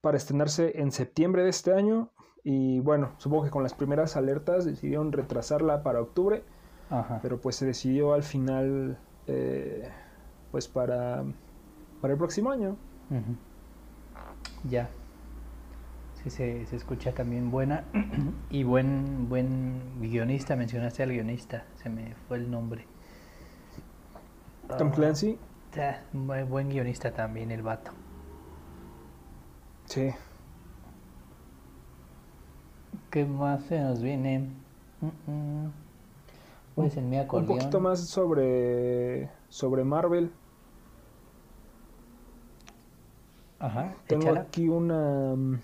para 0.00 0.16
estrenarse 0.16 0.80
en 0.80 0.90
septiembre 0.92 1.44
de 1.44 1.50
este 1.50 1.72
año 1.72 2.10
y 2.44 2.80
bueno, 2.80 3.12
supongo 3.18 3.44
que 3.44 3.50
con 3.50 3.62
las 3.62 3.74
primeras 3.74 4.16
alertas 4.16 4.64
decidieron 4.64 5.12
retrasarla 5.12 5.82
para 5.84 6.00
octubre, 6.00 6.42
Ajá. 6.90 7.20
pero 7.22 7.40
pues 7.40 7.56
se 7.56 7.66
decidió 7.66 8.12
al 8.12 8.24
final 8.24 8.98
eh, 9.28 9.88
pues 10.50 10.66
para, 10.66 11.24
para 12.00 12.14
el 12.14 12.18
próximo 12.18 12.50
año. 12.50 12.76
Ya. 14.62 14.90
Sí, 16.14 16.30
se, 16.30 16.66
se 16.66 16.76
escucha 16.76 17.12
también 17.14 17.50
buena. 17.50 17.84
y 18.50 18.62
buen, 18.64 19.28
buen 19.28 20.00
guionista. 20.00 20.56
Mencionaste 20.56 21.02
al 21.02 21.10
guionista. 21.10 21.64
Se 21.76 21.88
me 21.88 22.14
fue 22.28 22.36
el 22.38 22.50
nombre. 22.50 22.86
Tom 24.76 24.90
Ah, 24.90 24.92
Clancy, 24.92 25.38
ya, 25.74 26.04
buen, 26.12 26.48
buen 26.48 26.68
guionista 26.68 27.12
también, 27.12 27.50
el 27.50 27.62
vato. 27.62 27.92
sí. 29.86 30.12
¿Qué 33.10 33.24
más 33.26 33.64
se 33.64 33.78
nos 33.80 34.00
viene? 34.02 34.48
Mm, 35.00 35.30
mm. 35.30 35.72
Pues 36.74 36.96
en 36.96 37.08
mi 37.10 37.18
Un 37.34 37.44
acordeón. 37.44 37.46
poquito 37.46 37.80
más 37.80 38.00
sobre, 38.08 39.30
sobre 39.48 39.84
Marvel. 39.84 40.32
Ajá, 43.62 43.94
Tengo 44.08 44.24
échala. 44.24 44.40
aquí 44.40 44.68
una, 44.68 45.34
mm, 45.36 45.60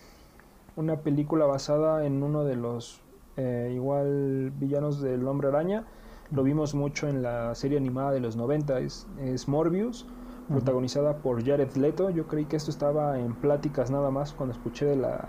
una 0.77 0.97
película 1.01 1.47
basada 1.47 2.07
en 2.07 2.23
uno 2.23 2.45
de 2.45 2.55
los 2.55 3.01
eh, 3.37 3.73
igual 3.75 4.53
villanos 4.59 5.01
del 5.01 5.27
Hombre 5.27 5.49
Araña. 5.49 5.85
Lo 6.31 6.43
vimos 6.45 6.75
mucho 6.75 7.09
en 7.09 7.23
la 7.23 7.55
serie 7.55 7.77
animada 7.77 8.13
de 8.13 8.21
los 8.21 8.37
90, 8.37 8.79
es, 8.81 9.07
es 9.19 9.49
Morbius, 9.49 10.07
protagonizada 10.49 11.17
por 11.19 11.45
Jared 11.45 11.73
Leto. 11.77 12.11
Yo 12.11 12.27
creí 12.27 12.45
que 12.45 12.57
esto 12.57 12.71
estaba 12.71 13.19
en 13.19 13.35
pláticas 13.35 13.91
nada 13.91 14.11
más 14.11 14.33
cuando 14.33 14.55
escuché 14.55 14.87
de 14.87 14.97
la, 14.97 15.29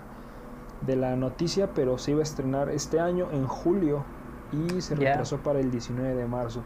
de 0.86 0.96
la 0.96 1.16
noticia, 1.16 1.72
pero 1.74 1.98
se 1.98 2.12
iba 2.12 2.20
a 2.20 2.22
estrenar 2.22 2.68
este 2.70 3.00
año 3.00 3.28
en 3.32 3.46
julio 3.46 4.04
y 4.52 4.80
se 4.80 4.94
retrasó 4.94 5.38
para 5.38 5.58
el 5.60 5.70
19 5.70 6.14
de 6.14 6.26
marzo. 6.26 6.62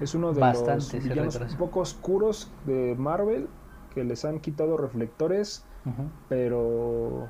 Es 0.00 0.14
uno 0.14 0.32
de 0.32 0.40
Bastante 0.40 0.96
los 0.96 1.04
villanos 1.04 1.36
un 1.36 1.56
poco 1.56 1.80
oscuros 1.80 2.50
de 2.66 2.96
Marvel 2.98 3.48
que 3.94 4.04
les 4.04 4.24
han 4.24 4.40
quitado 4.40 4.76
reflectores 4.76 5.64
pero 6.28 7.28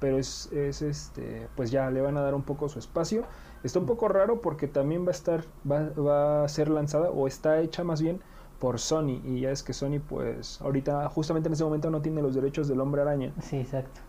pero 0.00 0.18
es, 0.18 0.50
es 0.52 0.82
este 0.82 1.48
pues 1.54 1.70
ya 1.70 1.90
le 1.90 2.00
van 2.00 2.16
a 2.16 2.22
dar 2.22 2.34
un 2.34 2.42
poco 2.42 2.68
su 2.68 2.78
espacio 2.78 3.24
está 3.62 3.78
un 3.78 3.86
poco 3.86 4.08
raro 4.08 4.40
porque 4.40 4.68
también 4.68 5.04
va 5.04 5.08
a 5.08 5.12
estar 5.12 5.44
va, 5.70 5.90
va 5.90 6.44
a 6.44 6.48
ser 6.48 6.68
lanzada 6.68 7.10
o 7.10 7.26
está 7.26 7.60
hecha 7.60 7.84
más 7.84 8.00
bien 8.02 8.20
por 8.58 8.78
Sony 8.78 9.20
y 9.24 9.40
ya 9.40 9.50
es 9.50 9.62
que 9.62 9.72
Sony 9.72 10.00
pues 10.06 10.60
ahorita 10.62 11.08
justamente 11.08 11.48
en 11.48 11.52
ese 11.52 11.64
momento 11.64 11.90
no 11.90 12.00
tiene 12.00 12.22
los 12.22 12.34
derechos 12.34 12.68
del 12.68 12.80
hombre 12.80 13.02
araña 13.02 13.32
Sí, 13.40 13.58
exacto. 13.58 14.00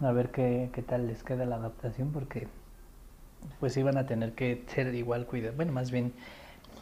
A 0.00 0.10
ver 0.12 0.30
qué, 0.30 0.70
qué 0.72 0.82
tal 0.82 1.06
les 1.06 1.22
queda 1.22 1.44
la 1.44 1.56
adaptación 1.56 2.10
porque 2.10 2.48
pues 3.60 3.76
iban 3.76 3.98
a 3.98 4.06
tener 4.06 4.34
que 4.34 4.64
ser 4.66 4.94
igual 4.94 5.26
cuidado, 5.26 5.54
bueno, 5.56 5.72
más 5.72 5.90
bien 5.90 6.12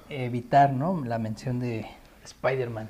evitar, 0.09 0.73
¿no? 0.73 1.03
La 1.05 1.19
mención 1.19 1.59
de 1.59 1.87
Spider-Man. 2.25 2.89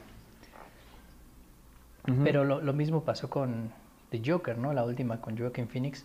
Pero 2.25 2.45
lo, 2.45 2.61
lo 2.61 2.73
mismo 2.73 3.03
pasó 3.03 3.31
con 3.31 3.73
The 4.11 4.23
Joker, 4.25 4.59
¿no? 4.59 4.73
La 4.73 4.85
última 4.85 5.21
con 5.21 5.37
Joaquin 5.37 5.69
Phoenix 5.69 6.05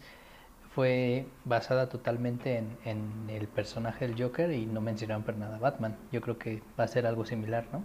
fue 0.74 1.26
basada 1.46 1.88
totalmente 1.88 2.58
en, 2.58 2.78
en 2.84 3.30
el 3.30 3.48
personaje 3.48 4.08
del 4.08 4.22
Joker 4.22 4.52
y 4.52 4.66
no 4.66 4.82
mencionaron 4.82 5.24
para 5.24 5.38
nada 5.38 5.56
a 5.56 5.60
Batman. 5.60 5.96
Yo 6.12 6.22
creo 6.22 6.38
que 6.38 6.62
va 6.80 6.84
a 6.84 6.88
ser 6.88 7.08
algo 7.08 7.26
similar, 7.26 7.66
¿no? 7.72 7.82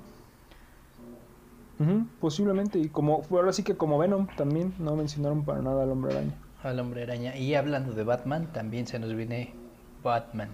Posiblemente 2.21 2.79
y 2.79 2.89
como 2.89 3.23
ahora 3.31 3.55
sí 3.55 3.63
que 3.63 3.75
como 3.75 3.97
Venom 3.97 4.27
también 4.37 4.75
no 4.79 4.97
mencionaron 4.97 5.47
para 5.47 5.63
nada 5.63 5.85
al 5.85 5.91
hombre 5.91 6.13
araña 6.13 6.35
Al 6.63 6.79
hombre 6.79 7.05
araña. 7.05 7.37
Y 7.37 7.55
hablando 7.55 7.95
de 7.95 8.05
Batman, 8.05 8.53
también 8.53 8.87
se 8.87 8.99
nos 8.99 9.15
viene 9.15 9.55
Batman. 10.03 10.51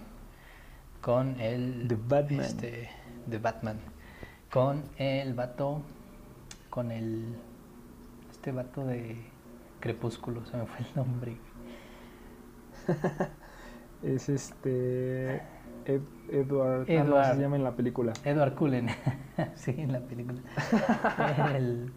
Con 1.01 1.41
el. 1.41 1.89
The 1.89 1.97
Batman. 1.97 2.47
Este, 2.47 2.89
de 3.27 3.39
Batman. 3.39 3.79
Con 4.53 4.85
el 4.99 5.35
vato. 5.35 5.83
Con 6.71 6.93
el. 6.93 7.35
Este 8.47 8.55
vato 8.57 8.87
de 8.87 9.17
Crepúsculo, 9.81 10.47
se 10.47 10.57
me 10.57 10.67
fue 10.67 10.87
el 10.87 10.95
nombre. 10.95 11.37
es 14.05 14.29
este 14.29 15.43
Ed- 15.85 16.01
Edward, 16.31 16.83
ah, 16.89 16.93
no, 16.93 17.05
Edward. 17.07 17.35
se 17.35 17.41
llama 17.41 17.57
en 17.57 17.65
la 17.65 17.73
película 17.75 18.13
Edward 18.25 18.55
Cullen. 18.55 18.87
sí, 19.57 19.75
en 19.77 19.91
la 19.91 19.99
película. 19.99 20.41
el. 21.57 21.91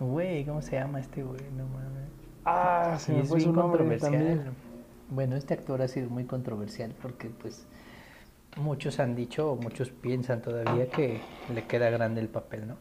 Güey, 0.00 0.44
¿cómo 0.44 0.60
se 0.60 0.72
llama 0.76 1.00
este 1.00 1.22
güey? 1.22 1.40
No 1.56 1.66
mames. 1.66 2.10
ah 2.44 2.98
se 2.98 3.12
Y 3.12 3.16
me 3.16 3.22
es 3.22 3.28
fue 3.30 3.40
su 3.40 3.54
nombre 3.54 3.78
controversial. 3.78 4.12
también 4.12 4.42
Bueno, 5.08 5.36
este 5.36 5.54
actor 5.54 5.80
ha 5.80 5.88
sido 5.88 6.10
muy 6.10 6.24
controversial 6.26 6.94
porque 7.00 7.30
pues 7.30 7.66
muchos 8.58 9.00
han 9.00 9.14
dicho 9.16 9.50
o 9.52 9.56
muchos 9.56 9.88
piensan 9.88 10.42
todavía 10.42 10.90
que 10.90 11.22
le 11.54 11.64
queda 11.64 11.88
grande 11.88 12.20
el 12.20 12.28
papel, 12.28 12.68
¿no? 12.68 12.76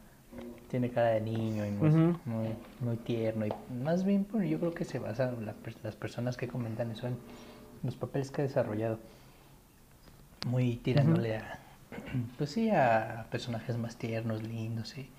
Tiene 0.69 0.89
cara 0.89 1.09
de 1.09 1.21
niño 1.21 1.65
y 1.65 1.71
muy, 1.71 1.89
muy, 2.25 2.47
muy 2.79 2.97
tierno 2.97 3.45
y 3.45 3.53
más 3.83 4.03
bien 4.03 4.25
pues, 4.25 4.49
yo 4.49 4.59
creo 4.59 4.73
que 4.73 4.85
se 4.85 4.97
basan 4.97 5.45
la 5.45 5.53
las 5.83 5.95
personas 5.95 6.35
que 6.35 6.47
comentan 6.47 6.89
eso 6.89 7.07
en 7.07 7.17
los 7.83 7.95
papeles 7.95 8.31
que 8.31 8.41
ha 8.41 8.45
desarrollado. 8.45 8.99
Muy 10.47 10.77
tirándole 10.77 11.37
a, 11.37 11.59
pues 12.37 12.49
sí, 12.51 12.69
a 12.69 13.27
personajes 13.29 13.77
más 13.77 13.97
tiernos, 13.97 14.43
lindos, 14.43 14.89
sí. 14.89 15.09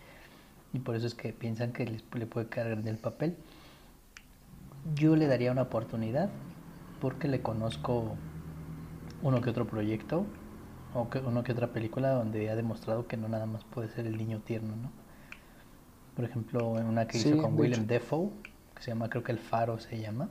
Y 0.73 0.81
por 0.81 0.97
eso 0.97 1.07
es 1.07 1.15
que 1.15 1.33
piensan 1.33 1.73
que 1.73 1.87
les, 1.87 2.03
le 2.15 2.27
puede 2.27 2.49
quedar 2.49 2.71
grande 2.71 2.91
el 2.91 2.99
papel. 2.99 3.37
Yo 4.97 5.15
le 5.15 5.27
daría 5.29 5.53
una 5.53 5.63
oportunidad 5.63 6.31
porque 7.01 7.29
le 7.29 7.41
conozco 7.41 8.17
uno 9.23 9.41
que 9.41 9.51
otro 9.51 9.67
proyecto 9.67 10.27
o 10.95 11.09
que, 11.11 11.19
uno 11.19 11.43
que 11.45 11.53
otra 11.53 11.69
película 11.69 12.11
donde 12.11 12.51
ha 12.51 12.57
demostrado 12.57 13.07
que 13.07 13.17
no 13.17 13.29
nada 13.29 13.47
más 13.47 13.65
puede 13.65 13.89
ser 13.89 14.07
el 14.07 14.17
niño 14.17 14.41
tierno, 14.41 14.75
¿no? 14.77 15.04
Por 16.15 16.25
ejemplo, 16.25 16.79
en 16.79 16.87
una 16.87 17.07
que 17.07 17.19
Sí, 17.19 17.31
hizo 17.31 17.43
con 17.43 17.57
de 17.57 17.63
Willem. 17.63 17.87
Dafoe, 17.87 18.31
que 18.75 18.83
se 18.83 18.91
llama, 18.91 19.09
creo 19.09 19.23
que 19.23 19.33
El 19.33 19.39
Faro 19.39 19.79
se 19.79 20.01
llama. 20.01 20.29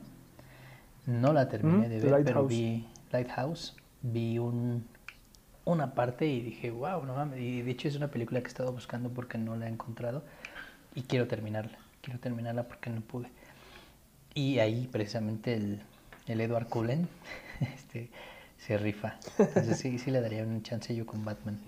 No 1.06 1.34
la 1.34 1.50
terminé 1.50 1.90
de 1.90 2.00
ver, 2.00 2.24
pero 2.24 2.46
vi 2.48 2.88
Lighthouse, 3.12 3.76
vi 4.02 4.40
un, 4.40 4.88
una 5.66 5.94
parte 5.94 6.26
y 6.28 6.42
dije, 6.42 6.72
wow, 6.72 7.04
no 7.06 7.16
mames. 7.16 7.40
Y 7.40 7.62
de 7.62 7.72
hecho 7.72 7.88
es 7.90 7.96
una 7.96 8.08
película 8.08 8.40
que 8.40 8.46
he 8.46 8.50
estado 8.50 8.72
buscando 8.72 9.10
porque 9.10 9.38
no 9.38 9.56
la 9.58 9.68
he 9.68 9.70
encontrado 9.70 10.24
y 10.96 11.02
quiero 11.04 11.28
terminarla. 11.28 11.78
Quiero 12.02 12.20
terminarla 12.20 12.68
porque 12.68 12.90
no 12.90 13.02
pude. 13.02 13.30
Y 14.34 14.60
ahí 14.60 14.88
precisamente 14.92 15.56
el, 15.56 15.82
el 16.28 16.42
Edward 16.42 16.68
Cullen 16.68 17.08
este, 17.60 18.10
se 18.58 18.78
rifa. 18.78 19.18
Entonces 19.38 19.78
sí, 19.78 20.00
sí 20.00 20.10
le 20.10 20.22
daría 20.22 20.44
un 20.44 20.64
chance 20.64 20.96
yo 20.96 21.06
con 21.06 21.26
Batman. 21.26 21.60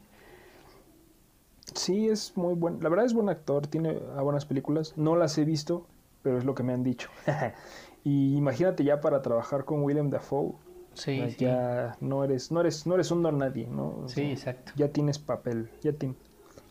Sí, 1.74 2.08
es 2.10 2.36
muy 2.38 2.54
buen. 2.54 2.82
La 2.82 2.90
verdad 2.90 3.06
es 3.06 3.14
buen 3.14 3.30
actor, 3.30 3.68
tiene 3.68 4.00
ah, 4.16 4.22
buenas 4.22 4.46
películas. 4.46 4.94
No 4.98 5.16
las 5.16 5.38
he 5.38 5.46
visto, 5.46 5.88
pero 6.22 6.38
es 6.38 6.46
lo 6.46 6.54
que 6.56 6.64
me 6.64 6.74
han 6.74 6.84
dicho. 6.84 7.10
y 8.04 8.36
imagínate 8.38 8.84
ya 8.84 9.02
para 9.02 9.22
trabajar 9.22 9.66
con 9.66 9.82
William 9.84 10.10
Dafoe, 10.10 10.54
Sí, 10.94 11.22
sí. 11.32 11.36
ya 11.46 11.98
no 12.00 12.24
eres, 12.24 12.52
no 12.52 12.62
eres, 12.62 12.88
no 12.88 12.94
eres 12.96 13.12
un 13.12 13.22
don 13.24 13.38
nadie, 13.40 13.68
¿no? 13.68 13.88
O 14.06 14.08
Sí, 14.08 14.16
sea, 14.22 14.32
exacto. 14.54 14.72
Ya 14.78 14.88
tienes 14.90 15.20
papel, 15.20 15.70
ya, 15.82 15.92
ti- 15.92 16.16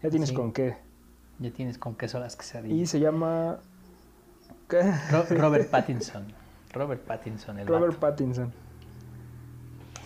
ya 0.03 0.09
tienes 0.11 0.31
Sí. 0.31 0.35
con 0.35 0.53
qué. 0.53 0.77
Ya 1.41 1.51
tienes 1.51 1.77
con 1.77 1.95
queso 1.97 2.21
las 2.21 2.35
Y 2.35 2.39
quesadillas. 2.39 2.89
se 2.89 3.01
llama 3.01 3.59
¿qué? 4.69 4.81
Ro- 5.11 5.27
Robert 5.31 5.69
Pattinson. 5.69 6.25
Robert 6.73 7.03
Pattinson, 7.03 7.59
el 7.59 7.67
Robert 7.67 7.95
vato. 7.95 8.01
Pattinson. 8.01 8.53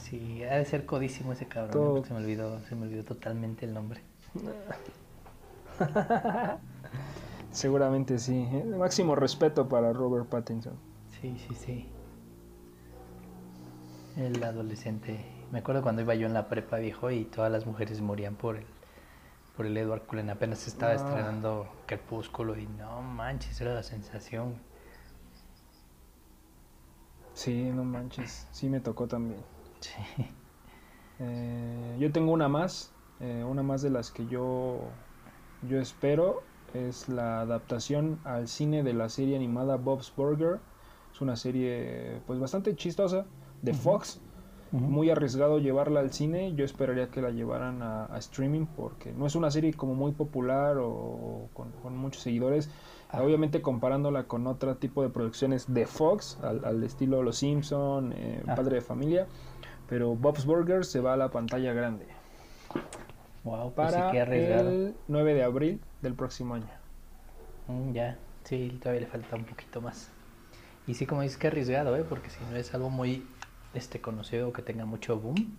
Sí, 0.02 0.42
ha 0.44 0.56
de 0.56 0.64
ser 0.64 0.86
codísimo 0.86 1.32
ese 1.32 1.46
cabrón. 1.46 1.70
¿eh? 1.70 1.72
Todo. 1.72 2.04
Se 2.04 2.12
me 2.14 2.20
olvidó, 2.20 2.60
se 2.62 2.74
me 2.74 2.86
olvidó 2.86 3.04
totalmente 3.04 3.66
el 3.66 3.74
nombre. 3.74 4.00
Seguramente 7.52 8.18
sí. 8.18 8.48
¿eh? 8.52 8.64
Máximo 8.78 9.14
respeto 9.14 9.68
para 9.68 9.92
Robert 9.92 10.26
Pattinson. 10.28 10.74
Sí, 11.20 11.36
sí, 11.48 11.54
sí. 11.54 11.88
El 14.16 14.42
adolescente. 14.42 15.24
Me 15.50 15.60
acuerdo 15.60 15.82
cuando 15.82 16.02
iba 16.02 16.14
yo 16.14 16.26
en 16.26 16.34
la 16.34 16.48
prepa 16.48 16.76
viejo 16.78 17.10
y 17.10 17.24
todas 17.24 17.50
las 17.50 17.66
mujeres 17.66 18.00
morían 18.00 18.34
por 18.34 18.56
el, 18.56 18.66
por 19.56 19.66
el 19.66 19.76
Edward 19.76 20.02
Cullen. 20.02 20.30
Apenas 20.30 20.58
se 20.60 20.70
estaba 20.70 20.92
Ah. 20.92 20.96
estrenando 20.96 21.68
Crepúsculo 21.86 22.58
y 22.58 22.66
no 22.66 23.00
manches, 23.02 23.60
era 23.60 23.74
la 23.74 23.82
sensación. 23.82 24.56
Sí, 27.34 27.70
no 27.72 27.84
manches. 27.84 28.46
Sí 28.52 28.68
me 28.68 28.80
tocó 28.80 29.06
también. 29.06 29.40
Sí. 29.80 29.92
Eh, 31.20 31.96
yo 31.98 32.12
tengo 32.12 32.32
una 32.32 32.48
más, 32.48 32.92
eh, 33.20 33.44
una 33.44 33.62
más 33.62 33.82
de 33.82 33.90
las 33.90 34.10
que 34.10 34.26
yo, 34.26 34.80
yo 35.68 35.80
espero, 35.80 36.42
es 36.74 37.08
la 37.08 37.40
adaptación 37.40 38.18
al 38.24 38.48
cine 38.48 38.82
de 38.82 38.92
la 38.92 39.08
serie 39.08 39.36
animada 39.36 39.76
Bob's 39.76 40.12
Burger. 40.14 40.60
Es 41.12 41.20
una 41.20 41.36
serie 41.36 42.20
pues 42.26 42.38
bastante 42.38 42.76
chistosa 42.76 43.26
de 43.62 43.74
Fox. 43.74 44.20
Muy 44.70 45.08
arriesgado 45.08 45.58
llevarla 45.58 46.00
al 46.00 46.12
cine, 46.12 46.52
yo 46.54 46.62
esperaría 46.62 47.08
que 47.08 47.22
la 47.22 47.30
llevaran 47.30 47.80
a, 47.82 48.04
a 48.04 48.18
streaming 48.18 48.66
porque 48.66 49.12
no 49.14 49.26
es 49.26 49.34
una 49.34 49.50
serie 49.50 49.72
como 49.72 49.94
muy 49.94 50.12
popular 50.12 50.76
o 50.78 51.48
con, 51.54 51.72
con 51.82 51.96
muchos 51.96 52.22
seguidores. 52.22 52.70
Ah. 53.10 53.22
Obviamente 53.22 53.62
comparándola 53.62 54.24
con 54.24 54.46
otro 54.46 54.76
tipo 54.76 55.02
de 55.02 55.08
producciones 55.08 55.72
de 55.72 55.86
Fox, 55.86 56.38
al, 56.42 56.66
al 56.66 56.84
estilo 56.84 57.22
Los 57.22 57.38
Simpson, 57.38 58.12
eh, 58.12 58.42
Ah. 58.46 58.54
Padre 58.56 58.76
de 58.76 58.80
Familia, 58.82 59.26
pero 59.88 60.14
Bob's 60.14 60.44
Burgers 60.44 60.88
se 60.88 61.00
va 61.00 61.14
a 61.14 61.16
la 61.16 61.30
pantalla 61.30 61.72
grande 61.72 62.06
Wow, 63.48 63.72
pues 63.72 63.88
sí 63.88 63.94
para 63.96 64.10
que 64.12 64.20
arriesgado. 64.20 64.68
el 64.70 64.94
9 65.08 65.32
de 65.34 65.42
abril 65.42 65.80
del 66.02 66.14
próximo 66.14 66.54
año. 66.54 66.68
Mm, 67.66 67.92
ya, 67.92 68.18
sí, 68.44 68.78
todavía 68.82 69.00
le 69.02 69.06
falta 69.06 69.36
un 69.36 69.44
poquito 69.44 69.80
más. 69.80 70.10
Y 70.86 70.94
sí, 70.94 71.06
como 71.06 71.22
dices, 71.22 71.38
que 71.38 71.46
arriesgado, 71.46 71.96
¿eh? 71.96 72.04
Porque 72.06 72.28
si 72.28 72.38
no 72.50 72.56
es 72.56 72.74
algo 72.74 72.90
muy 72.90 73.26
este, 73.72 74.00
conocido 74.02 74.52
que 74.52 74.60
tenga 74.60 74.84
mucho 74.84 75.18
boom, 75.18 75.56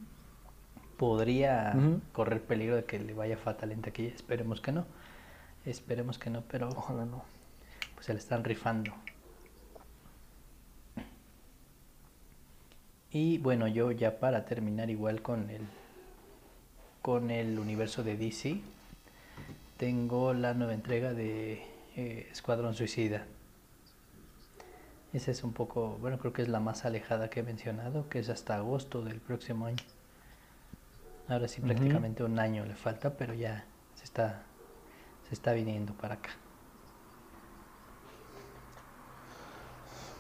podría 0.98 1.74
correr 2.12 2.44
peligro 2.44 2.76
de 2.76 2.84
que 2.86 3.00
le 3.00 3.14
vaya 3.14 3.38
fatal 3.38 3.72
en 3.72 3.82
taquilla. 3.82 4.14
Esperemos 4.14 4.62
que 4.62 4.72
no. 4.72 4.86
Esperemos 5.66 6.20
que 6.20 6.30
no, 6.30 6.44
pero 6.48 6.70
Ojalá 6.70 7.06
no. 7.06 7.24
pues 7.96 8.06
se 8.06 8.14
le 8.14 8.20
están 8.20 8.44
rifando. 8.44 8.94
Y 13.12 13.40
bueno, 13.40 13.68
yo 13.68 13.92
ya 13.92 14.20
para 14.20 14.46
terminar 14.46 14.90
igual 14.92 15.22
con 15.24 15.50
el 15.50 15.62
con 17.02 17.32
el 17.32 17.60
universo 17.60 18.04
de 18.04 18.18
DC, 18.18 18.60
tengo 19.78 20.34
la 20.34 20.54
nueva 20.54 20.74
entrega 20.74 21.14
de 21.14 21.64
eh, 21.95 22.28
Escuadrón 22.32 22.76
Suicida. 22.76 23.26
Esa 25.14 25.32
es 25.32 25.43
un 25.43 25.54
poco, 25.54 25.97
bueno, 26.02 26.20
creo 26.20 26.34
que 26.34 26.41
es 26.41 26.50
la 26.50 26.60
más 26.60 26.86
alejada 26.86 27.30
que 27.30 27.39
he 27.39 27.43
mencionado, 27.43 28.08
que 28.10 28.20
es 28.20 28.30
hasta 28.30 28.56
agosto 28.56 29.02
del 29.02 29.20
próximo 29.20 29.66
año. 29.66 29.84
Ahora 31.28 31.47
sí, 31.47 31.62
prácticamente 31.62 32.24
un 32.24 32.39
año 32.39 32.66
le 32.66 32.76
falta, 32.76 33.14
pero 33.16 33.34
ya 33.34 33.66
se 33.95 34.04
está, 34.04 34.43
se 35.28 35.34
está 35.34 35.54
viniendo 35.54 35.93
para 35.93 36.16
acá. 36.16 36.30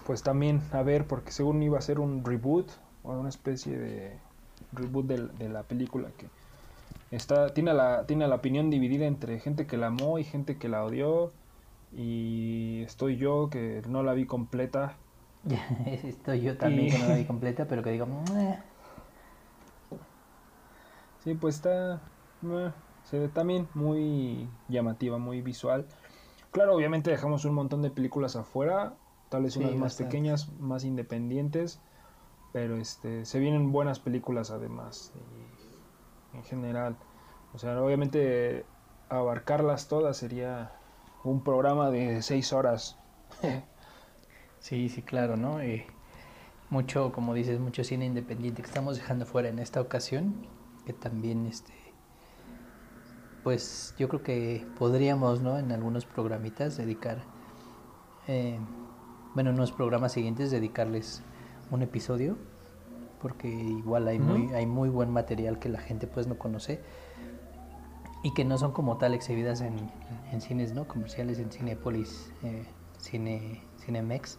Pues 0.05 0.23
también, 0.23 0.61
a 0.71 0.81
ver, 0.81 1.05
porque 1.05 1.31
según 1.31 1.61
iba 1.61 1.77
a 1.77 1.81
ser 1.81 1.99
un 1.99 2.25
reboot, 2.25 2.67
o 3.03 3.11
una 3.11 3.29
especie 3.29 3.77
de 3.77 4.17
reboot 4.71 5.05
de, 5.05 5.49
la 5.49 5.63
película 5.63 6.09
que 6.17 6.27
está 7.11 7.53
tiene 7.53 7.73
la 7.73 8.05
tiene 8.05 8.27
la 8.27 8.35
opinión 8.35 8.69
dividida 8.69 9.05
entre 9.05 9.39
gente 9.39 9.67
que 9.67 9.77
la 9.77 9.87
amó 9.87 10.19
y 10.19 10.23
gente 10.23 10.57
que 10.57 10.69
la 10.69 10.83
odió. 10.83 11.31
Y 11.95 12.83
estoy 12.83 13.17
yo 13.17 13.49
que 13.49 13.81
no 13.87 14.03
la 14.03 14.13
vi 14.13 14.25
completa. 14.25 14.95
Estoy 15.85 16.41
yo 16.41 16.57
también 16.57 16.91
que 16.91 16.99
no 16.99 17.07
la 17.07 17.15
vi 17.15 17.25
completa 17.27 17.65
pero 17.65 17.81
que 17.81 17.91
digo 17.91 18.05
sí 21.23 21.33
pues 21.33 21.55
está 21.55 22.01
se 23.03 23.17
ve 23.19 23.29
también 23.29 23.67
muy 23.73 24.49
llamativa 24.67 25.17
muy 25.17 25.41
visual. 25.41 25.85
Claro 26.51 26.75
obviamente 26.75 27.09
dejamos 27.09 27.45
un 27.45 27.53
montón 27.53 27.81
de 27.81 27.89
películas 27.89 28.35
afuera 28.35 28.95
tal 29.29 29.43
vez 29.43 29.55
unas 29.55 29.75
más 29.75 29.95
pequeñas 29.95 30.51
más 30.59 30.83
independientes 30.83 31.79
pero 32.51 32.77
este 32.77 33.25
se 33.25 33.39
vienen 33.39 33.71
buenas 33.71 33.99
películas 33.99 34.51
además 34.51 35.13
en 36.33 36.43
general. 36.43 36.97
O 37.53 37.57
sea 37.57 37.81
obviamente 37.81 38.65
abarcarlas 39.09 39.87
todas 39.87 40.17
sería 40.17 40.71
un 41.23 41.43
programa 41.43 41.89
de 41.89 42.21
seis 42.21 42.53
horas. 42.53 42.97
Sí 44.59 44.89
sí 44.89 45.01
claro 45.01 45.37
no 45.37 45.61
eh, 45.61 45.87
mucho 46.69 47.11
como 47.13 47.33
dices 47.33 47.59
mucho 47.59 47.83
cine 47.83 48.05
independiente 48.05 48.61
que 48.61 48.67
estamos 48.67 48.97
dejando 48.97 49.25
fuera 49.25 49.47
en 49.47 49.57
esta 49.57 49.79
ocasión 49.79 50.45
que 50.85 50.93
también 50.93 51.45
este 51.45 51.73
pues 53.43 53.95
yo 53.97 54.09
creo 54.09 54.21
que 54.21 54.67
podríamos 54.77 55.41
no 55.41 55.57
en 55.57 55.71
algunos 55.71 56.05
programitas 56.05 56.75
dedicar 56.75 57.19
eh, 58.27 58.59
bueno 59.33 59.51
en 59.51 59.55
unos 59.55 59.71
programas 59.71 60.11
siguientes 60.11 60.51
dedicarles 60.51 61.23
un 61.71 61.81
episodio 61.81 62.37
porque 63.21 63.47
igual 63.47 64.07
hay 64.07 64.19
muy 64.19 64.53
hay 64.53 64.65
muy 64.65 64.89
buen 64.89 65.11
material 65.11 65.59
que 65.59 65.69
la 65.69 65.79
gente 65.79 66.07
pues 66.07 66.27
no 66.27 66.37
conoce 66.37 66.79
y 68.23 68.33
que 68.33 68.43
no 68.45 68.57
son 68.57 68.71
como 68.71 68.97
tal 68.97 69.13
exhibidas 69.13 69.61
en, 69.61 69.75
en 70.31 70.41
cines 70.41 70.73
no 70.73 70.87
comerciales 70.87 71.39
en 71.39 71.51
Cinepolis 71.51 72.31
eh, 72.43 72.63
cine 72.97 73.61
Cinemex 73.83 74.37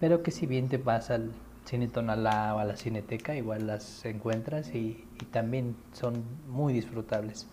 pero 0.00 0.22
que 0.22 0.30
si 0.30 0.46
bien 0.46 0.68
te 0.68 0.78
vas 0.78 1.10
al 1.10 1.32
cine 1.66 1.88
Tonalá 1.88 2.54
o 2.54 2.58
a 2.58 2.64
la 2.64 2.76
Cineteca 2.76 3.34
igual 3.34 3.66
las 3.66 4.04
encuentras 4.04 4.74
y, 4.74 5.04
también 5.32 5.76
son 5.92 6.24
muy 6.48 6.72
disfrutables. 6.72 7.48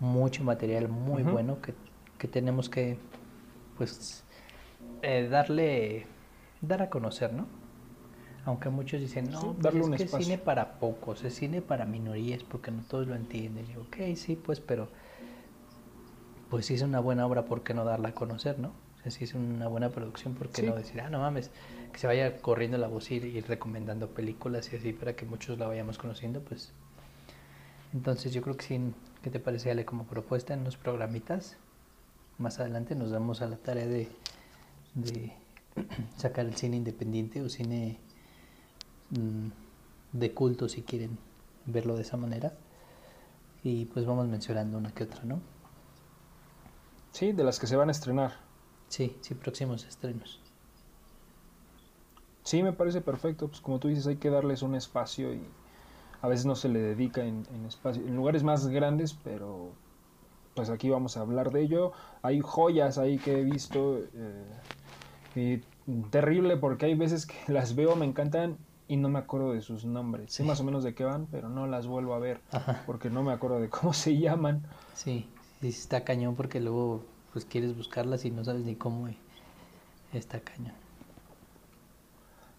Mucho 0.00 0.42
material 0.42 0.88
muy 0.88 1.22
bueno 1.22 1.60
que, 1.60 1.74
que, 2.18 2.26
tenemos 2.26 2.68
que 2.68 2.96
pues 3.76 4.24
eh, 5.02 5.28
darle 5.30 6.06
dar 6.60 6.82
a 6.82 6.90
conocer 6.90 7.32
no 7.32 7.46
aunque 8.44 8.68
muchos 8.70 9.00
dicen, 9.00 9.30
no, 9.30 9.54
pues 9.54 9.74
es 9.74 10.12
que 10.12 10.22
cine 10.22 10.38
para 10.38 10.78
pocos, 10.78 11.22
es 11.22 11.34
cine 11.34 11.62
para 11.62 11.84
minorías, 11.84 12.42
porque 12.42 12.70
no 12.70 12.82
todos 12.82 13.06
lo 13.06 13.14
entienden. 13.14 13.66
Y 13.70 13.74
yo, 13.74 13.82
ok, 13.82 14.16
sí, 14.16 14.36
pues, 14.36 14.60
pero 14.60 14.88
pues 16.50 16.66
si 16.66 16.74
es 16.74 16.82
una 16.82 17.00
buena 17.00 17.24
obra, 17.26 17.44
¿por 17.44 17.62
qué 17.62 17.72
no 17.72 17.84
darla 17.84 18.10
a 18.10 18.14
conocer, 18.14 18.58
no? 18.58 18.72
O 18.98 19.02
sea, 19.02 19.12
si 19.12 19.24
es 19.24 19.34
una 19.34 19.68
buena 19.68 19.90
producción, 19.90 20.34
¿por 20.34 20.48
qué 20.48 20.62
no 20.62 20.74
decir, 20.74 21.00
ah, 21.00 21.08
no 21.08 21.20
mames, 21.20 21.50
que 21.92 21.98
se 21.98 22.06
vaya 22.06 22.38
corriendo 22.38 22.78
la 22.78 22.88
voz 22.88 23.10
y 23.10 23.14
ir 23.14 23.46
recomendando 23.46 24.08
películas 24.08 24.72
y 24.72 24.76
así 24.76 24.92
para 24.92 25.14
que 25.14 25.24
muchos 25.24 25.58
la 25.58 25.68
vayamos 25.68 25.98
conociendo, 25.98 26.40
pues. 26.40 26.72
Entonces 27.94 28.32
yo 28.32 28.42
creo 28.42 28.56
que 28.56 28.64
sí, 28.64 28.80
¿qué 29.22 29.30
te 29.30 29.38
parece, 29.38 29.70
Ale, 29.70 29.84
como 29.84 30.04
propuesta 30.04 30.52
en 30.54 30.64
los 30.64 30.76
programitas? 30.76 31.56
Más 32.38 32.58
adelante 32.58 32.94
nos 32.96 33.10
damos 33.10 33.40
a 33.40 33.46
la 33.46 33.56
tarea 33.56 33.86
de, 33.86 34.08
de 34.94 35.32
sacar 36.16 36.46
el 36.46 36.56
cine 36.56 36.76
independiente 36.76 37.40
o 37.42 37.48
cine 37.48 37.98
de 40.12 40.32
culto 40.32 40.68
si 40.68 40.82
quieren 40.82 41.18
verlo 41.66 41.96
de 41.96 42.02
esa 42.02 42.16
manera. 42.16 42.52
Y 43.62 43.86
pues 43.86 44.06
vamos 44.06 44.26
mencionando 44.26 44.78
una 44.78 44.92
que 44.92 45.04
otra, 45.04 45.24
¿no? 45.24 45.40
Sí, 47.12 47.32
de 47.32 47.44
las 47.44 47.58
que 47.60 47.66
se 47.66 47.76
van 47.76 47.88
a 47.88 47.92
estrenar. 47.92 48.32
Sí, 48.88 49.16
sí, 49.20 49.34
próximos 49.34 49.84
estrenos. 49.84 50.40
Sí, 52.42 52.62
me 52.62 52.72
parece 52.72 53.00
perfecto. 53.00 53.48
Pues 53.48 53.60
como 53.60 53.78
tú 53.78 53.88
dices, 53.88 54.06
hay 54.06 54.16
que 54.16 54.30
darles 54.30 54.62
un 54.62 54.74
espacio 54.74 55.32
y 55.32 55.42
a 56.20 56.28
veces 56.28 56.46
no 56.46 56.56
se 56.56 56.68
le 56.68 56.80
dedica 56.80 57.24
en, 57.24 57.46
espacio, 57.66 58.02
en 58.02 58.16
lugares 58.16 58.42
más 58.42 58.66
grandes, 58.68 59.14
pero 59.14 59.72
pues 60.54 60.70
aquí 60.70 60.90
vamos 60.90 61.16
a 61.16 61.20
hablar 61.20 61.52
de 61.52 61.62
ello. 61.62 61.92
Hay 62.22 62.40
joyas 62.40 62.98
ahí 62.98 63.18
que 63.18 63.40
he 63.40 63.44
visto 63.44 64.00
eh, 65.34 65.62
y 65.86 65.92
terrible 66.10 66.56
porque 66.56 66.86
hay 66.86 66.94
veces 66.94 67.26
que 67.26 67.36
las 67.52 67.74
veo, 67.74 67.94
me 67.94 68.06
encantan 68.06 68.56
y 68.88 68.96
no 68.96 69.08
me 69.08 69.18
acuerdo 69.18 69.52
de 69.52 69.60
sus 69.62 69.84
nombres. 69.84 70.32
Sé 70.32 70.44
más 70.44 70.60
o 70.60 70.64
menos 70.64 70.84
de 70.84 70.94
qué 70.94 71.04
van, 71.04 71.26
pero 71.30 71.48
no 71.48 71.66
las 71.66 71.86
vuelvo 71.86 72.14
a 72.14 72.18
ver 72.18 72.40
porque 72.86 73.10
no 73.10 73.22
me 73.22 73.32
acuerdo 73.32 73.60
de 73.60 73.68
cómo 73.68 73.92
se 73.92 74.18
llaman. 74.18 74.62
Sí, 74.94 75.28
sí 75.60 75.68
está 75.68 76.04
cañón 76.04 76.34
porque 76.34 76.60
luego 76.60 77.02
pues 77.32 77.44
quieres 77.44 77.76
buscarlas 77.76 78.24
y 78.24 78.30
no 78.30 78.44
sabes 78.44 78.64
ni 78.64 78.74
cómo 78.74 79.08
está 80.12 80.40
cañón. 80.40 80.74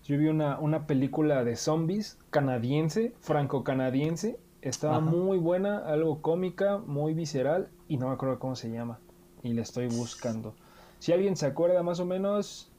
Yo 0.06 0.18
vi 0.18 0.28
una, 0.28 0.60
una 0.60 0.86
película 0.86 1.44
de 1.44 1.56
zombies 1.56 2.18
canadiense, 2.30 3.14
franco-canadiense. 3.22 4.38
Estaba 4.62 5.00
muy 5.00 5.38
buena, 5.38 5.78
algo 5.78 6.22
cómica, 6.22 6.78
muy 6.78 7.14
visceral 7.14 7.70
y 7.88 7.98
no 7.98 8.08
me 8.08 8.14
acuerdo 8.14 8.40
cómo 8.40 8.56
se 8.56 8.70
llama. 8.70 9.00
Y 9.44 9.54
la 9.54 9.62
estoy 9.62 9.88
buscando. 9.88 10.56
Si 11.00 11.12
alguien 11.12 11.36
se 11.36 11.46
acuerda 11.46 11.84
más 11.84 12.00
o 12.00 12.06
menos, 12.06 12.72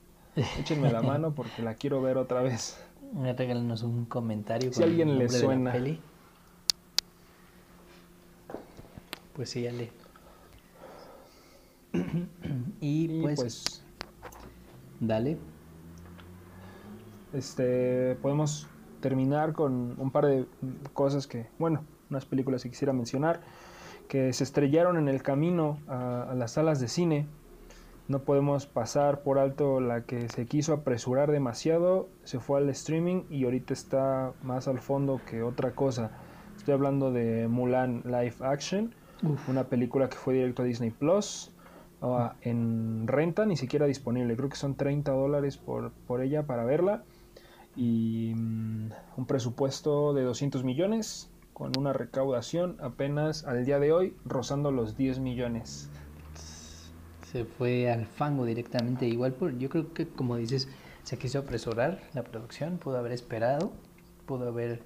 échenme 0.59 0.91
la 0.91 1.03
mano 1.03 1.35
porque 1.35 1.63
la 1.63 1.75
quiero 1.75 2.03
ver 2.03 2.19
otra 2.19 2.43
vez. 2.43 2.79
Regálenos 3.13 3.83
un 3.83 4.07
comentario. 4.07 4.73
Si 4.73 4.83
a 4.83 4.87
alguien 4.87 5.19
le 5.19 5.29
suena. 5.29 5.75
Pues 9.35 9.51
sí, 9.51 9.67
Ale. 9.67 9.91
y, 12.81 13.21
pues, 13.23 13.41
pues, 13.41 13.85
Dale. 15.01 15.39
Este. 17.33 18.17
Podemos 18.17 18.69
terminar 19.01 19.53
con 19.53 19.95
un 19.99 20.11
par 20.11 20.27
de 20.27 20.47
cosas 20.93 21.27
que. 21.27 21.47
Bueno, 21.59 21.85
unas 22.11 22.25
películas 22.25 22.63
que 22.63 22.71
quisiera 22.71 22.93
mencionar. 22.93 23.41
Que 24.09 24.33
se 24.33 24.45
estrellaron 24.45 24.99
en 24.99 25.09
el 25.09 25.23
camino 25.23 25.79
a 25.89 26.35
las 26.37 26.53
salas 26.53 26.79
de 26.79 26.89
cine 26.89 27.27
no 28.07 28.21
podemos 28.21 28.67
pasar 28.67 29.23
por 29.23 29.39
alto 29.39 29.81
la 29.81 30.03
que 30.03 30.29
se 30.29 30.47
quiso 30.47 30.75
apresurar 30.75 31.31
demasiado, 31.31 32.09
se 32.25 32.39
fue 32.39 32.61
al 32.61 32.69
streaming 32.69 33.23
y 33.31 33.45
ahorita 33.45 33.73
está 33.73 34.33
más 34.43 34.69
al 34.69 34.79
fondo 34.79 35.21
que 35.29 35.43
otra 35.43 35.75
cosa. 35.75 36.11
Estoy 36.57 36.75
hablando 36.75 37.13
de 37.13 37.49
Mulan 37.49 38.03
Live 38.05 38.37
Action, 38.41 38.95
una 39.49 39.65
película 39.65 40.09
que 40.09 40.17
fue 40.17 40.35
directo 40.35 40.63
a 40.63 40.65
Disney 40.67 40.91
Plus, 40.91 41.51
ah, 42.03 42.35
en 42.43 43.07
renta, 43.07 43.47
ni 43.47 43.57
siquiera 43.57 43.87
disponible. 43.87 44.37
Creo 44.37 44.51
que 44.51 44.57
son 44.57 44.75
30 44.75 45.11
dólares 45.13 45.57
por, 45.57 45.93
por 46.07 46.21
ella 46.21 46.43
para 46.43 46.65
verla. 46.65 47.05
Y 47.75 48.35
mm, 48.37 48.91
un 49.17 49.27
presupuesto 49.27 50.13
de 50.13 50.23
200 50.23 50.63
millones, 50.63 51.31
con 51.55 51.73
una 51.79 51.93
recaudación 51.93 52.77
apenas 52.81 53.45
al 53.45 53.65
día 53.65 53.79
de 53.79 53.93
hoy 53.93 54.17
rozando 54.25 54.71
los 54.71 54.97
10 54.97 55.21
millones 55.21 55.91
se 57.35 57.45
fue 57.45 57.91
al 57.91 58.07
fango 58.07 58.45
directamente. 58.45 59.09
Igual 59.09 59.33
por, 59.33 59.59
yo 59.59 59.69
creo 59.69 59.93
que 59.93 60.07
como 60.07 60.37
dices, 60.37 60.69
se 61.03 61.19
quiso 61.19 61.41
apresurar 61.41 62.01
la 62.15 62.23
producción, 62.23 62.79
pudo 62.79 62.97
haber 62.97 63.11
esperado, 63.11 63.73
pudo 64.25 64.47
haber 64.47 64.83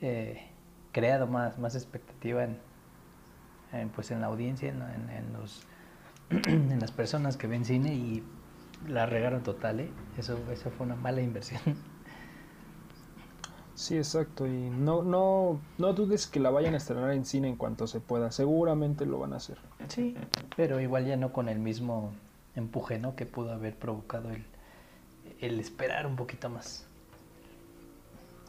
eh, 0.00 0.48
creado 0.92 1.26
más, 1.26 1.58
más 1.58 1.74
expectativa 1.74 2.44
en, 2.44 3.90
pues 3.90 4.10
en 4.10 4.22
la 4.22 4.28
audiencia, 4.28 4.70
en, 4.70 5.32
los, 5.34 5.64
en 6.48 6.80
las 6.80 6.92
personas 6.92 7.36
que 7.36 7.46
ven 7.46 7.66
cine 7.66 7.94
y 7.94 8.24
la 8.88 9.04
regaron 9.04 9.42
total, 9.42 9.80
¿eh? 9.80 9.90
Eso, 10.16 10.38
eso 10.50 10.70
fue 10.70 10.86
una 10.86 10.96
mala 10.96 11.20
inversión. 11.20 11.60
Sí, 13.76 13.98
exacto. 13.98 14.46
Y 14.46 14.70
no, 14.70 15.02
no, 15.02 15.60
no 15.76 15.92
dudes 15.92 16.26
que 16.26 16.40
la 16.40 16.50
vayan 16.50 16.72
a 16.74 16.78
estrenar 16.78 17.12
en 17.12 17.26
cine 17.26 17.48
en 17.48 17.56
cuanto 17.56 17.86
se 17.86 18.00
pueda. 18.00 18.32
Seguramente 18.32 19.04
lo 19.04 19.18
van 19.18 19.34
a 19.34 19.36
hacer. 19.36 19.58
Sí, 19.88 20.16
pero 20.56 20.80
igual 20.80 21.04
ya 21.04 21.16
no 21.16 21.32
con 21.32 21.50
el 21.50 21.58
mismo 21.58 22.12
empuje, 22.56 22.98
¿no? 22.98 23.14
Que 23.14 23.26
pudo 23.26 23.52
haber 23.52 23.76
provocado 23.76 24.30
el, 24.30 24.44
el 25.40 25.60
esperar 25.60 26.06
un 26.06 26.16
poquito 26.16 26.48
más. 26.48 26.86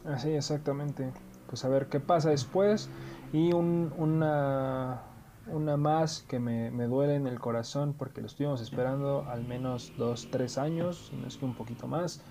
Así, 0.06 0.30
exactamente. 0.30 1.12
Pues 1.46 1.62
a 1.66 1.68
ver 1.68 1.88
qué 1.88 2.00
pasa 2.00 2.30
después. 2.30 2.88
Y 3.34 3.52
un, 3.52 3.92
una, 3.98 5.02
una 5.46 5.76
más 5.76 6.22
que 6.22 6.38
me, 6.38 6.70
me, 6.70 6.86
duele 6.86 7.16
en 7.16 7.26
el 7.26 7.38
corazón 7.38 7.92
porque 7.92 8.22
lo 8.22 8.28
estuvimos 8.28 8.62
esperando 8.62 9.26
al 9.28 9.44
menos 9.44 9.92
dos, 9.98 10.28
tres 10.30 10.56
años, 10.56 11.08
si 11.10 11.16
no 11.16 11.26
es 11.26 11.36
que 11.36 11.44
un 11.44 11.54
poquito 11.54 11.86
más. 11.86 12.22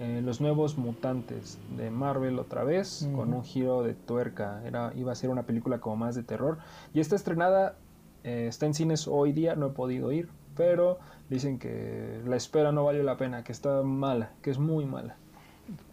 Eh, 0.00 0.22
los 0.24 0.40
nuevos 0.40 0.78
mutantes 0.78 1.58
de 1.76 1.90
Marvel 1.90 2.38
otra 2.38 2.64
vez, 2.64 3.06
con 3.14 3.34
un 3.34 3.44
giro 3.44 3.82
de 3.82 3.92
tuerca. 3.92 4.62
Era, 4.64 4.94
iba 4.96 5.12
a 5.12 5.14
ser 5.14 5.28
una 5.28 5.42
película 5.42 5.78
como 5.78 5.96
más 5.96 6.14
de 6.14 6.22
terror. 6.22 6.56
Y 6.94 7.00
está 7.00 7.16
estrenada, 7.16 7.76
eh, 8.24 8.46
está 8.48 8.64
en 8.64 8.72
cines 8.72 9.06
hoy 9.06 9.32
día, 9.32 9.56
no 9.56 9.66
he 9.66 9.70
podido 9.70 10.10
ir, 10.10 10.30
pero 10.56 10.98
dicen 11.28 11.58
que 11.58 12.22
la 12.24 12.36
espera 12.36 12.72
no 12.72 12.82
valió 12.82 13.02
la 13.02 13.18
pena, 13.18 13.44
que 13.44 13.52
está 13.52 13.82
mala, 13.82 14.30
que 14.40 14.50
es 14.50 14.58
muy 14.58 14.86
mala. 14.86 15.16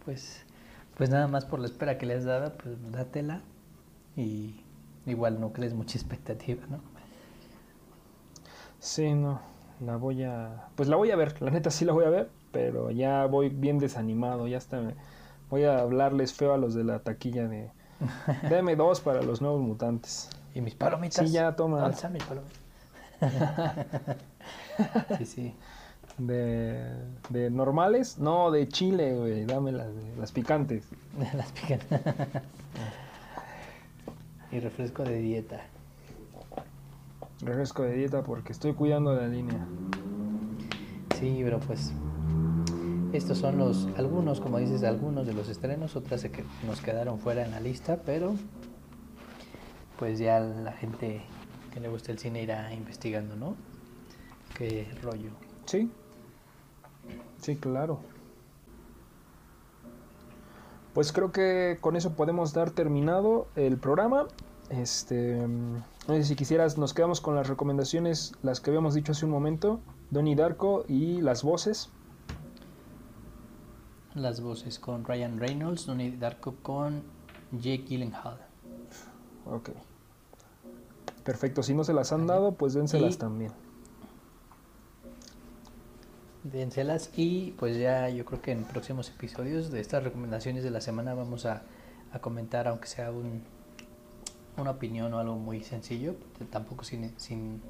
Pues, 0.06 0.42
pues 0.96 1.10
nada 1.10 1.28
más 1.28 1.44
por 1.44 1.60
la 1.60 1.66
espera 1.66 1.98
que 1.98 2.06
le 2.06 2.14
has 2.14 2.24
dado, 2.24 2.54
pues 2.56 2.76
dátela 2.90 3.42
y 4.16 4.64
igual 5.04 5.38
no 5.38 5.52
crees 5.52 5.74
mucha 5.74 5.98
expectativa, 5.98 6.62
¿no? 6.70 6.80
Sí, 8.78 9.12
no, 9.12 9.38
la 9.84 9.96
voy 9.96 10.22
a, 10.22 10.68
pues 10.76 10.88
la 10.88 10.96
voy 10.96 11.10
a 11.10 11.16
ver, 11.16 11.42
la 11.42 11.50
neta 11.50 11.70
sí 11.70 11.84
la 11.84 11.92
voy 11.92 12.06
a 12.06 12.10
ver, 12.10 12.30
pero 12.52 12.90
ya 12.90 13.26
voy 13.26 13.48
bien 13.48 13.78
desanimado, 13.78 14.46
ya 14.46 14.58
está, 14.58 14.80
voy 15.50 15.64
a 15.64 15.80
hablarles 15.80 16.32
feo 16.32 16.54
a 16.54 16.58
los 16.58 16.74
de 16.74 16.84
la 16.84 17.00
taquilla 17.00 17.48
de, 17.48 17.70
deme 18.48 18.76
dos 18.76 19.00
para 19.00 19.22
los 19.22 19.40
nuevos 19.40 19.60
mutantes. 19.60 20.28
¿Y 20.54 20.60
mis 20.60 20.74
palomitas? 20.74 21.26
Sí, 21.26 21.32
ya 21.32 21.54
toma. 21.54 21.88
mis 21.88 22.24
palomitas? 22.24 22.58
sí, 25.18 25.26
sí. 25.26 25.54
De, 26.18 26.94
de, 27.28 27.50
normales, 27.50 28.18
no, 28.18 28.50
de 28.50 28.66
chile, 28.68 29.14
güey, 29.14 29.44
dame 29.44 29.72
las, 29.72 29.88
las 30.18 30.32
picantes. 30.32 30.84
las 31.34 31.52
picantes. 31.52 32.00
y 34.50 34.60
refresco 34.60 35.04
de 35.04 35.18
dieta. 35.18 35.60
Refresco 37.40 37.84
de 37.84 37.92
dieta 37.92 38.22
porque 38.22 38.52
estoy 38.52 38.72
cuidando 38.72 39.14
la 39.14 39.28
línea. 39.28 39.64
Sí, 41.18 41.40
pero 41.44 41.60
pues 41.60 41.92
estos 43.12 43.38
son 43.38 43.58
los 43.58 43.88
algunos, 43.96 44.40
como 44.40 44.58
dices, 44.58 44.82
algunos 44.82 45.26
de 45.26 45.32
los 45.32 45.48
estrenos, 45.48 45.96
otras 45.96 46.22
que 46.22 46.44
nos 46.66 46.80
quedaron 46.80 47.18
fuera 47.18 47.44
en 47.44 47.50
la 47.50 47.60
lista, 47.60 48.00
pero 48.04 48.34
pues 49.98 50.18
ya 50.18 50.40
la 50.40 50.72
gente 50.72 51.22
que 51.72 51.80
le 51.80 51.88
gusta 51.88 52.12
el 52.12 52.18
cine 52.18 52.42
irá 52.42 52.72
investigando, 52.72 53.36
¿no? 53.36 53.56
Qué 54.56 54.88
rollo. 55.02 55.30
Sí. 55.66 55.90
Sí, 57.40 57.56
claro. 57.56 58.00
Pues 60.94 61.12
creo 61.12 61.32
que 61.32 61.78
con 61.80 61.96
eso 61.96 62.14
podemos 62.14 62.52
dar 62.52 62.70
terminado 62.70 63.46
el 63.54 63.78
programa. 63.78 64.26
Este, 64.70 65.38
si 66.22 66.36
quisieras, 66.36 66.76
nos 66.76 66.92
quedamos 66.92 67.20
con 67.20 67.34
las 67.34 67.48
recomendaciones, 67.48 68.32
las 68.42 68.60
que 68.60 68.70
habíamos 68.70 68.94
dicho 68.94 69.12
hace 69.12 69.24
un 69.24 69.30
momento, 69.30 69.80
Donnie 70.10 70.34
Darko 70.34 70.84
y 70.88 71.20
las 71.20 71.42
voces. 71.42 71.90
Las 74.18 74.40
voces 74.40 74.80
con 74.80 75.04
Ryan 75.04 75.38
Reynolds, 75.38 75.86
Donnie 75.86 76.16
Darko 76.16 76.56
con 76.56 77.04
Jake 77.52 77.84
Gyllenhaal. 77.88 78.38
Ok. 79.46 79.70
Perfecto, 81.24 81.62
si 81.62 81.72
no 81.72 81.84
se 81.84 81.92
las 81.92 82.12
han 82.12 82.26
dado, 82.26 82.52
pues 82.52 82.74
dénselas 82.74 83.18
también. 83.18 83.52
Dénselas 86.42 87.10
y 87.16 87.52
pues 87.58 87.76
ya 87.76 88.08
yo 88.08 88.24
creo 88.24 88.42
que 88.42 88.50
en 88.50 88.64
próximos 88.64 89.08
episodios 89.10 89.70
de 89.70 89.80
estas 89.80 90.02
recomendaciones 90.02 90.64
de 90.64 90.70
la 90.70 90.80
semana 90.80 91.14
vamos 91.14 91.46
a, 91.46 91.62
comentar, 92.20 92.66
aunque 92.66 92.88
sea 92.88 93.12
un, 93.12 93.44
una 94.56 94.72
opinión 94.72 95.14
o 95.14 95.18
algo 95.18 95.36
muy 95.36 95.62
sencillo, 95.62 96.16
tampoco 96.50 96.82
sin, 96.82 97.16
sin, 97.18 97.62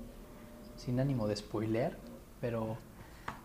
sin 0.77 1.01
ánimo 1.01 1.27
de 1.27 1.37
spoilear, 1.37 1.99
pero 2.41 2.79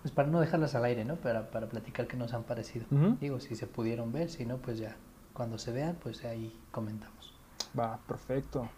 pues 0.03 0.13
para 0.13 0.27
no 0.27 0.41
dejarlas 0.41 0.75
al 0.75 0.83
aire, 0.83 1.05
¿no? 1.05 1.15
Para, 1.15 1.49
para 1.49 1.69
platicar 1.69 2.07
qué 2.07 2.17
nos 2.17 2.33
han 2.33 2.43
parecido. 2.43 2.85
Digo, 3.21 3.39
si 3.39 3.55
se 3.55 3.67
pudieron 3.67 4.11
ver, 4.11 4.29
si 4.29 4.45
no, 4.45 4.57
pues 4.57 4.77
ya, 4.77 4.97
cuando 5.31 5.57
se 5.57 5.71
vean, 5.71 5.95
pues 5.95 6.25
ahí 6.25 6.59
comentamos. 6.71 7.33
Va, 7.79 7.97
perfecto. 8.05 8.69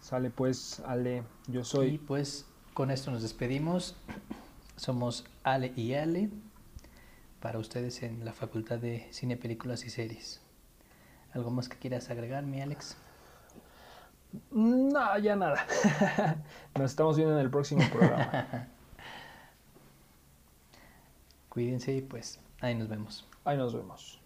Sale 0.00 0.30
pues, 0.30 0.82
Ale, 0.84 1.22
yo 1.46 1.62
soy... 1.62 1.90
Y 1.90 1.98
pues 1.98 2.44
con 2.74 2.90
esto 2.90 3.12
nos 3.12 3.22
despedimos. 3.22 3.96
Somos 4.74 5.24
Ale 5.44 5.72
y 5.76 5.94
Ale 5.94 6.28
para 7.38 7.60
ustedes 7.60 8.02
en 8.02 8.24
la 8.24 8.32
Facultad 8.32 8.80
de 8.80 9.06
Cine, 9.12 9.36
Películas 9.36 9.84
y 9.84 9.90
Series. 9.90 10.42
¿Algo 11.34 11.52
más 11.52 11.68
que 11.68 11.78
quieras 11.78 12.10
agregar, 12.10 12.42
mi 12.42 12.60
Alex? 12.60 12.96
No, 14.50 15.18
ya 15.18 15.36
nada. 15.36 15.68
Nos 16.74 16.90
estamos 16.90 17.16
viendo 17.16 17.34
en 17.34 17.44
el 17.44 17.50
próximo 17.50 17.82
programa. 17.92 18.66
Cuídense 21.52 21.94
y 21.94 22.00
pues 22.00 22.40
ahí 22.62 22.74
nos 22.74 22.88
vemos. 22.88 23.28
Ahí 23.44 23.58
nos 23.58 23.74
vemos. 23.74 24.21